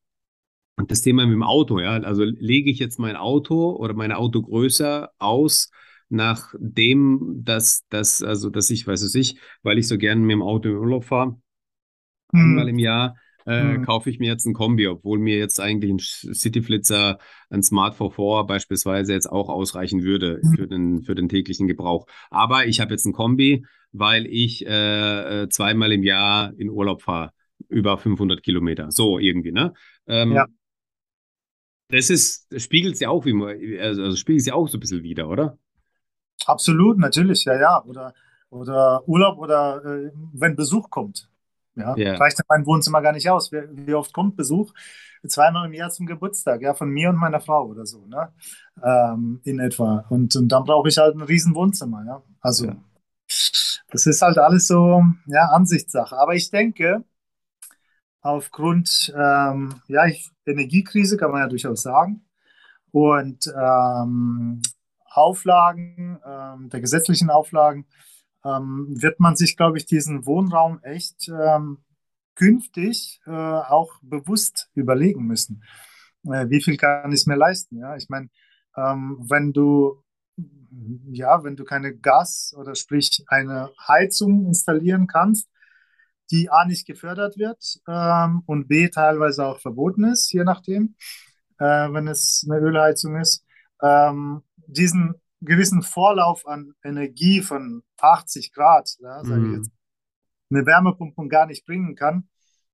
und 0.80 0.89
das 0.92 1.02
Thema 1.02 1.26
mit 1.26 1.34
dem 1.34 1.44
Auto, 1.44 1.80
ja, 1.80 1.92
also 1.92 2.24
lege 2.24 2.72
ich 2.72 2.80
jetzt 2.80 3.00
mein 3.00 3.18
Auto 3.18 3.72
oder 3.76 3.94
meine 3.94 4.18
Autogröße 4.18 5.10
aus, 5.18 5.72
nachdem, 6.08 7.42
dass, 7.44 7.86
dass, 7.89 8.24
also, 8.24 8.50
dass 8.50 8.70
ich, 8.70 8.88
weiß 8.88 9.02
es 9.02 9.13
ich, 9.13 9.38
weil 9.62 9.78
ich 9.78 9.89
so 9.89 9.98
gerne 9.98 10.22
mit 10.22 10.32
dem 10.32 10.42
Auto 10.42 10.70
im 10.70 10.78
Urlaub 10.78 11.04
fahre, 11.04 11.38
hm. 12.32 12.39
einmal 12.39 12.70
im 12.70 12.80
Jahr, 12.80 13.18
äh, 13.46 13.74
hm. 13.74 13.86
kaufe 13.86 14.10
ich 14.10 14.20
mir 14.20 14.30
jetzt 14.30 14.46
ein 14.46 14.54
Kombi, 14.54 14.88
obwohl 14.88 15.20
mir 15.20 15.38
jetzt 15.38 15.60
eigentlich 15.60 15.92
ein 15.92 16.34
Cityflitzer, 16.34 17.18
ein 17.50 17.62
Smart 17.62 17.96
44 17.96 18.48
beispielsweise 18.48 19.12
jetzt 19.12 19.30
auch 19.30 19.50
ausreichen 19.50 20.04
würde 20.04 20.39
hm. 20.42 20.54
für 20.56 20.68
den, 20.68 21.04
für 21.04 21.13
den 21.13 21.28
täglichen 21.28 21.68
Gebrauch. 21.68 22.06
Aber 22.30 22.68
ich 22.68 22.80
habe 22.80 22.92
jetzt 22.92 23.06
ein 23.06 23.12
Kombi, 23.12 23.65
weil 23.92 24.26
ich 24.28 24.65
äh, 24.65 25.42
äh 25.42 25.50
zweimal 25.50 25.92
im 25.92 26.04
Jahr 26.04 26.54
in 26.58 26.70
Urlaub 26.70 27.02
fahre 27.02 27.32
über 27.68 27.98
500 27.98 28.42
Kilometer. 28.42 28.92
So 28.92 29.20
irgendwie, 29.20 29.52
ne? 29.52 29.74
Ähm, 30.08 30.32
ja. 30.32 30.48
Das 31.89 32.10
ist, 32.10 32.47
das 32.52 32.63
spiegelt 32.63 32.95
es 32.95 32.99
ja 32.99 33.10
auch, 33.10 33.25
wie 33.25 33.34
man, 33.34 33.49
also, 33.80 34.04
also 34.04 34.15
spiegelt 34.15 34.41
es 34.41 34.45
ja 34.45 34.54
auch 34.54 34.67
so 34.67 34.78
ein 34.78 34.80
bisschen 34.80 35.04
wieder, 35.04 35.28
oder? 35.28 35.58
Absolut, 36.45 36.97
natürlich, 36.99 37.43
ja, 37.45 37.60
ja. 37.60 37.84
Oder, 37.84 38.13
oder 38.49 39.08
Urlaub 39.08 39.39
oder 39.39 39.84
äh, 39.84 40.12
wenn 40.34 40.56
Besuch 40.56 40.89
kommt. 40.89 41.30
Ja, 41.75 41.95
yeah. 41.95 42.17
reicht 42.17 42.39
mein 42.49 42.65
Wohnzimmer 42.65 43.02
gar 43.02 43.13
nicht 43.13 43.30
aus. 43.30 43.52
Wie, 43.52 43.62
wie, 43.71 43.93
oft 43.93 44.13
kommt 44.13 44.36
Besuch? 44.36 44.73
Zweimal 45.28 45.67
im 45.67 45.73
Jahr 45.73 45.89
zum 45.89 46.06
Geburtstag, 46.06 46.62
ja, 46.62 46.73
von 46.73 46.89
mir 46.89 47.10
und 47.10 47.17
meiner 47.17 47.39
Frau 47.41 47.67
oder 47.67 47.86
so, 47.86 48.06
ne? 48.06 48.32
Ähm, 48.84 49.41
in 49.43 49.60
etwa. 49.60 50.06
Und, 50.10 50.36
und 50.36 50.47
dann 50.49 50.63
brauche 50.63 50.89
ich 50.89 50.97
halt 50.97 51.15
ein 51.15 51.21
riesen 51.21 51.56
Wohnzimmer, 51.56 52.04
ja. 52.06 52.21
Also, 52.41 52.67
ja. 52.67 52.75
das 53.28 54.06
ist 54.06 54.21
halt 54.21 54.38
alles 54.38 54.67
so, 54.67 55.04
ja, 55.28 55.45
Ansichtssache. 55.52 56.17
Aber 56.17 56.36
ich 56.36 56.49
denke, 56.52 57.04
aufgrund 58.21 59.13
ähm, 59.15 59.82
ja, 59.88 60.05
ich, 60.05 60.29
Energiekrise, 60.45 61.17
kann 61.17 61.32
man 61.32 61.41
ja 61.41 61.47
durchaus 61.47 61.82
sagen, 61.82 62.25
und 62.91 63.47
ähm, 63.47 64.62
Auflagen, 65.05 66.19
ähm, 66.25 66.69
der 66.69 66.82
gesetzlichen 66.82 67.29
Auflagen, 67.29 67.86
ähm, 68.43 68.88
wird 68.89 69.19
man 69.19 69.36
sich, 69.36 69.58
glaube 69.58 69.77
ich, 69.77 69.86
diesen 69.86 70.25
Wohnraum 70.25 70.79
echt 70.84 71.29
ähm, 71.29 71.79
künftig 72.36 73.21
äh, 73.25 73.32
auch 73.32 73.91
bewusst 74.01 74.69
überlegen 74.73 75.25
müssen. 75.25 75.63
Äh, 76.23 76.49
wie 76.49 76.62
viel 76.62 76.77
kann 76.77 77.12
ich 77.12 77.25
mir 77.25 77.36
leisten? 77.36 77.77
Ja, 77.77 77.95
ich 77.95 78.10
meine, 78.10 78.29
ähm, 78.77 79.17
wenn 79.19 79.51
du 79.53 80.03
ja, 81.12 81.43
wenn 81.43 81.55
du 81.55 81.65
keine 81.65 81.95
Gas 81.95 82.53
oder 82.58 82.75
sprich 82.75 83.23
eine 83.27 83.71
Heizung 83.88 84.45
installieren 84.45 85.08
kannst, 85.08 85.49
die 86.32 86.50
A 86.50 86.65
nicht 86.65 86.86
gefördert 86.86 87.38
wird 87.38 87.80
ähm, 87.88 88.44
und 88.46 88.68
B 88.68 88.89
teilweise 88.89 89.46
auch 89.46 89.60
verboten 89.60 90.04
ist, 90.04 90.32
je 90.32 90.44
nachdem, 90.44 90.96
äh, 91.58 91.65
wenn 91.65 92.08
es 92.08 92.46
eine 92.50 92.60
Ölheizung 92.60 93.18
ist, 93.18 93.46
ähm, 93.82 94.44
diesen 94.68 95.15
gewissen 95.42 95.82
Vorlauf 95.82 96.48
an 96.48 96.74
Energie 96.84 97.42
von 97.42 97.84
80 98.00 98.54
Grad, 98.54 98.96
ja, 99.00 99.24
sage 99.24 99.42
ich 99.42 99.48
mhm. 99.48 99.56
jetzt, 99.56 99.72
eine 100.52 100.65
Wärmepumpe 100.65 101.28
gar 101.28 101.46
nicht 101.46 101.65
bringen 101.65 101.96
kann. 101.96 102.28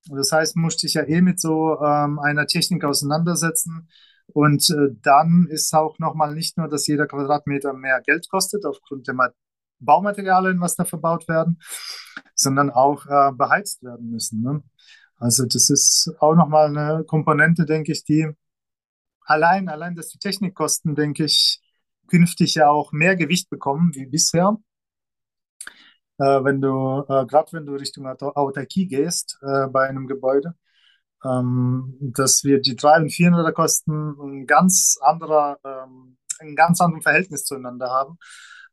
Und 0.09 0.17
das 0.17 0.31
heißt, 0.31 0.55
musste 0.55 0.87
ich 0.87 0.93
ja 0.93 1.03
eh 1.03 1.21
mit 1.21 1.39
so 1.39 1.79
ähm, 1.81 2.19
einer 2.19 2.47
Technik 2.47 2.83
auseinandersetzen. 2.83 3.89
Und 4.27 4.69
äh, 4.69 4.95
dann 5.01 5.47
ist 5.49 5.73
auch 5.73 5.99
nochmal 5.99 6.33
nicht 6.33 6.57
nur, 6.57 6.67
dass 6.67 6.87
jeder 6.87 7.07
Quadratmeter 7.07 7.73
mehr 7.73 8.01
Geld 8.05 8.27
kostet 8.29 8.65
aufgrund 8.65 9.07
der 9.07 9.15
Baumaterialien, 9.79 10.59
was 10.59 10.75
da 10.75 10.85
verbaut 10.85 11.27
werden, 11.27 11.59
sondern 12.33 12.69
auch 12.69 13.05
äh, 13.05 13.31
beheizt 13.33 13.83
werden 13.83 14.09
müssen. 14.11 14.41
Ne? 14.41 14.63
Also 15.17 15.45
das 15.45 15.69
ist 15.69 16.11
auch 16.19 16.35
nochmal 16.35 16.67
eine 16.67 17.03
Komponente, 17.05 17.65
denke 17.65 17.91
ich, 17.91 18.03
die 18.03 18.29
allein, 19.21 19.69
allein, 19.69 19.95
dass 19.95 20.09
die 20.09 20.19
Technikkosten, 20.19 20.95
denke 20.95 21.25
ich, 21.25 21.61
künftig 22.07 22.55
ja 22.55 22.69
auch 22.69 22.91
mehr 22.91 23.15
Gewicht 23.15 23.49
bekommen 23.49 23.93
wie 23.95 24.05
bisher. 24.05 24.57
Äh, 26.17 26.43
wenn 26.43 26.61
du, 26.61 27.03
äh, 27.09 27.25
gerade 27.25 27.51
wenn 27.53 27.65
du 27.65 27.73
Richtung 27.75 28.07
Autarkie 28.07 28.87
gehst 28.87 29.37
äh, 29.41 29.67
bei 29.67 29.87
einem 29.89 30.07
Gebäude, 30.07 30.55
ähm, 31.23 31.97
dass 31.99 32.43
wir 32.43 32.61
die 32.61 32.75
300 32.75 33.03
und 33.03 33.11
400er 33.11 33.51
Kosten 33.51 34.15
ein 34.21 34.47
ganz 34.47 34.97
anderer, 35.01 35.59
ähm, 35.63 36.17
ein 36.39 36.55
ganz 36.55 36.81
anderes 36.81 37.03
Verhältnis 37.03 37.45
zueinander 37.45 37.89
haben 37.89 38.17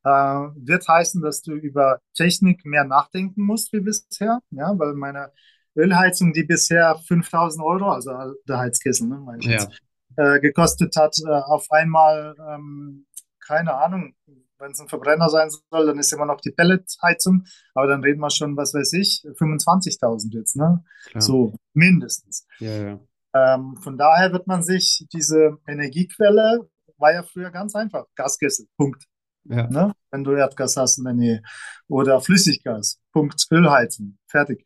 äh, 0.04 0.10
wird 0.10 0.86
heißen, 0.86 1.22
dass 1.22 1.42
du 1.42 1.52
über 1.52 2.00
Technik 2.14 2.64
mehr 2.64 2.84
nachdenken 2.84 3.42
musst 3.42 3.72
wie 3.72 3.80
bisher, 3.80 4.40
ja, 4.50 4.78
weil 4.78 4.94
meine 4.94 5.32
Ölheizung, 5.76 6.32
die 6.32 6.44
bisher 6.44 6.96
5000 7.06 7.64
Euro, 7.64 7.90
also 7.90 8.10
der 8.46 8.58
Heizkessel, 8.58 9.08
ne, 9.08 9.36
ja. 9.40 9.50
jetzt, 9.52 9.68
äh, 10.16 10.40
gekostet 10.40 10.96
hat, 10.96 11.16
äh, 11.26 11.30
auf 11.30 11.66
einmal, 11.70 12.34
ähm, 12.48 13.06
keine 13.40 13.74
Ahnung, 13.74 14.14
wenn 14.58 14.72
es 14.72 14.80
ein 14.80 14.88
Verbrenner 14.88 15.28
sein 15.28 15.50
soll, 15.50 15.86
dann 15.86 15.98
ist 15.98 16.12
immer 16.12 16.26
noch 16.26 16.40
die 16.40 16.52
Pelletheizung, 16.52 17.44
aber 17.74 17.88
dann 17.88 18.02
reden 18.02 18.20
wir 18.20 18.30
schon, 18.30 18.56
was 18.56 18.74
weiß 18.74 18.92
ich, 18.94 19.24
25.000 19.36 20.32
jetzt, 20.34 20.56
ne? 20.56 20.84
Klar. 21.06 21.20
So, 21.20 21.54
mindestens. 21.74 22.46
Ja, 22.60 22.70
ja. 22.70 23.00
Ähm, 23.34 23.76
von 23.82 23.96
daher 23.96 24.32
wird 24.32 24.46
man 24.46 24.62
sich 24.62 25.06
diese 25.12 25.58
Energiequelle, 25.66 26.68
war 26.98 27.12
ja 27.12 27.22
früher 27.22 27.50
ganz 27.50 27.74
einfach, 27.74 28.04
Gaskessel, 28.14 28.66
Punkt. 28.76 29.04
Ja. 29.44 29.68
Ne? 29.68 29.92
Wenn 30.10 30.24
du 30.24 30.32
Erdgas 30.32 30.76
hast 30.76 30.98
in 30.98 31.04
der 31.04 31.14
Nähe. 31.14 31.42
Oder 31.88 32.20
Flüssiggas, 32.20 33.00
Punkt, 33.12 33.46
Ölheizung, 33.50 34.18
fertig. 34.26 34.64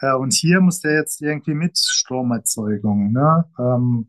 Äh, 0.00 0.14
und 0.14 0.32
hier 0.32 0.60
muss 0.60 0.80
der 0.80 0.94
jetzt 0.94 1.20
irgendwie 1.20 1.54
mit 1.54 1.78
Stromerzeugung, 1.78 3.12
ne? 3.12 3.44
ähm, 3.58 4.08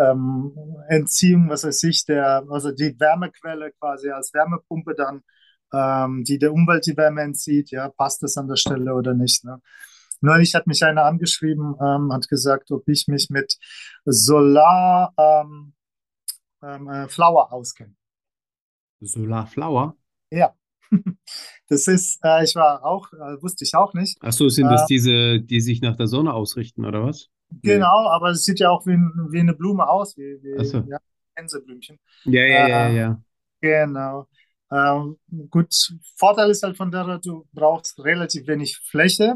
ähm, 0.00 0.52
Entziehung, 0.88 1.48
was 1.48 1.64
weiß 1.64 1.82
ich, 1.84 2.04
der, 2.04 2.44
also 2.50 2.72
die 2.72 2.98
Wärmequelle 2.98 3.72
quasi 3.72 4.10
als 4.10 4.32
Wärmepumpe 4.32 4.94
dann, 4.94 5.22
ähm, 5.72 6.24
die 6.24 6.38
der 6.38 6.52
Umwelt 6.52 6.86
die 6.86 6.96
Wärme 6.96 7.22
entzieht, 7.22 7.70
ja, 7.70 7.88
passt 7.88 8.22
das 8.22 8.36
an 8.36 8.48
der 8.48 8.56
Stelle 8.56 8.94
oder 8.94 9.14
nicht, 9.14 9.44
ne? 9.44 9.60
Neulich 10.24 10.54
hat 10.54 10.68
mich 10.68 10.84
einer 10.84 11.04
angeschrieben, 11.04 11.74
ähm, 11.80 12.12
hat 12.12 12.28
gesagt, 12.28 12.70
ob 12.70 12.88
ich 12.88 13.08
mich 13.08 13.28
mit 13.28 13.58
Solar 14.04 15.12
ähm, 15.18 15.72
ähm, 16.62 16.88
äh, 16.88 17.08
Flower 17.08 17.52
auskenne. 17.52 17.96
Solar 19.06 19.46
Flower? 19.46 19.96
Ja. 20.30 20.54
Das 21.68 21.88
ist, 21.88 22.20
äh, 22.22 22.44
ich 22.44 22.54
war 22.54 22.84
auch, 22.84 23.10
äh, 23.14 23.40
wusste 23.42 23.64
ich 23.64 23.74
auch 23.74 23.94
nicht. 23.94 24.18
Ach 24.20 24.32
so, 24.32 24.50
sind 24.50 24.68
das 24.68 24.82
äh, 24.82 24.86
diese, 24.90 25.40
die 25.40 25.62
sich 25.62 25.80
nach 25.80 25.96
der 25.96 26.06
Sonne 26.06 26.34
ausrichten, 26.34 26.84
oder 26.84 27.02
was? 27.02 27.30
Genau, 27.62 28.08
aber 28.08 28.30
es 28.30 28.44
sieht 28.44 28.60
ja 28.60 28.68
auch 28.68 28.84
wie, 28.86 28.98
wie 29.30 29.40
eine 29.40 29.54
Blume 29.54 29.88
aus, 29.88 30.14
wie, 30.18 30.38
wie 30.42 30.64
so. 30.66 30.84
ja, 30.86 30.98
Gänseblümchen. 31.34 31.98
Ja, 32.24 32.44
ja, 32.44 32.68
ja, 32.68 32.86
äh, 32.88 32.96
ja. 32.96 33.22
Genau. 33.60 34.26
Ähm, 34.70 35.18
gut, 35.50 35.74
Vorteil 36.16 36.50
ist 36.50 36.62
halt 36.62 36.76
von 36.76 36.90
der, 36.90 37.18
du 37.18 37.46
brauchst 37.52 38.02
relativ 38.04 38.46
wenig 38.46 38.78
Fläche, 38.78 39.34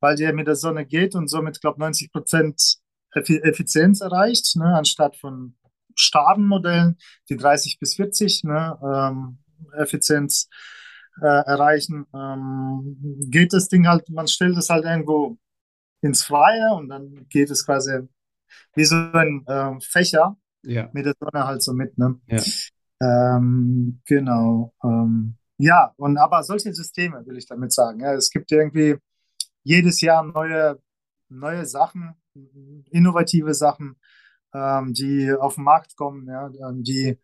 weil 0.00 0.16
die 0.16 0.22
ja 0.22 0.32
mit 0.32 0.46
der 0.46 0.56
Sonne 0.56 0.86
geht 0.86 1.14
und 1.14 1.28
somit, 1.28 1.60
glaube 1.60 1.76
ich, 1.76 1.80
90 1.80 2.12
Prozent 2.12 2.78
Effizienz 3.10 4.00
erreicht, 4.00 4.56
ne, 4.56 4.76
anstatt 4.76 5.16
von 5.16 5.56
starren 5.94 6.46
Modellen, 6.46 6.96
die 7.28 7.36
30 7.36 7.78
bis 7.78 7.94
40 7.96 8.44
ne, 8.44 8.78
ähm, 8.82 9.38
Effizienz 9.76 10.48
äh, 11.20 11.26
erreichen, 11.26 12.06
ähm, 12.14 12.96
geht 13.30 13.52
das 13.52 13.68
Ding 13.68 13.86
halt, 13.86 14.08
man 14.10 14.28
stellt 14.28 14.56
es 14.56 14.68
halt 14.68 14.84
irgendwo 14.84 15.38
ins 16.00 16.24
Freie 16.24 16.74
und 16.74 16.88
dann 16.88 17.26
geht 17.28 17.50
es 17.50 17.64
quasi 17.64 18.00
wie 18.74 18.84
so 18.84 18.96
ein 18.96 19.44
äh, 19.46 19.80
Fächer 19.80 20.36
ja. 20.62 20.88
mit 20.92 21.06
der 21.06 21.14
Sonne 21.18 21.46
halt 21.46 21.62
so 21.62 21.72
mit. 21.72 21.96
Ne? 21.98 22.20
Ja. 22.26 22.42
Ähm, 23.00 24.00
genau. 24.04 24.74
Ähm, 24.82 25.36
ja, 25.58 25.92
und 25.96 26.18
aber 26.18 26.42
solche 26.42 26.72
Systeme 26.74 27.24
will 27.26 27.36
ich 27.36 27.46
damit 27.46 27.72
sagen. 27.72 28.00
Ja, 28.00 28.14
es 28.14 28.30
gibt 28.30 28.50
irgendwie 28.52 28.96
jedes 29.62 30.00
Jahr 30.00 30.24
neue, 30.24 30.78
neue 31.28 31.64
Sachen, 31.64 32.14
innovative 32.90 33.54
Sachen, 33.54 33.96
die 34.92 35.32
auf 35.38 35.56
den 35.56 35.64
Markt 35.64 35.96
kommen, 35.96 36.28
ja, 36.28 36.50
ähm, 36.68 36.82
die, 36.82 37.18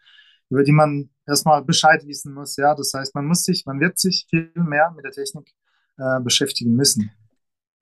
über 0.49 0.65
die 0.65 0.73
man 0.73 1.11
erstmal 1.27 1.65
Bescheid 1.65 2.07
wissen 2.07 2.35
muss. 2.35 2.57
Ja, 2.57 2.75
das 2.75 2.93
heißt, 2.95 3.15
man 3.15 3.27
muss 3.27 3.45
sich, 3.45 3.65
man 3.67 3.81
wird 3.81 3.99
sich 3.99 4.27
viel 4.29 4.51
mehr 4.55 4.93
mit 4.95 5.05
der 5.05 5.13
Technik 5.13 5.53
äh, 5.97 6.21
beschäftigen 6.21 6.75
müssen. 6.75 7.11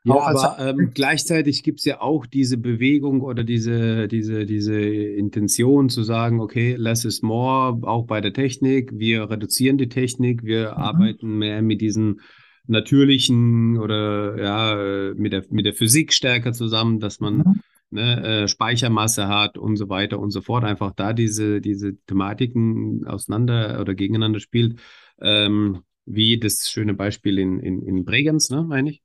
Ja, 0.04 0.20
aber 0.20 0.56
ähm, 0.60 0.92
gleichzeitig 0.94 1.62
gibt 1.62 1.80
es 1.80 1.84
ja 1.84 2.00
auch 2.00 2.24
diese 2.24 2.56
Bewegung 2.56 3.20
oder 3.20 3.42
diese, 3.42 4.06
diese, 4.06 4.46
diese 4.46 4.78
Intention 4.80 5.88
zu 5.88 6.02
sagen, 6.02 6.40
okay, 6.40 6.76
less 6.76 7.04
is 7.04 7.20
more, 7.20 7.78
auch 7.82 8.06
bei 8.06 8.20
der 8.20 8.32
Technik. 8.32 8.92
Wir 8.94 9.28
reduzieren 9.28 9.76
die 9.76 9.88
Technik, 9.88 10.44
wir 10.44 10.72
mhm. 10.72 10.76
arbeiten 10.76 11.38
mehr 11.38 11.62
mit 11.62 11.80
diesen 11.80 12.20
natürlichen 12.66 13.78
oder 13.78 14.40
ja, 14.40 15.14
mit 15.14 15.32
der, 15.32 15.44
mit 15.50 15.66
der 15.66 15.74
Physik 15.74 16.12
stärker 16.12 16.52
zusammen, 16.52 17.00
dass 17.00 17.18
man 17.18 17.38
mhm 17.38 17.60
ne, 17.90 18.42
äh, 18.42 18.48
Speichermasse 18.48 19.28
hat 19.28 19.58
und 19.58 19.76
so 19.76 19.88
weiter 19.88 20.18
und 20.18 20.30
so 20.30 20.40
fort, 20.40 20.64
einfach 20.64 20.92
da 20.92 21.12
diese, 21.12 21.60
diese 21.60 21.96
Thematiken 22.06 23.06
auseinander 23.06 23.80
oder 23.80 23.94
gegeneinander 23.94 24.40
spielt, 24.40 24.80
ähm, 25.20 25.82
wie 26.04 26.38
das 26.38 26.70
schöne 26.70 26.94
Beispiel 26.94 27.38
in, 27.38 27.60
in, 27.60 27.82
in 27.82 28.04
Bregenz, 28.04 28.50
ne, 28.50 28.62
meine 28.62 28.90
ich? 28.90 29.02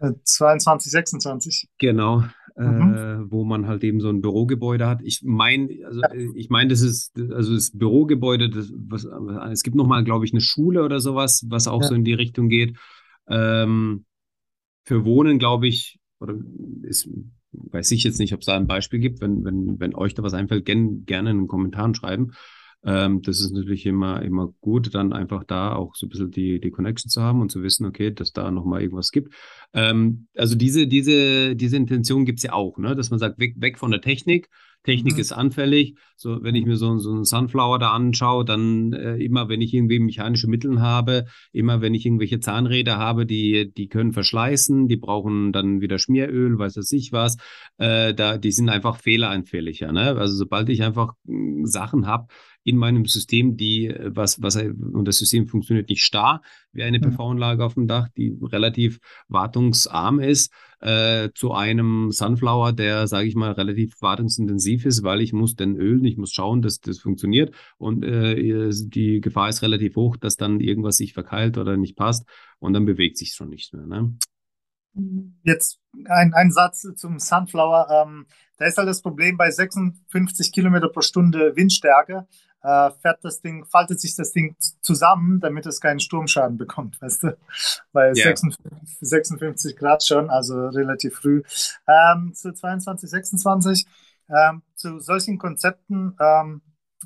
22, 0.00 0.92
26. 0.92 1.68
Genau, 1.78 2.22
mhm. 2.56 2.94
äh, 2.94 3.30
wo 3.30 3.44
man 3.44 3.66
halt 3.66 3.82
eben 3.82 4.00
so 4.00 4.08
ein 4.08 4.20
Bürogebäude 4.20 4.86
hat. 4.86 5.00
Ich 5.02 5.22
meine, 5.24 5.68
also 5.84 6.00
ja. 6.00 6.10
ich 6.34 6.50
meine, 6.50 6.70
das 6.70 6.82
ist 6.82 7.18
also 7.18 7.54
das 7.54 7.76
Bürogebäude, 7.76 8.48
das, 8.48 8.72
was, 8.74 9.04
es 9.50 9.62
gibt 9.62 9.76
nochmal, 9.76 10.04
glaube 10.04 10.24
ich, 10.24 10.32
eine 10.32 10.40
Schule 10.40 10.84
oder 10.84 11.00
sowas, 11.00 11.44
was 11.48 11.66
auch 11.66 11.82
ja. 11.82 11.88
so 11.88 11.94
in 11.94 12.04
die 12.04 12.14
Richtung 12.14 12.48
geht. 12.48 12.76
Ähm, 13.28 14.04
für 14.84 15.04
Wohnen, 15.04 15.38
glaube 15.38 15.66
ich, 15.66 15.98
oder 16.20 16.34
ist 16.82 17.08
weiß 17.52 17.90
ich 17.92 18.04
jetzt 18.04 18.18
nicht, 18.18 18.34
ob 18.34 18.40
es 18.40 18.46
da 18.46 18.56
ein 18.56 18.66
Beispiel 18.66 19.00
gibt. 19.00 19.20
Wenn, 19.20 19.44
wenn, 19.44 19.80
wenn 19.80 19.94
euch 19.94 20.14
da 20.14 20.22
was 20.22 20.34
einfällt, 20.34 20.64
gern, 20.64 21.04
gerne 21.04 21.30
in 21.30 21.38
den 21.38 21.48
Kommentaren 21.48 21.94
schreiben. 21.94 22.32
Ähm, 22.84 23.22
das 23.22 23.40
ist 23.40 23.52
natürlich 23.52 23.86
immer, 23.86 24.22
immer 24.22 24.52
gut, 24.60 24.94
dann 24.94 25.12
einfach 25.12 25.44
da 25.44 25.74
auch 25.74 25.96
so 25.96 26.06
ein 26.06 26.10
bisschen 26.10 26.30
die, 26.30 26.60
die 26.60 26.70
Connection 26.70 27.10
zu 27.10 27.22
haben 27.22 27.40
und 27.40 27.50
zu 27.50 27.62
wissen, 27.62 27.86
okay, 27.86 28.12
dass 28.12 28.32
da 28.32 28.50
nochmal 28.50 28.82
irgendwas 28.82 29.10
gibt. 29.10 29.34
Ähm, 29.72 30.28
also 30.36 30.54
diese, 30.54 30.86
diese, 30.86 31.56
diese 31.56 31.76
Intention 31.76 32.24
gibt's 32.24 32.44
ja 32.44 32.52
auch, 32.52 32.78
ne? 32.78 32.94
dass 32.94 33.10
man 33.10 33.18
sagt, 33.18 33.38
weg, 33.40 33.54
weg 33.58 33.78
von 33.78 33.90
der 33.90 34.00
Technik, 34.00 34.48
Technik 34.84 35.14
mhm. 35.14 35.20
ist 35.20 35.32
anfällig. 35.32 35.96
So, 36.16 36.42
wenn 36.42 36.54
ich 36.54 36.64
mir 36.64 36.76
so, 36.76 36.98
so 36.98 37.12
einen 37.12 37.24
Sunflower 37.24 37.78
da 37.78 37.92
anschaue, 37.92 38.44
dann 38.44 38.92
äh, 38.92 39.16
immer, 39.16 39.48
wenn 39.48 39.60
ich 39.60 39.74
irgendwie 39.74 39.98
mechanische 39.98 40.48
Mittel 40.48 40.80
habe, 40.80 41.26
immer, 41.52 41.80
wenn 41.80 41.94
ich 41.94 42.06
irgendwelche 42.06 42.40
Zahnräder 42.40 42.98
habe, 42.98 43.26
die, 43.26 43.72
die 43.72 43.88
können 43.88 44.12
verschleißen, 44.12 44.88
die 44.88 44.96
brauchen 44.96 45.52
dann 45.52 45.80
wieder 45.80 45.98
Schmieröl, 45.98 46.58
weiß 46.58 46.76
es 46.76 46.90
ich 46.92 47.12
was, 47.12 47.36
äh, 47.78 48.14
da, 48.14 48.38
die 48.38 48.52
sind 48.52 48.68
einfach 48.68 48.98
fehleranfälliger. 48.98 49.92
Ne? 49.92 50.16
Also 50.16 50.34
sobald 50.34 50.68
ich 50.68 50.82
einfach 50.82 51.14
äh, 51.28 51.64
Sachen 51.64 52.06
habe, 52.06 52.26
in 52.68 52.76
meinem 52.76 53.04
System, 53.06 53.56
die 53.56 53.86
äh, 53.86 54.10
was, 54.14 54.42
was 54.42 54.56
und 54.56 55.04
das 55.06 55.18
System 55.18 55.46
funktioniert 55.46 55.88
nicht 55.88 56.02
starr 56.02 56.42
wie 56.72 56.82
eine 56.82 56.98
mhm. 56.98 57.10
PV-Anlage 57.10 57.64
auf 57.64 57.74
dem 57.74 57.86
Dach, 57.86 58.08
die 58.16 58.36
relativ 58.42 59.00
wartungsarm 59.28 60.20
ist, 60.20 60.52
äh, 60.80 61.30
zu 61.34 61.52
einem 61.52 62.12
Sunflower, 62.12 62.72
der, 62.72 63.06
sage 63.06 63.26
ich 63.26 63.34
mal, 63.34 63.52
relativ 63.52 64.00
wartungsintensiv 64.00 64.84
ist, 64.86 65.02
weil 65.02 65.20
ich 65.20 65.32
muss 65.32 65.56
den 65.56 65.76
ölen, 65.76 66.04
ich 66.04 66.16
muss 66.16 66.32
schauen, 66.32 66.62
dass 66.62 66.80
das 66.80 66.98
funktioniert 66.98 67.54
und 67.78 68.04
äh, 68.04 68.70
die 68.70 69.20
Gefahr 69.20 69.48
ist 69.48 69.62
relativ 69.62 69.96
hoch, 69.96 70.16
dass 70.16 70.36
dann 70.36 70.60
irgendwas 70.60 70.96
sich 70.96 71.14
verkeilt 71.14 71.58
oder 71.58 71.76
nicht 71.76 71.96
passt 71.96 72.28
und 72.58 72.74
dann 72.74 72.84
bewegt 72.84 73.16
sich 73.16 73.32
schon 73.32 73.48
nicht 73.48 73.72
mehr. 73.72 73.86
Ne? 73.86 74.14
Jetzt 75.42 75.80
ein, 76.06 76.32
ein 76.34 76.50
Satz 76.50 76.86
zum 76.96 77.18
Sunflower. 77.18 77.88
Ähm, 77.90 78.26
da 78.56 78.66
ist 78.66 78.78
halt 78.78 78.88
das 78.88 79.02
Problem 79.02 79.36
bei 79.36 79.50
56 79.50 80.52
Kilometer 80.52 80.88
pro 80.88 81.00
Stunde 81.02 81.54
Windstärke 81.54 82.26
äh, 82.62 82.90
fährt 83.00 83.24
das 83.24 83.40
Ding, 83.40 83.64
faltet 83.66 84.00
sich 84.00 84.16
das 84.16 84.32
Ding 84.32 84.56
zusammen, 84.80 85.40
damit 85.40 85.66
es 85.66 85.80
keinen 85.80 86.00
Sturmschaden 86.00 86.58
bekommt, 86.58 87.00
weißt 87.02 87.24
du? 87.24 87.36
Bei 87.92 88.12
yeah. 88.12 88.36
56, 88.36 88.98
56, 89.00 89.76
Grad 89.76 90.04
schon, 90.04 90.30
also 90.30 90.68
relativ 90.68 91.16
früh. 91.16 91.42
Ähm, 91.86 92.32
zu 92.34 92.52
22, 92.52 93.08
26, 93.08 93.86
ähm, 94.28 94.62
zu 94.74 94.98
solchen 95.00 95.38
Konzepten, 95.38 96.16
ähm, 96.20 96.62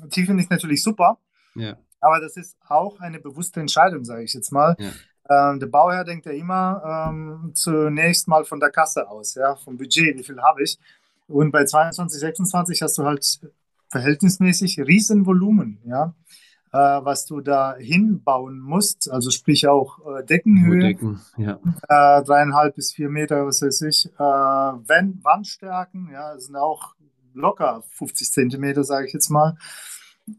die 0.07 0.25
finde 0.25 0.43
ich 0.43 0.49
natürlich 0.49 0.83
super. 0.83 1.19
Yeah. 1.55 1.77
Aber 2.01 2.19
das 2.19 2.35
ist 2.35 2.57
auch 2.67 2.99
eine 2.99 3.19
bewusste 3.19 3.59
Entscheidung, 3.59 4.03
sage 4.03 4.23
ich 4.23 4.33
jetzt 4.33 4.51
mal. 4.51 4.75
Yeah. 4.79 4.91
Ähm, 5.29 5.59
der 5.59 5.67
Bauherr 5.67 6.03
denkt 6.03 6.25
ja 6.25 6.33
immer 6.33 7.09
ähm, 7.09 7.51
zunächst 7.53 8.27
mal 8.27 8.43
von 8.43 8.59
der 8.59 8.71
Kasse 8.71 9.07
aus, 9.07 9.35
ja, 9.35 9.55
vom 9.55 9.77
Budget, 9.77 10.17
wie 10.17 10.23
viel 10.23 10.41
habe 10.41 10.63
ich. 10.63 10.77
Und 11.27 11.51
bei 11.51 11.63
22, 11.63 12.19
26 12.19 12.81
hast 12.81 12.97
du 12.97 13.05
halt 13.05 13.39
verhältnismäßig 13.93 14.79
Riesenvolumen, 14.79 15.77
ja, 15.85 16.15
äh, 16.71 16.77
was 16.77 17.27
du 17.27 17.41
da 17.41 17.75
hinbauen 17.75 18.59
musst, 18.59 19.09
also 19.09 19.29
sprich 19.29 19.67
auch 19.67 19.99
äh, 19.99 20.25
Deckenhöhe, 20.25 20.79
Decken, 20.79 21.21
ja. 21.37 21.59
äh, 21.87 22.23
dreieinhalb 22.23 22.75
bis 22.75 22.91
vier 22.91 23.09
Meter, 23.09 23.45
was 23.45 23.61
weiß 23.61 23.83
ich, 23.83 24.07
äh, 24.07 24.19
Wandstärken, 24.19 26.09
ja, 26.11 26.37
sind 26.39 26.55
auch 26.55 26.95
locker 27.35 27.83
50 27.91 28.31
Zentimeter, 28.31 28.83
sage 28.83 29.05
ich 29.07 29.13
jetzt 29.13 29.29
mal. 29.29 29.55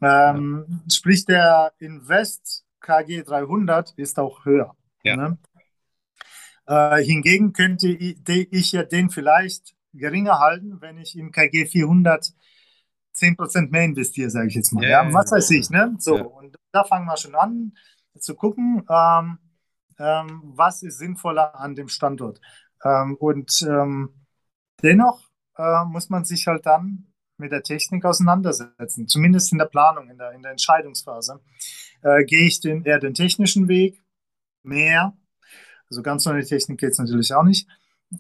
Ähm, 0.02 0.66
ja. 0.68 0.78
Sprich, 0.92 1.24
der 1.24 1.72
Invest 1.78 2.64
KG 2.80 3.22
300 3.22 3.92
ist 3.96 4.18
auch 4.18 4.44
höher. 4.44 4.74
Ja. 5.05 5.16
Ne? 5.16 5.38
Äh, 6.66 7.02
hingegen 7.05 7.52
könnte 7.52 7.88
ich 7.88 8.72
ja 8.72 8.82
den 8.82 9.11
vielleicht 9.11 9.74
geringer 9.92 10.40
halten, 10.40 10.80
wenn 10.80 10.98
ich 10.98 11.16
im 11.16 11.30
KG 11.30 11.66
400 11.66 12.32
10% 13.15 13.71
mehr 13.71 13.85
investiere, 13.85 14.31
sage 14.31 14.49
ich 14.49 14.55
jetzt 14.55 14.73
mal. 14.73 14.83
Yeah, 14.83 15.07
ja, 15.07 15.12
was 15.12 15.31
weiß 15.31 15.51
ich, 15.51 15.71
ne? 15.71 15.95
So, 15.99 16.17
yeah. 16.17 16.25
und 16.25 16.57
da 16.73 16.85
fangen 16.85 17.07
wir 17.07 17.17
schon 17.17 17.35
an 17.35 17.73
zu 18.19 18.35
gucken, 18.35 18.85
ähm, 18.89 19.39
ähm, 19.99 20.43
was 20.45 20.83
ist 20.83 20.99
sinnvoller 20.99 21.59
an 21.59 21.75
dem 21.75 21.89
Standort. 21.89 22.41
Ähm, 22.85 23.17
und 23.17 23.62
ähm, 23.62 24.27
dennoch 24.83 25.31
äh, 25.57 25.85
muss 25.85 26.11
man 26.11 26.25
sich 26.25 26.47
halt 26.47 26.67
dann 26.67 27.07
mit 27.37 27.53
der 27.53 27.62
Technik 27.62 28.05
auseinandersetzen, 28.05 29.09
zumindest 29.09 29.53
in 29.53 29.59
der 29.59 29.67
Planung, 29.67 30.09
in 30.09 30.19
der, 30.19 30.33
in 30.33 30.43
der 30.43 30.53
Entscheidungsphase. 30.53 31.41
Äh, 32.03 32.25
gehe 32.25 32.47
ich 32.47 32.61
den, 32.61 32.85
eher 32.85 32.99
den 32.99 33.15
technischen 33.15 33.69
Weg, 33.69 34.03
mehr, 34.62 35.17
also 35.89 36.03
ganz 36.03 36.27
ohne 36.27 36.45
Technik 36.45 36.81
geht 36.81 36.93
es 36.93 36.99
natürlich 36.99 37.35
auch 37.35 37.43
nicht, 37.43 37.69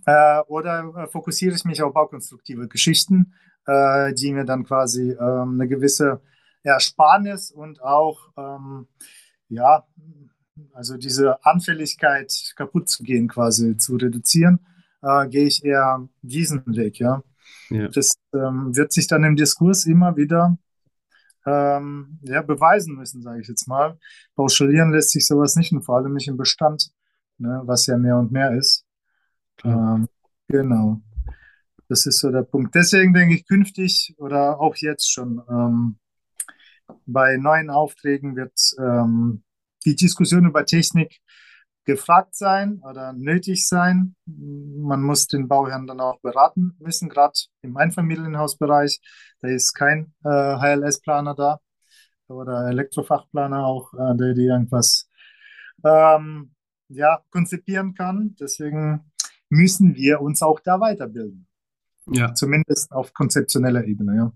äh, 0.06 0.40
oder 0.46 0.92
äh, 0.96 1.06
fokussiere 1.08 1.54
ich 1.54 1.64
mich 1.64 1.82
auf 1.82 1.92
baukonstruktive 1.92 2.68
Geschichten, 2.68 3.34
äh, 3.66 4.12
die 4.14 4.32
mir 4.32 4.44
dann 4.44 4.64
quasi 4.64 5.12
ähm, 5.12 5.54
eine 5.54 5.68
gewisse 5.68 6.20
Ersparnis 6.62 7.50
und 7.50 7.82
auch, 7.82 8.30
ähm, 8.36 8.88
ja, 9.48 9.86
also 10.72 10.96
diese 10.96 11.44
Anfälligkeit 11.44 12.52
kaputt 12.56 12.88
zu 12.88 13.02
gehen 13.02 13.28
quasi 13.28 13.76
zu 13.76 13.96
reduzieren, 13.96 14.60
äh, 15.02 15.28
gehe 15.28 15.46
ich 15.46 15.64
eher 15.64 16.08
diesen 16.22 16.62
Weg, 16.66 16.98
ja. 16.98 17.22
ja. 17.70 17.88
Das 17.88 18.14
ähm, 18.32 18.74
wird 18.74 18.92
sich 18.92 19.06
dann 19.06 19.24
im 19.24 19.36
Diskurs 19.36 19.84
immer 19.84 20.16
wieder 20.16 20.56
ähm, 21.46 22.18
ja, 22.22 22.42
beweisen 22.42 22.96
müssen, 22.96 23.22
sage 23.22 23.40
ich 23.40 23.48
jetzt 23.48 23.68
mal. 23.68 23.98
Pauschalieren 24.34 24.92
lässt 24.92 25.10
sich 25.10 25.26
sowas 25.26 25.56
nicht 25.56 25.72
und 25.72 25.82
vor 25.82 25.96
allem 25.96 26.14
nicht 26.14 26.28
im 26.28 26.36
Bestand, 26.36 26.90
ne, 27.38 27.62
was 27.64 27.86
ja 27.86 27.98
mehr 27.98 28.16
und 28.16 28.32
mehr 28.32 28.56
ist. 28.56 28.86
Ähm, 29.62 30.08
genau. 30.48 31.00
Das 31.88 32.06
ist 32.06 32.20
so 32.20 32.30
der 32.30 32.42
Punkt. 32.42 32.74
Deswegen 32.74 33.12
denke 33.12 33.34
ich 33.34 33.46
künftig 33.46 34.14
oder 34.18 34.60
auch 34.60 34.76
jetzt 34.76 35.12
schon 35.12 35.42
ähm, 35.48 35.98
bei 37.06 37.36
neuen 37.36 37.70
Aufträgen 37.70 38.36
wird 38.36 38.58
ähm, 38.78 39.42
die 39.84 39.96
Diskussion 39.96 40.46
über 40.46 40.64
Technik 40.64 41.20
gefragt 41.84 42.34
sein 42.34 42.80
oder 42.82 43.12
nötig 43.12 43.68
sein. 43.68 44.16
Man 44.26 45.02
muss 45.02 45.26
den 45.26 45.48
Bauherrn 45.48 45.86
dann 45.86 46.00
auch 46.00 46.18
beraten 46.20 46.74
müssen, 46.78 47.08
gerade 47.08 47.34
im 47.62 47.76
Einfamilienhausbereich. 47.76 49.00
Da 49.40 49.48
ist 49.48 49.74
kein 49.74 50.14
äh, 50.24 50.28
HLS-Planer 50.28 51.34
da 51.34 51.60
oder 52.28 52.68
Elektrofachplaner 52.68 53.66
auch, 53.66 53.92
äh, 53.94 54.16
der 54.16 54.34
die 54.34 54.46
irgendwas 54.46 55.08
ähm, 55.84 56.54
ja, 56.88 57.22
konzipieren 57.30 57.94
kann. 57.94 58.34
Deswegen 58.40 59.12
müssen 59.50 59.94
wir 59.94 60.20
uns 60.20 60.42
auch 60.42 60.60
da 60.60 60.80
weiterbilden. 60.80 61.46
Ja. 62.10 62.34
Zumindest 62.34 62.92
auf 62.92 63.12
konzeptioneller 63.12 63.84
Ebene. 63.84 64.16
Ja. 64.16 64.32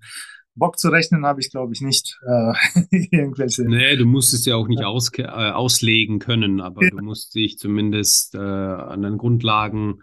Bock 0.55 0.79
zu 0.79 0.89
rechnen 0.89 1.25
habe 1.25 1.41
ich, 1.41 1.51
glaube 1.51 1.73
ich, 1.73 1.81
nicht. 1.81 2.19
Äh, 2.27 2.53
irgendwelche. 3.11 3.63
Nee, 3.63 3.97
du 3.97 4.07
musst 4.07 4.35
es 4.35 4.45
ja 4.45 4.57
auch 4.57 4.69
nicht 4.69 4.85
aus, 4.85 5.11
äh, 5.17 5.25
auslegen 5.25 6.19
können, 6.19 6.61
aber 6.61 6.83
ja. 6.85 6.91
du 6.91 6.99
musst 6.99 7.35
dich 7.35 7.59
zumindest 7.59 8.35
äh, 8.35 8.39
an 8.39 9.03
den 9.03 9.19
Grundlagen 9.19 10.03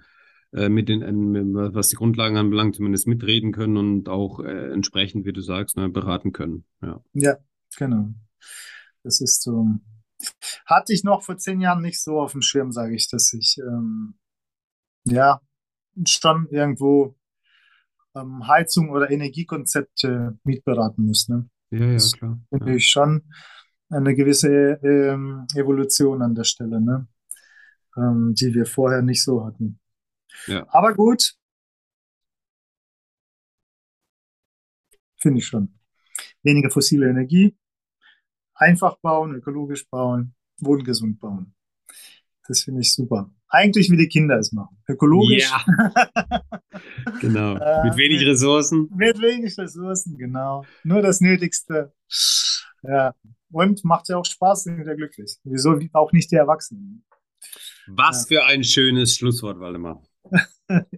äh, 0.54 0.70
mit 0.70 0.88
den, 0.88 1.02
was 1.04 1.90
die 1.90 1.98
Grundlagen 1.98 2.38
anbelangt, 2.38 2.76
zumindest 2.76 3.08
mitreden 3.08 3.52
können 3.52 3.78
und 3.78 4.10
auch 4.10 4.40
äh, 4.40 4.72
entsprechend, 4.72 5.26
wie 5.26 5.34
du 5.34 5.42
sagst, 5.42 5.76
ne, 5.76 5.90
beraten 5.90 6.32
können. 6.32 6.66
Ja. 6.82 7.04
ja, 7.14 7.38
genau. 7.78 8.14
Das 9.04 9.22
ist 9.22 9.44
so. 9.44 9.68
Hatte 10.66 10.94
ich 10.94 11.04
noch 11.04 11.24
vor 11.24 11.38
zehn 11.38 11.60
Jahren 11.60 11.82
nicht 11.82 12.02
so 12.02 12.20
auf 12.20 12.32
dem 12.32 12.42
Schirm, 12.42 12.72
sage 12.72 12.96
ich, 12.96 13.10
dass 13.10 13.34
ich 13.34 13.58
ähm, 13.60 14.16
ja 15.04 15.42
schon 16.08 16.48
irgendwo 16.50 17.16
ähm, 18.16 18.48
Heizung 18.48 18.90
oder 18.90 19.10
Energiekonzepte 19.10 20.38
mitberaten 20.44 21.06
muss. 21.06 21.28
Ne? 21.28 21.50
Ja, 21.72 21.92
ja, 21.92 21.98
klar. 21.98 22.40
Finde 22.50 22.70
ja. 22.72 22.76
ich 22.76 22.88
schon 22.88 23.24
eine 23.90 24.16
gewisse 24.16 24.80
ähm, 24.84 25.46
Evolution 25.56 26.22
an 26.22 26.36
der 26.36 26.44
Stelle, 26.44 26.82
ne? 26.82 27.08
Ähm, 27.98 28.34
die 28.36 28.54
wir 28.54 28.66
vorher 28.66 29.02
nicht 29.02 29.24
so 29.24 29.46
hatten. 29.46 29.80
Ja. 30.48 30.66
Aber 30.70 30.94
gut. 30.94 31.36
Finde 35.18 35.40
ich 35.40 35.48
schon. 35.48 35.74
Weniger 36.44 36.70
fossile 36.70 37.10
Energie, 37.10 37.58
einfach 38.54 38.98
bauen, 39.00 39.34
ökologisch 39.34 39.88
bauen, 39.90 40.36
wohngesund 40.60 41.20
bauen. 41.20 41.55
Das 42.48 42.62
finde 42.62 42.82
ich 42.82 42.94
super. 42.94 43.32
Eigentlich 43.48 43.90
wie 43.90 43.98
die 43.98 44.08
Kinder 44.08 44.38
es 44.38 44.52
machen. 44.52 44.78
Ökologisch. 44.88 45.50
Ja. 45.50 46.42
genau. 47.22 47.54
Mit 47.84 47.98
wenig 47.98 48.26
Ressourcen. 48.26 48.90
Mit 48.96 49.20
wenig 49.22 49.58
Ressourcen, 49.58 50.18
genau. 50.18 50.66
Nur 50.84 51.02
das 51.02 51.22
Nötigste. 51.22 51.94
Ja. 52.84 53.14
Und 53.52 53.84
macht 53.86 54.10
ja 54.10 54.18
auch 54.18 54.26
Spaß, 54.26 54.64
sind 54.64 54.80
wieder 54.80 54.96
glücklich. 54.96 55.38
Wieso 55.44 55.80
auch 55.94 56.12
nicht 56.12 56.32
die 56.32 56.36
Erwachsenen? 56.36 57.06
Was 57.88 58.30
ja. 58.30 58.42
für 58.42 58.46
ein 58.46 58.64
schönes 58.64 59.16
Schlusswort, 59.16 59.60
Waldemar. 59.60 60.04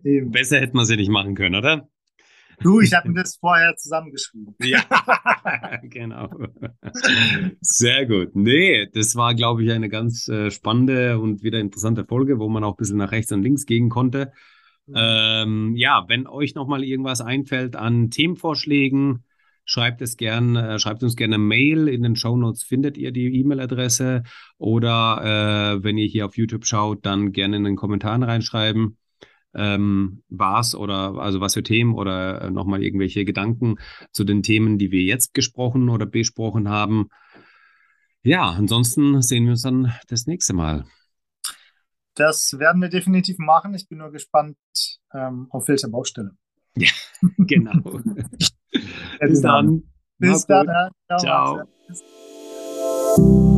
Besser 0.01 0.59
hätten 0.59 0.77
wir 0.77 0.83
es 0.83 0.89
ja 0.89 0.95
nicht 0.95 1.11
machen 1.11 1.35
können, 1.35 1.55
oder? 1.55 1.89
Du, 2.59 2.79
ich 2.79 2.93
habe 2.93 3.09
mir 3.09 3.21
das 3.21 3.37
vorher 3.37 3.75
zusammengeschrieben. 3.75 4.55
Ja, 4.63 4.83
genau. 5.83 6.29
Sehr 7.61 8.05
gut. 8.07 8.35
Nee, 8.35 8.87
das 8.91 9.15
war, 9.15 9.35
glaube 9.35 9.63
ich, 9.63 9.71
eine 9.71 9.89
ganz 9.89 10.27
äh, 10.27 10.49
spannende 10.49 11.19
und 11.19 11.43
wieder 11.43 11.59
interessante 11.59 12.05
Folge, 12.05 12.39
wo 12.39 12.49
man 12.49 12.63
auch 12.63 12.73
ein 12.73 12.77
bisschen 12.77 12.97
nach 12.97 13.11
rechts 13.11 13.31
und 13.31 13.43
links 13.43 13.65
gehen 13.65 13.89
konnte. 13.89 14.31
Mhm. 14.87 14.95
Ähm, 14.97 15.75
ja, 15.75 16.05
wenn 16.07 16.25
euch 16.25 16.55
nochmal 16.55 16.83
irgendwas 16.83 17.21
einfällt 17.21 17.75
an 17.75 18.09
Themenvorschlägen, 18.09 19.23
schreibt 19.65 20.01
es 20.01 20.17
gern, 20.17 20.55
äh, 20.55 20.79
schreibt 20.79 21.03
uns 21.03 21.15
gerne 21.15 21.35
eine 21.35 21.43
Mail. 21.43 21.87
In 21.87 22.01
den 22.01 22.15
Show 22.15 22.37
Notes 22.37 22.63
findet 22.63 22.97
ihr 22.97 23.11
die 23.11 23.39
E-Mail-Adresse 23.39 24.23
oder 24.57 25.75
äh, 25.77 25.83
wenn 25.83 25.97
ihr 25.97 26.07
hier 26.07 26.25
auf 26.25 26.37
YouTube 26.37 26.65
schaut, 26.65 27.05
dann 27.05 27.33
gerne 27.33 27.57
in 27.57 27.65
den 27.65 27.75
Kommentaren 27.75 28.23
reinschreiben 28.23 28.97
ähm, 29.53 30.23
was 30.29 30.75
oder 30.75 31.15
also 31.15 31.41
was 31.41 31.53
für 31.53 31.63
Themen 31.63 31.95
oder 31.95 32.41
äh, 32.41 32.51
nochmal 32.51 32.83
irgendwelche 32.83 33.25
Gedanken 33.25 33.75
zu 34.11 34.23
den 34.23 34.43
Themen, 34.43 34.77
die 34.77 34.91
wir 34.91 35.01
jetzt 35.01 35.33
gesprochen 35.33 35.89
oder 35.89 36.05
besprochen 36.05 36.69
haben. 36.69 37.07
Ja, 38.23 38.49
ansonsten 38.49 39.21
sehen 39.21 39.45
wir 39.45 39.51
uns 39.51 39.61
dann 39.61 39.93
das 40.07 40.27
nächste 40.27 40.53
Mal. 40.53 40.85
Das 42.15 42.57
werden 42.57 42.81
wir 42.81 42.89
definitiv 42.89 43.37
machen. 43.37 43.73
Ich 43.75 43.87
bin 43.87 43.99
nur 43.99 44.11
gespannt, 44.11 44.57
ähm, 45.13 45.47
auf 45.51 45.67
welcher 45.67 45.89
Baustelle. 45.89 46.31
Ja, 46.75 46.89
genau. 47.37 47.73
Bis 49.19 49.41
dann. 49.41 49.83
Bis 50.17 50.45
dann. 50.45 50.67
Ciao. 51.19 51.63
Ciao. 53.15 53.56